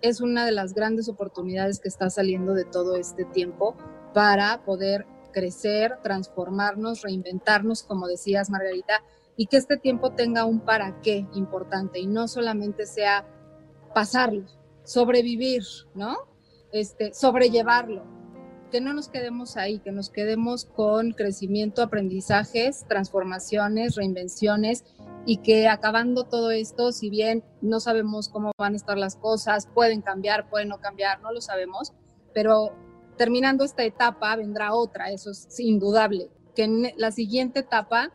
es 0.00 0.20
una 0.20 0.46
de 0.46 0.52
las 0.52 0.74
grandes 0.74 1.08
oportunidades 1.08 1.80
que 1.80 1.88
está 1.88 2.08
saliendo 2.08 2.54
de 2.54 2.64
todo 2.64 2.96
este 2.96 3.24
tiempo 3.24 3.76
para 4.18 4.64
poder 4.64 5.06
crecer, 5.30 6.00
transformarnos, 6.02 7.02
reinventarnos, 7.02 7.84
como 7.84 8.08
decías 8.08 8.50
Margarita, 8.50 9.04
y 9.36 9.46
que 9.46 9.58
este 9.58 9.76
tiempo 9.76 10.10
tenga 10.10 10.44
un 10.44 10.58
para 10.58 11.00
qué 11.02 11.28
importante 11.34 12.00
y 12.00 12.08
no 12.08 12.26
solamente 12.26 12.84
sea 12.84 13.24
pasarlo, 13.94 14.44
sobrevivir, 14.82 15.62
¿no? 15.94 16.16
Este, 16.72 17.14
sobrellevarlo, 17.14 18.02
que 18.72 18.80
no 18.80 18.92
nos 18.92 19.08
quedemos 19.08 19.56
ahí, 19.56 19.78
que 19.78 19.92
nos 19.92 20.10
quedemos 20.10 20.64
con 20.64 21.12
crecimiento, 21.12 21.80
aprendizajes, 21.80 22.86
transformaciones, 22.88 23.94
reinvenciones 23.94 24.84
y 25.26 25.36
que 25.36 25.68
acabando 25.68 26.24
todo 26.24 26.50
esto, 26.50 26.90
si 26.90 27.08
bien 27.08 27.44
no 27.62 27.78
sabemos 27.78 28.28
cómo 28.28 28.50
van 28.58 28.72
a 28.72 28.78
estar 28.78 28.98
las 28.98 29.14
cosas, 29.14 29.68
pueden 29.72 30.02
cambiar, 30.02 30.50
pueden 30.50 30.70
no 30.70 30.80
cambiar, 30.80 31.22
no 31.22 31.30
lo 31.30 31.40
sabemos, 31.40 31.92
pero 32.34 32.74
terminando 33.18 33.64
esta 33.64 33.84
etapa 33.84 34.34
vendrá 34.36 34.72
otra, 34.72 35.10
eso 35.10 35.30
es 35.32 35.60
indudable, 35.60 36.30
que 36.54 36.62
en 36.62 36.92
la 36.96 37.10
siguiente 37.10 37.60
etapa 37.60 38.12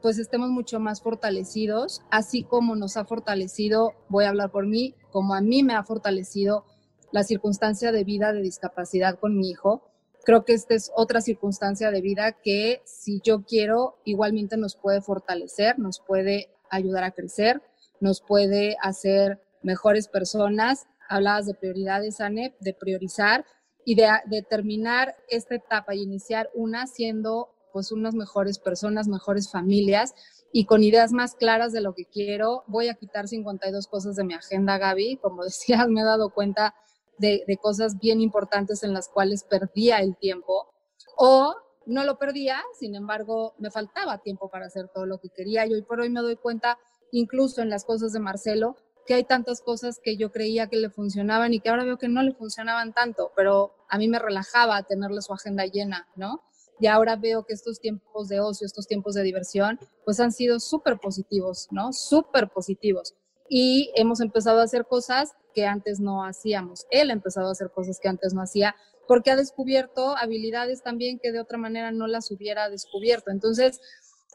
pues 0.00 0.18
estemos 0.18 0.50
mucho 0.50 0.80
más 0.80 1.00
fortalecidos, 1.00 2.02
así 2.10 2.42
como 2.42 2.74
nos 2.74 2.96
ha 2.96 3.04
fortalecido, 3.04 3.92
voy 4.08 4.24
a 4.24 4.30
hablar 4.30 4.50
por 4.50 4.66
mí, 4.66 4.96
como 5.12 5.34
a 5.34 5.40
mí 5.40 5.62
me 5.62 5.74
ha 5.74 5.84
fortalecido 5.84 6.64
la 7.12 7.22
circunstancia 7.22 7.92
de 7.92 8.02
vida 8.02 8.32
de 8.32 8.42
discapacidad 8.42 9.18
con 9.20 9.38
mi 9.38 9.50
hijo. 9.50 9.88
Creo 10.24 10.44
que 10.44 10.54
esta 10.54 10.74
es 10.74 10.90
otra 10.96 11.20
circunstancia 11.20 11.92
de 11.92 12.00
vida 12.00 12.32
que 12.32 12.82
si 12.84 13.20
yo 13.22 13.44
quiero, 13.44 14.00
igualmente 14.04 14.56
nos 14.56 14.74
puede 14.74 15.02
fortalecer, 15.02 15.78
nos 15.78 16.00
puede 16.00 16.48
ayudar 16.68 17.04
a 17.04 17.12
crecer, 17.12 17.62
nos 18.00 18.22
puede 18.22 18.76
hacer 18.82 19.40
mejores 19.62 20.08
personas. 20.08 20.86
Hablabas 21.08 21.46
de 21.46 21.54
prioridades, 21.54 22.20
Anne, 22.20 22.56
de 22.60 22.74
priorizar 22.74 23.44
y 23.84 23.94
de, 23.94 24.08
de 24.26 24.42
terminar 24.42 25.16
esta 25.28 25.54
etapa 25.54 25.94
y 25.94 26.02
iniciar 26.02 26.50
una 26.54 26.86
siendo 26.86 27.50
pues 27.72 27.90
unas 27.90 28.14
mejores 28.14 28.58
personas, 28.58 29.08
mejores 29.08 29.50
familias 29.50 30.14
y 30.52 30.66
con 30.66 30.82
ideas 30.82 31.12
más 31.12 31.34
claras 31.34 31.72
de 31.72 31.80
lo 31.80 31.94
que 31.94 32.04
quiero. 32.04 32.64
Voy 32.66 32.88
a 32.88 32.94
quitar 32.94 33.26
52 33.26 33.86
cosas 33.86 34.16
de 34.16 34.24
mi 34.24 34.34
agenda, 34.34 34.78
Gaby. 34.78 35.16
Como 35.16 35.42
decías, 35.44 35.88
me 35.88 36.02
he 36.02 36.04
dado 36.04 36.30
cuenta 36.30 36.74
de, 37.18 37.44
cosas 37.60 37.98
bien 37.98 38.20
importantes 38.20 38.82
en 38.82 38.92
las 38.92 39.08
cuales 39.08 39.44
perdía 39.44 39.98
el 39.98 40.16
tiempo 40.16 40.72
o 41.16 41.54
no 41.86 42.04
lo 42.04 42.18
perdía, 42.18 42.62
sin 42.78 42.94
embargo, 42.94 43.54
me 43.58 43.70
faltaba 43.70 44.18
tiempo 44.18 44.48
para 44.48 44.66
hacer 44.66 44.88
todo 44.88 45.06
lo 45.06 45.18
que 45.18 45.28
quería 45.28 45.66
y 45.66 45.74
hoy 45.74 45.82
por 45.82 46.00
hoy 46.00 46.10
me 46.10 46.20
doy 46.20 46.36
cuenta, 46.36 46.78
incluso 47.10 47.60
en 47.60 47.70
las 47.70 47.84
cosas 47.84 48.12
de 48.12 48.20
Marcelo, 48.20 48.76
que 49.06 49.14
hay 49.14 49.24
tantas 49.24 49.60
cosas 49.60 50.00
que 50.02 50.16
yo 50.16 50.30
creía 50.30 50.68
que 50.68 50.76
le 50.76 50.90
funcionaban 50.90 51.54
y 51.54 51.60
que 51.60 51.68
ahora 51.68 51.84
veo 51.84 51.98
que 51.98 52.08
no 52.08 52.22
le 52.22 52.32
funcionaban 52.32 52.92
tanto, 52.92 53.32
pero 53.34 53.74
a 53.88 53.98
mí 53.98 54.08
me 54.08 54.18
relajaba 54.18 54.82
tenerle 54.84 55.22
su 55.22 55.32
agenda 55.32 55.66
llena, 55.66 56.08
¿no? 56.16 56.42
Y 56.80 56.86
ahora 56.86 57.16
veo 57.16 57.44
que 57.44 57.52
estos 57.52 57.80
tiempos 57.80 58.28
de 58.28 58.40
ocio, 58.40 58.66
estos 58.66 58.86
tiempos 58.86 59.14
de 59.14 59.22
diversión, 59.22 59.78
pues 60.04 60.18
han 60.20 60.32
sido 60.32 60.58
súper 60.58 60.98
positivos, 60.98 61.68
¿no? 61.70 61.92
Súper 61.92 62.48
positivos. 62.48 63.14
Y 63.48 63.92
hemos 63.94 64.20
empezado 64.20 64.60
a 64.60 64.64
hacer 64.64 64.86
cosas 64.86 65.32
que 65.54 65.66
antes 65.66 66.00
no 66.00 66.24
hacíamos. 66.24 66.86
Él 66.90 67.10
ha 67.10 67.12
empezado 67.12 67.48
a 67.48 67.52
hacer 67.52 67.70
cosas 67.70 68.00
que 68.00 68.08
antes 68.08 68.34
no 68.34 68.42
hacía 68.42 68.74
porque 69.06 69.30
ha 69.30 69.36
descubierto 69.36 70.16
habilidades 70.16 70.82
también 70.82 71.18
que 71.18 71.32
de 71.32 71.40
otra 71.40 71.58
manera 71.58 71.92
no 71.92 72.06
las 72.06 72.30
hubiera 72.30 72.70
descubierto. 72.70 73.30
Entonces, 73.30 73.80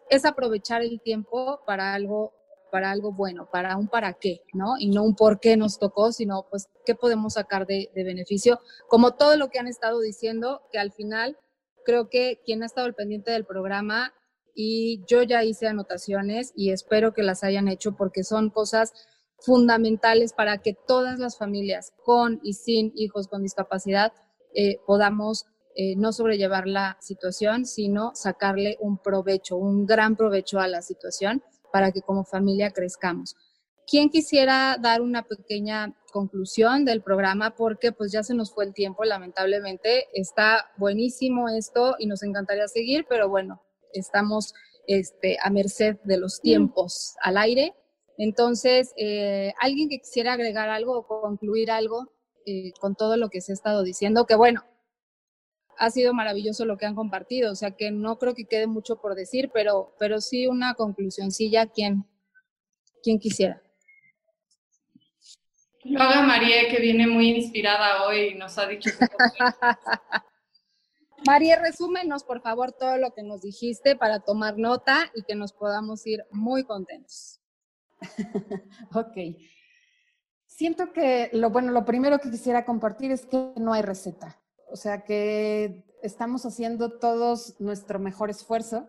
es 0.09 0.25
aprovechar 0.25 0.81
el 0.81 1.01
tiempo 1.01 1.61
para 1.65 1.93
algo 1.93 2.33
para 2.71 2.91
algo 2.91 3.11
bueno, 3.11 3.49
para 3.51 3.77
un 3.77 3.87
para 3.87 4.13
qué, 4.13 4.41
¿no? 4.53 4.75
Y 4.79 4.89
no 4.89 5.03
un 5.03 5.15
por 5.15 5.39
qué 5.39 5.57
nos 5.57 5.79
tocó, 5.79 6.11
sino 6.11 6.47
pues 6.49 6.67
qué 6.85 6.95
podemos 6.95 7.33
sacar 7.33 7.65
de, 7.65 7.89
beneficio, 7.95 8.59
como 8.87 9.15
todo 9.15 9.35
lo 9.37 9.49
que 9.49 9.59
han 9.59 9.67
estado 9.67 9.99
diciendo, 9.99 10.61
que 10.71 10.79
al 10.79 10.91
final 10.91 11.37
creo 11.85 12.09
que 12.09 12.41
quien 12.45 12.63
ha 12.63 12.65
estado 12.65 12.87
al 12.87 12.95
pendiente 12.95 13.31
del 13.31 13.45
programa 13.45 14.13
y 14.53 15.03
yo 15.07 15.23
ya 15.23 15.43
hice 15.43 15.67
anotaciones 15.67 16.51
y 16.55 16.71
espero 16.71 17.13
que 17.13 17.23
las 17.23 17.43
hayan 17.43 17.67
hecho 17.67 17.95
porque 17.95 18.23
son 18.23 18.49
cosas 18.49 18.93
fundamentales 19.39 20.33
para 20.33 20.57
que 20.59 20.73
todas 20.73 21.19
las 21.19 21.37
familias 21.37 21.93
con 22.03 22.39
y 22.43 22.53
sin 22.53 22.91
hijos 22.95 23.27
con 23.27 23.43
discapacidad 23.43 24.13
eh, 24.55 24.79
podamos 24.85 25.45
eh, 25.79 25.95
no 25.95 26.11
sobrellevar 26.11 26.67
la 26.67 26.97
situación, 27.01 27.67
sino 27.67 28.15
sacarle 28.15 28.77
un 28.79 28.97
provecho, 28.97 29.57
un 29.57 29.85
gran 29.85 30.15
provecho 30.15 30.59
a 30.59 30.67
la 30.67 30.81
situación 30.81 31.43
para 31.77 31.91
que 31.91 32.01
como 32.01 32.23
familia 32.23 32.71
crezcamos. 32.71 33.35
¿Quién 33.85 34.09
quisiera 34.09 34.77
dar 34.81 34.99
una 34.99 35.21
pequeña 35.21 35.95
conclusión 36.11 36.85
del 36.85 37.03
programa? 37.03 37.53
Porque 37.55 37.91
pues 37.91 38.11
ya 38.11 38.23
se 38.23 38.33
nos 38.33 38.51
fue 38.51 38.65
el 38.65 38.73
tiempo, 38.73 39.03
lamentablemente. 39.03 40.07
Está 40.11 40.71
buenísimo 40.77 41.49
esto 41.49 41.95
y 41.99 42.07
nos 42.07 42.23
encantaría 42.23 42.67
seguir, 42.67 43.05
pero 43.07 43.29
bueno, 43.29 43.61
estamos 43.93 44.55
este, 44.87 45.37
a 45.39 45.51
merced 45.51 45.97
de 46.03 46.17
los 46.17 46.41
tiempos 46.41 47.15
al 47.21 47.37
aire. 47.37 47.75
Entonces, 48.17 48.91
eh, 48.97 49.53
alguien 49.61 49.87
que 49.87 49.99
quisiera 49.99 50.33
agregar 50.33 50.69
algo 50.69 50.97
o 50.97 51.05
concluir 51.05 51.69
algo 51.69 52.11
eh, 52.47 52.73
con 52.79 52.95
todo 52.95 53.17
lo 53.17 53.29
que 53.29 53.41
se 53.41 53.51
ha 53.51 53.53
estado 53.53 53.83
diciendo, 53.83 54.25
que 54.25 54.33
bueno, 54.33 54.63
ha 55.77 55.89
sido 55.89 56.13
maravilloso 56.13 56.65
lo 56.65 56.77
que 56.77 56.85
han 56.85 56.95
compartido, 56.95 57.51
o 57.51 57.55
sea 57.55 57.71
que 57.71 57.91
no 57.91 58.17
creo 58.17 58.33
que 58.33 58.45
quede 58.45 58.67
mucho 58.67 58.99
por 58.99 59.15
decir, 59.15 59.49
pero, 59.53 59.95
pero 59.99 60.21
sí 60.21 60.47
una 60.47 60.73
conclusioncilla, 60.73 61.67
¿quién, 61.67 62.05
quién 63.03 63.19
quisiera? 63.19 63.61
Lo 65.83 66.01
haga 66.01 66.21
María, 66.23 66.69
que 66.69 66.81
viene 66.81 67.07
muy 67.07 67.29
inspirada 67.29 68.05
hoy 68.05 68.29
y 68.29 68.35
nos 68.35 68.57
ha 68.57 68.67
dicho. 68.67 68.89
María, 71.25 71.59
resúmenos 71.59 72.23
por 72.23 72.41
favor 72.41 72.73
todo 72.73 72.97
lo 72.97 73.11
que 73.13 73.23
nos 73.23 73.41
dijiste 73.41 73.95
para 73.95 74.19
tomar 74.19 74.57
nota 74.57 75.11
y 75.15 75.23
que 75.23 75.35
nos 75.35 75.53
podamos 75.53 76.05
ir 76.05 76.25
muy 76.31 76.63
contentos. 76.63 77.39
ok. 78.93 79.17
Siento 80.45 80.91
que 80.91 81.29
lo 81.33 81.49
bueno, 81.49 81.71
lo 81.71 81.85
primero 81.85 82.19
que 82.19 82.31
quisiera 82.31 82.65
compartir 82.65 83.11
es 83.11 83.25
que 83.25 83.51
no 83.55 83.73
hay 83.73 83.81
receta. 83.81 84.41
O 84.69 84.75
sea 84.75 85.03
que 85.03 85.85
estamos 86.01 86.45
haciendo 86.45 86.97
todos 86.99 87.59
nuestro 87.59 87.99
mejor 87.99 88.29
esfuerzo, 88.29 88.87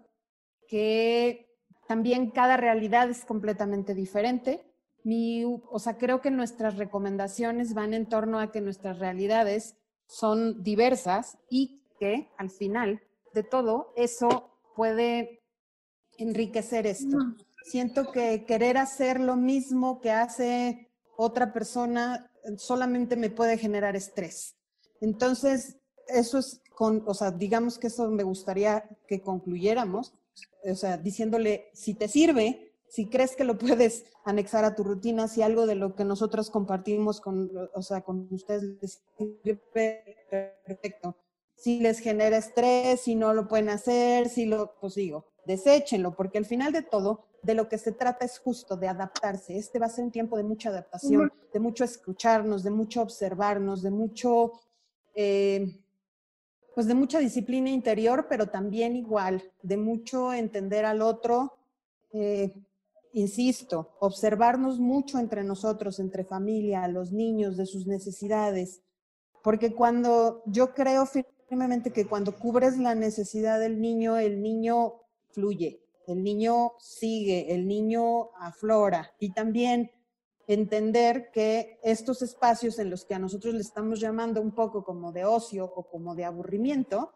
que 0.67 1.49
también 1.87 2.31
cada 2.31 2.57
realidad 2.57 3.09
es 3.09 3.25
completamente 3.25 3.95
diferente. 3.95 4.65
Mi, 5.05 5.45
o 5.45 5.79
sea, 5.79 5.97
creo 5.97 6.21
que 6.21 6.31
nuestras 6.31 6.77
recomendaciones 6.77 7.73
van 7.73 7.95
en 7.95 8.07
torno 8.07 8.41
a 8.41 8.53
que 8.53 8.61
nuestras 8.61 8.99
realidades 8.99 9.77
son 10.07 10.63
diversas 10.63 11.39
y 11.49 11.83
que 11.99 12.29
al 12.37 12.51
final 12.51 13.01
de 13.33 13.43
todo 13.43 13.93
eso 13.97 14.51
puede 14.75 15.43
enriquecer 16.19 16.87
esto. 16.87 17.17
Siento 17.65 18.11
que 18.13 18.45
querer 18.45 18.77
hacer 18.77 19.21
lo 19.21 19.37
mismo 19.37 20.01
que 20.01 20.11
hace 20.11 20.91
otra 21.17 21.53
persona 21.53 22.31
solamente 22.57 23.17
me 23.17 23.31
puede 23.31 23.59
generar 23.59 23.97
estrés. 23.97 24.58
Entonces, 25.01 25.79
eso 26.09 26.39
es 26.39 26.61
con, 26.75 27.03
o 27.07 27.15
sea, 27.15 27.31
digamos 27.31 27.79
que 27.79 27.89
eso 27.89 28.09
me 28.11 28.23
gustaría 28.23 28.85
que 29.07 29.21
concluyéramos, 29.21 30.15
o 30.65 30.75
sea, 30.75 30.97
diciéndole, 30.97 31.71
si 31.73 31.95
te 31.95 32.09
sirve, 32.09 32.73
si 32.89 33.09
crees 33.09 33.37
que 33.37 33.45
lo 33.45 33.59
puedes 33.59 34.05
anexar 34.25 34.65
a 34.65 34.75
tu 34.75 34.85
rutina, 34.85 35.29
si 35.29 35.43
algo 35.43 35.67
de 35.67 35.75
lo 35.75 35.95
que 35.95 36.05
nosotros 36.05 36.51
compartimos 36.51 37.21
con, 37.21 37.51
o 37.75 37.83
sea, 37.83 38.03
con 38.03 38.29
ustedes 38.31 38.63
les 38.81 39.03
sirve, 39.17 40.17
perfecto 40.65 41.17
si 41.59 41.81
les 41.81 41.99
genera 41.99 42.37
estrés, 42.37 43.01
si 43.01 43.17
no 43.17 43.35
lo 43.35 43.49
pueden 43.49 43.69
hacer, 43.69 44.29
si 44.29 44.47
lo, 44.47 44.75
pues 44.81 44.95
digo, 44.95 45.27
deséchenlo, 45.45 46.15
porque 46.15 46.39
al 46.39 46.45
final 46.45 46.73
de 46.73 46.83
todo, 46.83 47.25
de 47.43 47.55
lo 47.55 47.69
que 47.69 47.79
se 47.79 47.93
trata 47.93 48.25
es 48.25 48.39
justo 48.39 48.77
de 48.77 48.89
adaptarse. 48.89 49.57
Este 49.57 49.79
va 49.79 49.87
a 49.87 49.91
ser 49.91 50.05
un 50.05 50.13
tiempo 50.13 50.37
de 50.37 50.45
mucha 50.45 50.69
adaptación, 50.69 51.33
de 51.53 51.61
mucho 51.61 51.85
escucharnos, 51.85 52.63
de 52.63 52.71
mucho 52.71 53.03
observarnos, 53.03 53.83
de 53.83 53.91
mucho, 53.91 54.53
eh, 55.21 55.77
pues 56.77 56.87
de 56.87 56.95
mucha 56.95 57.19
disciplina 57.19 57.71
interior, 57.71 58.27
pero 58.29 58.51
también 58.51 58.95
igual, 58.95 59.43
de 59.63 59.77
mucho 59.77 60.33
entender 60.33 60.85
al 60.85 61.03
otro. 61.03 61.59
Eh, 62.13 62.55
insisto, 63.15 63.97
observarnos 63.99 64.79
mucho 64.79 65.19
entre 65.19 65.43
nosotros, 65.43 65.99
entre 65.99 66.23
familia, 66.25 66.87
los 66.87 67.11
niños, 67.11 67.57
de 67.57 67.67
sus 67.67 67.89
necesidades, 67.89 68.81
porque 69.43 69.75
cuando 69.75 70.45
yo 70.47 70.73
creo 70.73 71.05
firmemente 71.05 71.91
que 71.91 72.07
cuando 72.07 72.39
cubres 72.39 72.79
la 72.79 72.95
necesidad 72.95 73.59
del 73.59 73.81
niño, 73.81 74.19
el 74.19 74.41
niño 74.41 75.01
fluye, 75.31 75.83
el 76.07 76.23
niño 76.23 76.75
sigue, 76.79 77.53
el 77.53 77.67
niño 77.67 78.31
aflora 78.39 79.11
y 79.19 79.33
también 79.33 79.91
entender 80.49 81.31
que 81.31 81.79
estos 81.83 82.23
espacios 82.23 82.79
en 82.79 82.89
los 82.89 83.05
que 83.05 83.15
a 83.15 83.19
nosotros 83.19 83.55
le 83.55 83.61
estamos 83.61 84.01
llamando 84.01 84.41
un 84.41 84.53
poco 84.53 84.83
como 84.83 85.13
de 85.13 85.27
ocio 85.27 85.65
o 85.65 85.87
como 85.87 86.15
de 86.15 86.25
aburrimiento, 86.25 87.13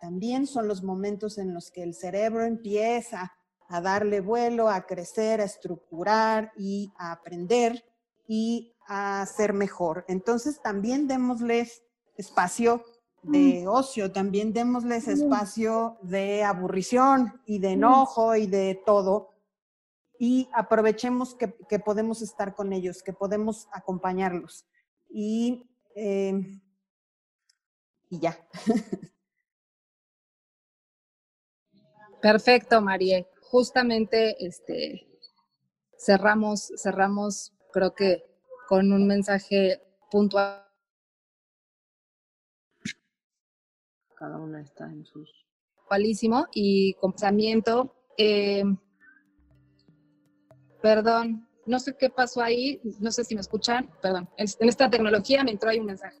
también 0.00 0.48
son 0.48 0.66
los 0.66 0.82
momentos 0.82 1.38
en 1.38 1.54
los 1.54 1.70
que 1.70 1.84
el 1.84 1.94
cerebro 1.94 2.44
empieza 2.44 3.32
a 3.68 3.80
darle 3.80 4.20
vuelo, 4.20 4.68
a 4.68 4.84
crecer, 4.84 5.40
a 5.40 5.44
estructurar 5.44 6.52
y 6.58 6.92
a 6.98 7.12
aprender 7.12 7.84
y 8.26 8.74
a 8.88 9.24
ser 9.26 9.52
mejor. 9.52 10.04
Entonces 10.08 10.60
también 10.60 11.06
démosles 11.06 11.84
espacio 12.16 12.84
de 13.22 13.64
ocio, 13.68 14.10
también 14.10 14.52
démosles 14.52 15.06
espacio 15.06 15.98
de 16.02 16.42
aburrición 16.42 17.40
y 17.46 17.60
de 17.60 17.70
enojo 17.70 18.34
y 18.34 18.48
de 18.48 18.82
todo. 18.84 19.31
Y 20.24 20.48
aprovechemos 20.52 21.34
que, 21.34 21.48
podemos 21.80 22.22
estar 22.22 22.54
con 22.54 22.72
ellos, 22.72 23.02
que 23.02 23.12
podemos 23.12 23.66
acompañarlos. 23.72 24.64
Y, 25.10 25.68
em, 25.96 26.60
y 28.08 28.20
ya. 28.20 28.38
Perfecto, 32.22 32.80
María. 32.80 33.26
Justamente 33.50 34.36
este, 34.46 35.08
cerramos, 35.98 36.70
cerramos, 36.76 37.52
creo 37.72 37.92
que 37.96 38.22
con 38.68 38.92
un 38.92 39.08
mensaje 39.08 39.82
puntual 40.08 40.64
cada 44.14 44.38
una 44.38 44.60
está 44.60 44.84
en 44.84 45.04
sus... 45.04 45.44
Cualísimo 45.88 46.46
y 46.52 46.94
pensamiento. 46.94 47.96
Eh, 48.16 48.62
perdón, 50.82 51.46
no 51.66 51.78
sé 51.78 51.94
qué 51.96 52.10
pasó 52.10 52.42
ahí, 52.42 52.80
no 53.00 53.10
sé 53.10 53.24
si 53.24 53.34
me 53.34 53.40
escuchan, 53.40 53.88
perdón, 54.02 54.28
en 54.36 54.68
esta 54.68 54.90
tecnología 54.90 55.44
me 55.44 55.52
entró 55.52 55.70
ahí 55.70 55.78
un 55.78 55.86
mensaje. 55.86 56.18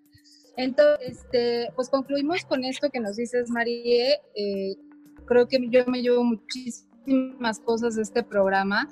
Entonces, 0.56 1.18
este, 1.18 1.72
pues 1.74 1.88
concluimos 1.88 2.44
con 2.44 2.64
esto 2.64 2.90
que 2.90 3.00
nos 3.00 3.16
dices, 3.16 3.50
Marie. 3.50 4.20
Eh, 4.34 4.76
creo 5.24 5.48
que 5.48 5.58
yo 5.70 5.84
me 5.86 6.02
llevo 6.02 6.22
muchísimas 6.24 7.58
cosas 7.60 7.96
de 7.96 8.02
este 8.02 8.22
programa, 8.22 8.86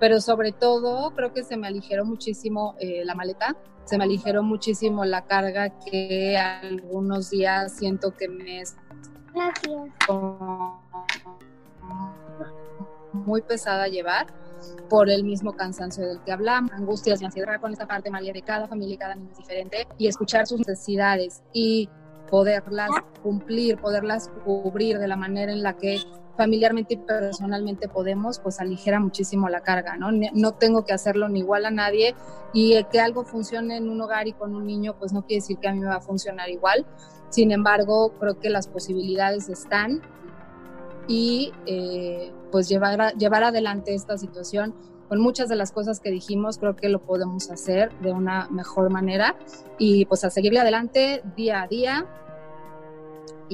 pero 0.00 0.20
sobre 0.20 0.52
todo 0.52 1.14
creo 1.14 1.32
que 1.32 1.44
se 1.44 1.56
me 1.56 1.66
aligeró 1.66 2.04
muchísimo 2.04 2.76
eh, 2.80 3.04
la 3.04 3.14
maleta 3.14 3.56
se 3.84 3.98
me 3.98 4.04
aligeró 4.04 4.42
muchísimo 4.42 5.04
la 5.04 5.26
carga 5.26 5.70
que 5.70 6.36
algunos 6.36 7.30
días 7.30 7.76
siento 7.76 8.16
que 8.16 8.28
me 8.28 8.60
es 8.60 8.76
muy 13.12 13.42
pesada 13.42 13.88
llevar 13.88 14.41
por 14.88 15.10
el 15.10 15.24
mismo 15.24 15.52
cansancio 15.52 16.06
del 16.06 16.22
que 16.22 16.32
hablamos, 16.32 16.72
angustias 16.72 17.22
y 17.22 17.24
ansiedad 17.24 17.60
con 17.60 17.72
esta 17.72 17.86
parte, 17.86 18.10
María, 18.10 18.32
de 18.32 18.42
cada 18.42 18.68
familia 18.68 18.94
y 18.94 18.98
cada 18.98 19.14
niño 19.14 19.30
es 19.32 19.38
diferente, 19.38 19.86
y 19.98 20.06
escuchar 20.06 20.46
sus 20.46 20.58
necesidades 20.58 21.42
y 21.52 21.88
poderlas 22.30 22.90
cumplir, 23.22 23.78
poderlas 23.78 24.30
cubrir 24.44 24.98
de 24.98 25.06
la 25.06 25.16
manera 25.16 25.52
en 25.52 25.62
la 25.62 25.76
que 25.76 25.98
familiarmente 26.36 26.94
y 26.94 26.96
personalmente 26.96 27.88
podemos, 27.88 28.38
pues 28.38 28.58
aligera 28.58 28.98
muchísimo 29.00 29.50
la 29.50 29.60
carga, 29.60 29.96
¿no? 29.96 30.10
No 30.10 30.52
tengo 30.52 30.84
que 30.86 30.94
hacerlo 30.94 31.28
ni 31.28 31.40
igual 31.40 31.66
a 31.66 31.70
nadie 31.70 32.14
y 32.54 32.82
que 32.84 33.00
algo 33.00 33.24
funcione 33.24 33.76
en 33.76 33.90
un 33.90 34.00
hogar 34.00 34.28
y 34.28 34.32
con 34.32 34.54
un 34.54 34.66
niño, 34.66 34.96
pues 34.98 35.12
no 35.12 35.26
quiere 35.26 35.42
decir 35.42 35.58
que 35.58 35.68
a 35.68 35.72
mí 35.72 35.80
me 35.80 35.88
va 35.88 35.96
a 35.96 36.00
funcionar 36.00 36.48
igual. 36.48 36.86
Sin 37.28 37.52
embargo, 37.52 38.14
creo 38.18 38.40
que 38.40 38.48
las 38.48 38.66
posibilidades 38.66 39.50
están 39.50 40.00
y 41.08 41.52
eh, 41.66 42.32
pues 42.50 42.68
llevar, 42.68 43.14
llevar 43.16 43.44
adelante 43.44 43.94
esta 43.94 44.18
situación 44.18 44.74
con 45.08 45.20
muchas 45.20 45.48
de 45.48 45.56
las 45.56 45.72
cosas 45.72 46.00
que 46.00 46.10
dijimos, 46.10 46.58
creo 46.58 46.74
que 46.74 46.88
lo 46.88 47.00
podemos 47.02 47.50
hacer 47.50 47.92
de 48.00 48.12
una 48.12 48.48
mejor 48.50 48.90
manera 48.90 49.36
y 49.78 50.06
pues 50.06 50.24
a 50.24 50.30
seguirle 50.30 50.60
adelante 50.60 51.22
día 51.36 51.62
a 51.62 51.66
día, 51.68 52.06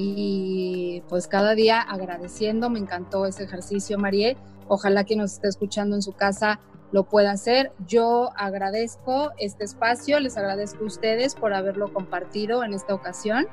y 0.01 1.03
pues 1.09 1.27
cada 1.27 1.57
día 1.57 1.81
agradeciendo, 1.81 2.71
me 2.71 2.79
encantó 2.79 3.27
ese 3.27 3.43
ejercicio, 3.43 3.99
Marie. 3.99 4.37
Ojalá 4.69 5.03
que 5.03 5.17
nos 5.17 5.33
esté 5.33 5.49
escuchando 5.49 5.97
en 5.97 6.03
su 6.03 6.13
casa 6.13 6.61
lo 6.93 7.05
pueda 7.05 7.33
hacer. 7.33 7.73
Yo 7.87 8.31
agradezco 8.37 9.33
este 9.39 9.65
espacio, 9.65 10.21
les 10.21 10.37
agradezco 10.37 10.85
a 10.85 10.87
ustedes 10.87 11.35
por 11.35 11.53
haberlo 11.53 11.93
compartido 11.93 12.63
en 12.63 12.75
esta 12.75 12.95
ocasión. 12.95 13.47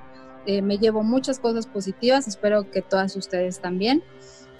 Eh, 0.46 0.62
me 0.62 0.78
llevo 0.78 1.04
muchas 1.04 1.39
cosas 1.39 1.68
positivas, 1.68 2.28
espero 2.28 2.70
que 2.70 2.82
todas 2.82 3.16
ustedes 3.16 3.60
también. 3.60 4.04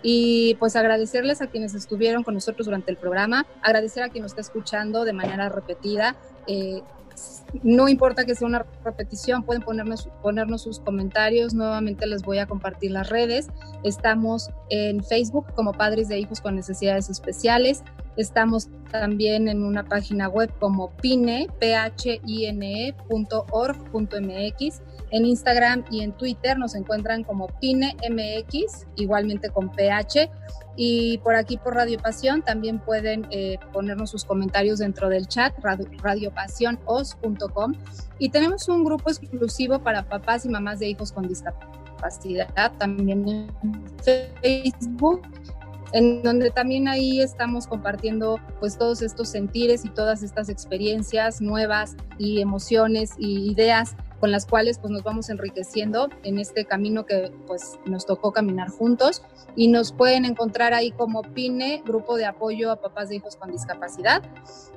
Y 0.02 0.56
pues 0.60 0.76
agradecerles 0.76 1.42
a 1.42 1.48
quienes 1.48 1.74
estuvieron 1.74 2.24
con 2.24 2.36
nosotros 2.36 2.66
durante 2.66 2.92
el 2.92 2.98
programa, 2.98 3.48
agradecer 3.64 4.04
a 4.04 4.10
quien 4.10 4.22
nos 4.22 4.34
está 4.34 4.42
escuchando 4.42 5.04
de 5.04 5.14
manera 5.14 5.50
repetida. 5.50 6.16
Eh, 6.48 6.82
no 7.64 7.88
importa 7.88 8.26
que 8.26 8.36
sea 8.36 8.48
una 8.48 8.66
repetición, 8.84 9.44
pueden 9.44 9.64
ponernos, 9.64 10.10
ponernos 10.22 10.62
sus 10.62 10.80
comentarios. 10.80 11.54
Nuevamente 11.54 12.06
les 12.06 12.22
voy 12.22 12.40
a 12.40 12.46
compartir 12.46 12.92
las 12.92 13.10
redes. 13.10 13.48
Estamos 13.84 14.50
en 14.70 15.04
Facebook 15.04 15.48
como 15.56 15.72
Padres 15.72 16.08
de 16.08 16.20
Hijos 16.20 16.42
con 16.42 16.56
Necesidades 16.56 17.10
Especiales, 17.10 17.84
Estamos 18.18 18.70
también 18.92 19.48
en 19.50 19.64
una 19.64 19.84
página 19.84 20.30
web 20.30 20.50
como 20.60 20.92
pine, 20.98 21.48
phine.org.mx. 21.60 22.92
En 25.16 25.26
Instagram 25.26 25.86
y 25.90 26.02
en 26.02 26.12
Twitter 26.12 26.60
nos 26.60 26.76
encuentran 26.76 27.24
como 27.24 27.48
PineMX, 27.48 28.86
igualmente 28.98 29.50
con 29.50 29.72
PH. 29.72 30.30
Y 30.76 31.20
por 31.20 31.36
aquí 31.36 31.56
por 31.56 31.74
Radio 31.74 31.98
Pasión 32.00 32.42
también 32.42 32.80
pueden 32.80 33.26
eh, 33.32 33.58
ponernos 33.72 34.10
sus 34.10 34.26
comentarios 34.26 34.80
dentro 34.80 35.08
del 35.08 35.30
chat, 35.30 35.54
radiopasionos.com. 36.04 37.76
Y 38.20 38.28
tenemos 38.28 38.68
un 38.68 38.84
grupo 38.84 39.10
exclusivo 39.10 39.80
para 39.80 40.04
papás 40.04 40.44
y 40.44 40.50
mamás 40.50 40.80
de 40.80 40.90
hijos 40.90 41.14
con 41.14 41.30
discapacidad, 41.30 42.74
también 42.78 43.26
en 43.30 43.48
Facebook 44.02 45.22
en 45.94 46.24
donde 46.24 46.52
también 46.52 46.90
ahí 46.90 47.22
estamos 47.22 47.68
compartiendo 47.68 48.38
pues 48.60 48.78
todos 48.78 49.02
estos 49.02 49.30
sentires 49.30 49.86
y 49.86 49.90
todas 49.90 50.24
estas 50.24 50.50
experiencias 50.50 51.40
nuevas 51.40 51.96
y 52.18 52.42
emociones 52.42 53.14
y 53.18 53.50
ideas 53.52 53.96
con 54.20 54.32
las 54.32 54.46
cuales 54.46 54.80
pues 54.80 54.92
nos 54.92 55.04
vamos 55.04 55.30
enriqueciendo 55.30 56.10
en 56.24 56.40
este 56.40 56.66
camino 56.66 57.06
que 57.06 57.32
pues 57.48 57.80
nos 57.86 58.06
tocó 58.06 58.32
caminar 58.32 58.70
juntos 58.70 59.22
y 59.56 59.68
nos 59.68 59.92
pueden 59.92 60.26
encontrar 60.26 60.74
ahí 60.74 60.92
como 60.92 61.22
PINE, 61.22 61.82
Grupo 61.86 62.18
de 62.18 62.26
Apoyo 62.26 62.72
a 62.72 62.78
Papás 62.78 63.10
de 63.10 63.18
Hijos 63.18 63.36
con 63.36 63.52
Discapacidad. 63.52 64.24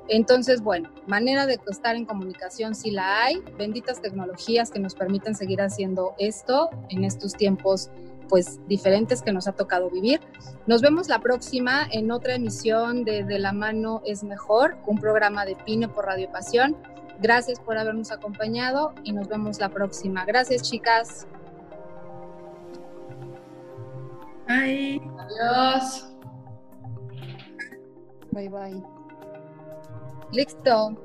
Entonces, 0.08 0.62
bueno, 0.62 0.90
manera 1.06 1.46
de 1.46 1.60
estar 1.68 1.94
en 1.96 2.06
comunicación 2.06 2.74
sí 2.74 2.90
la 2.90 3.24
hay, 3.24 3.42
benditas 3.58 4.00
tecnologías 4.00 4.70
que 4.70 4.78
nos 4.78 4.94
permiten 4.94 5.34
seguir 5.34 5.60
haciendo 5.60 6.14
esto 6.18 6.70
en 6.88 7.04
estos 7.04 7.34
tiempos 7.34 7.90
pues 8.28 8.60
diferentes 8.68 9.22
que 9.22 9.32
nos 9.32 9.48
ha 9.48 9.52
tocado 9.52 9.90
vivir. 9.90 10.20
Nos 10.66 10.82
vemos 10.82 11.08
la 11.08 11.20
próxima 11.20 11.86
en 11.90 12.10
otra 12.10 12.34
emisión 12.34 13.04
de 13.04 13.24
De 13.24 13.38
la 13.38 13.52
mano 13.52 14.02
es 14.04 14.22
mejor, 14.22 14.76
un 14.86 14.98
programa 14.98 15.44
de 15.44 15.56
Pine 15.56 15.88
por 15.88 16.06
Radio 16.06 16.30
Pasión. 16.30 16.76
Gracias 17.20 17.58
por 17.60 17.76
habernos 17.76 18.12
acompañado 18.12 18.94
y 19.02 19.12
nos 19.12 19.28
vemos 19.28 19.58
la 19.58 19.68
próxima. 19.68 20.24
Gracias, 20.24 20.62
chicas. 20.62 21.26
Bye. 24.46 25.02
Adiós. 25.18 26.08
Bye 28.30 28.48
bye. 28.48 28.82
Listo. 30.32 30.96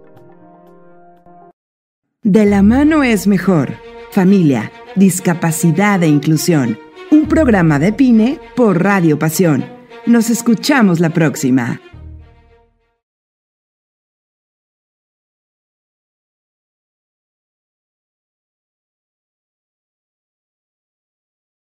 De 2.22 2.46
la 2.46 2.62
mano 2.62 3.04
es 3.04 3.28
mejor. 3.28 3.74
Familia, 4.12 4.72
discapacidad 4.96 6.02
e 6.04 6.08
inclusión. 6.08 6.78
Un 7.12 7.28
programa 7.28 7.80
de 7.80 7.92
Pine 7.92 8.40
por 8.56 8.84
Radio 8.84 9.20
Pasión. 9.20 9.66
Nos 10.06 10.30
escuchamos 10.30 11.00
la 11.00 11.10
próxima. 11.10 11.82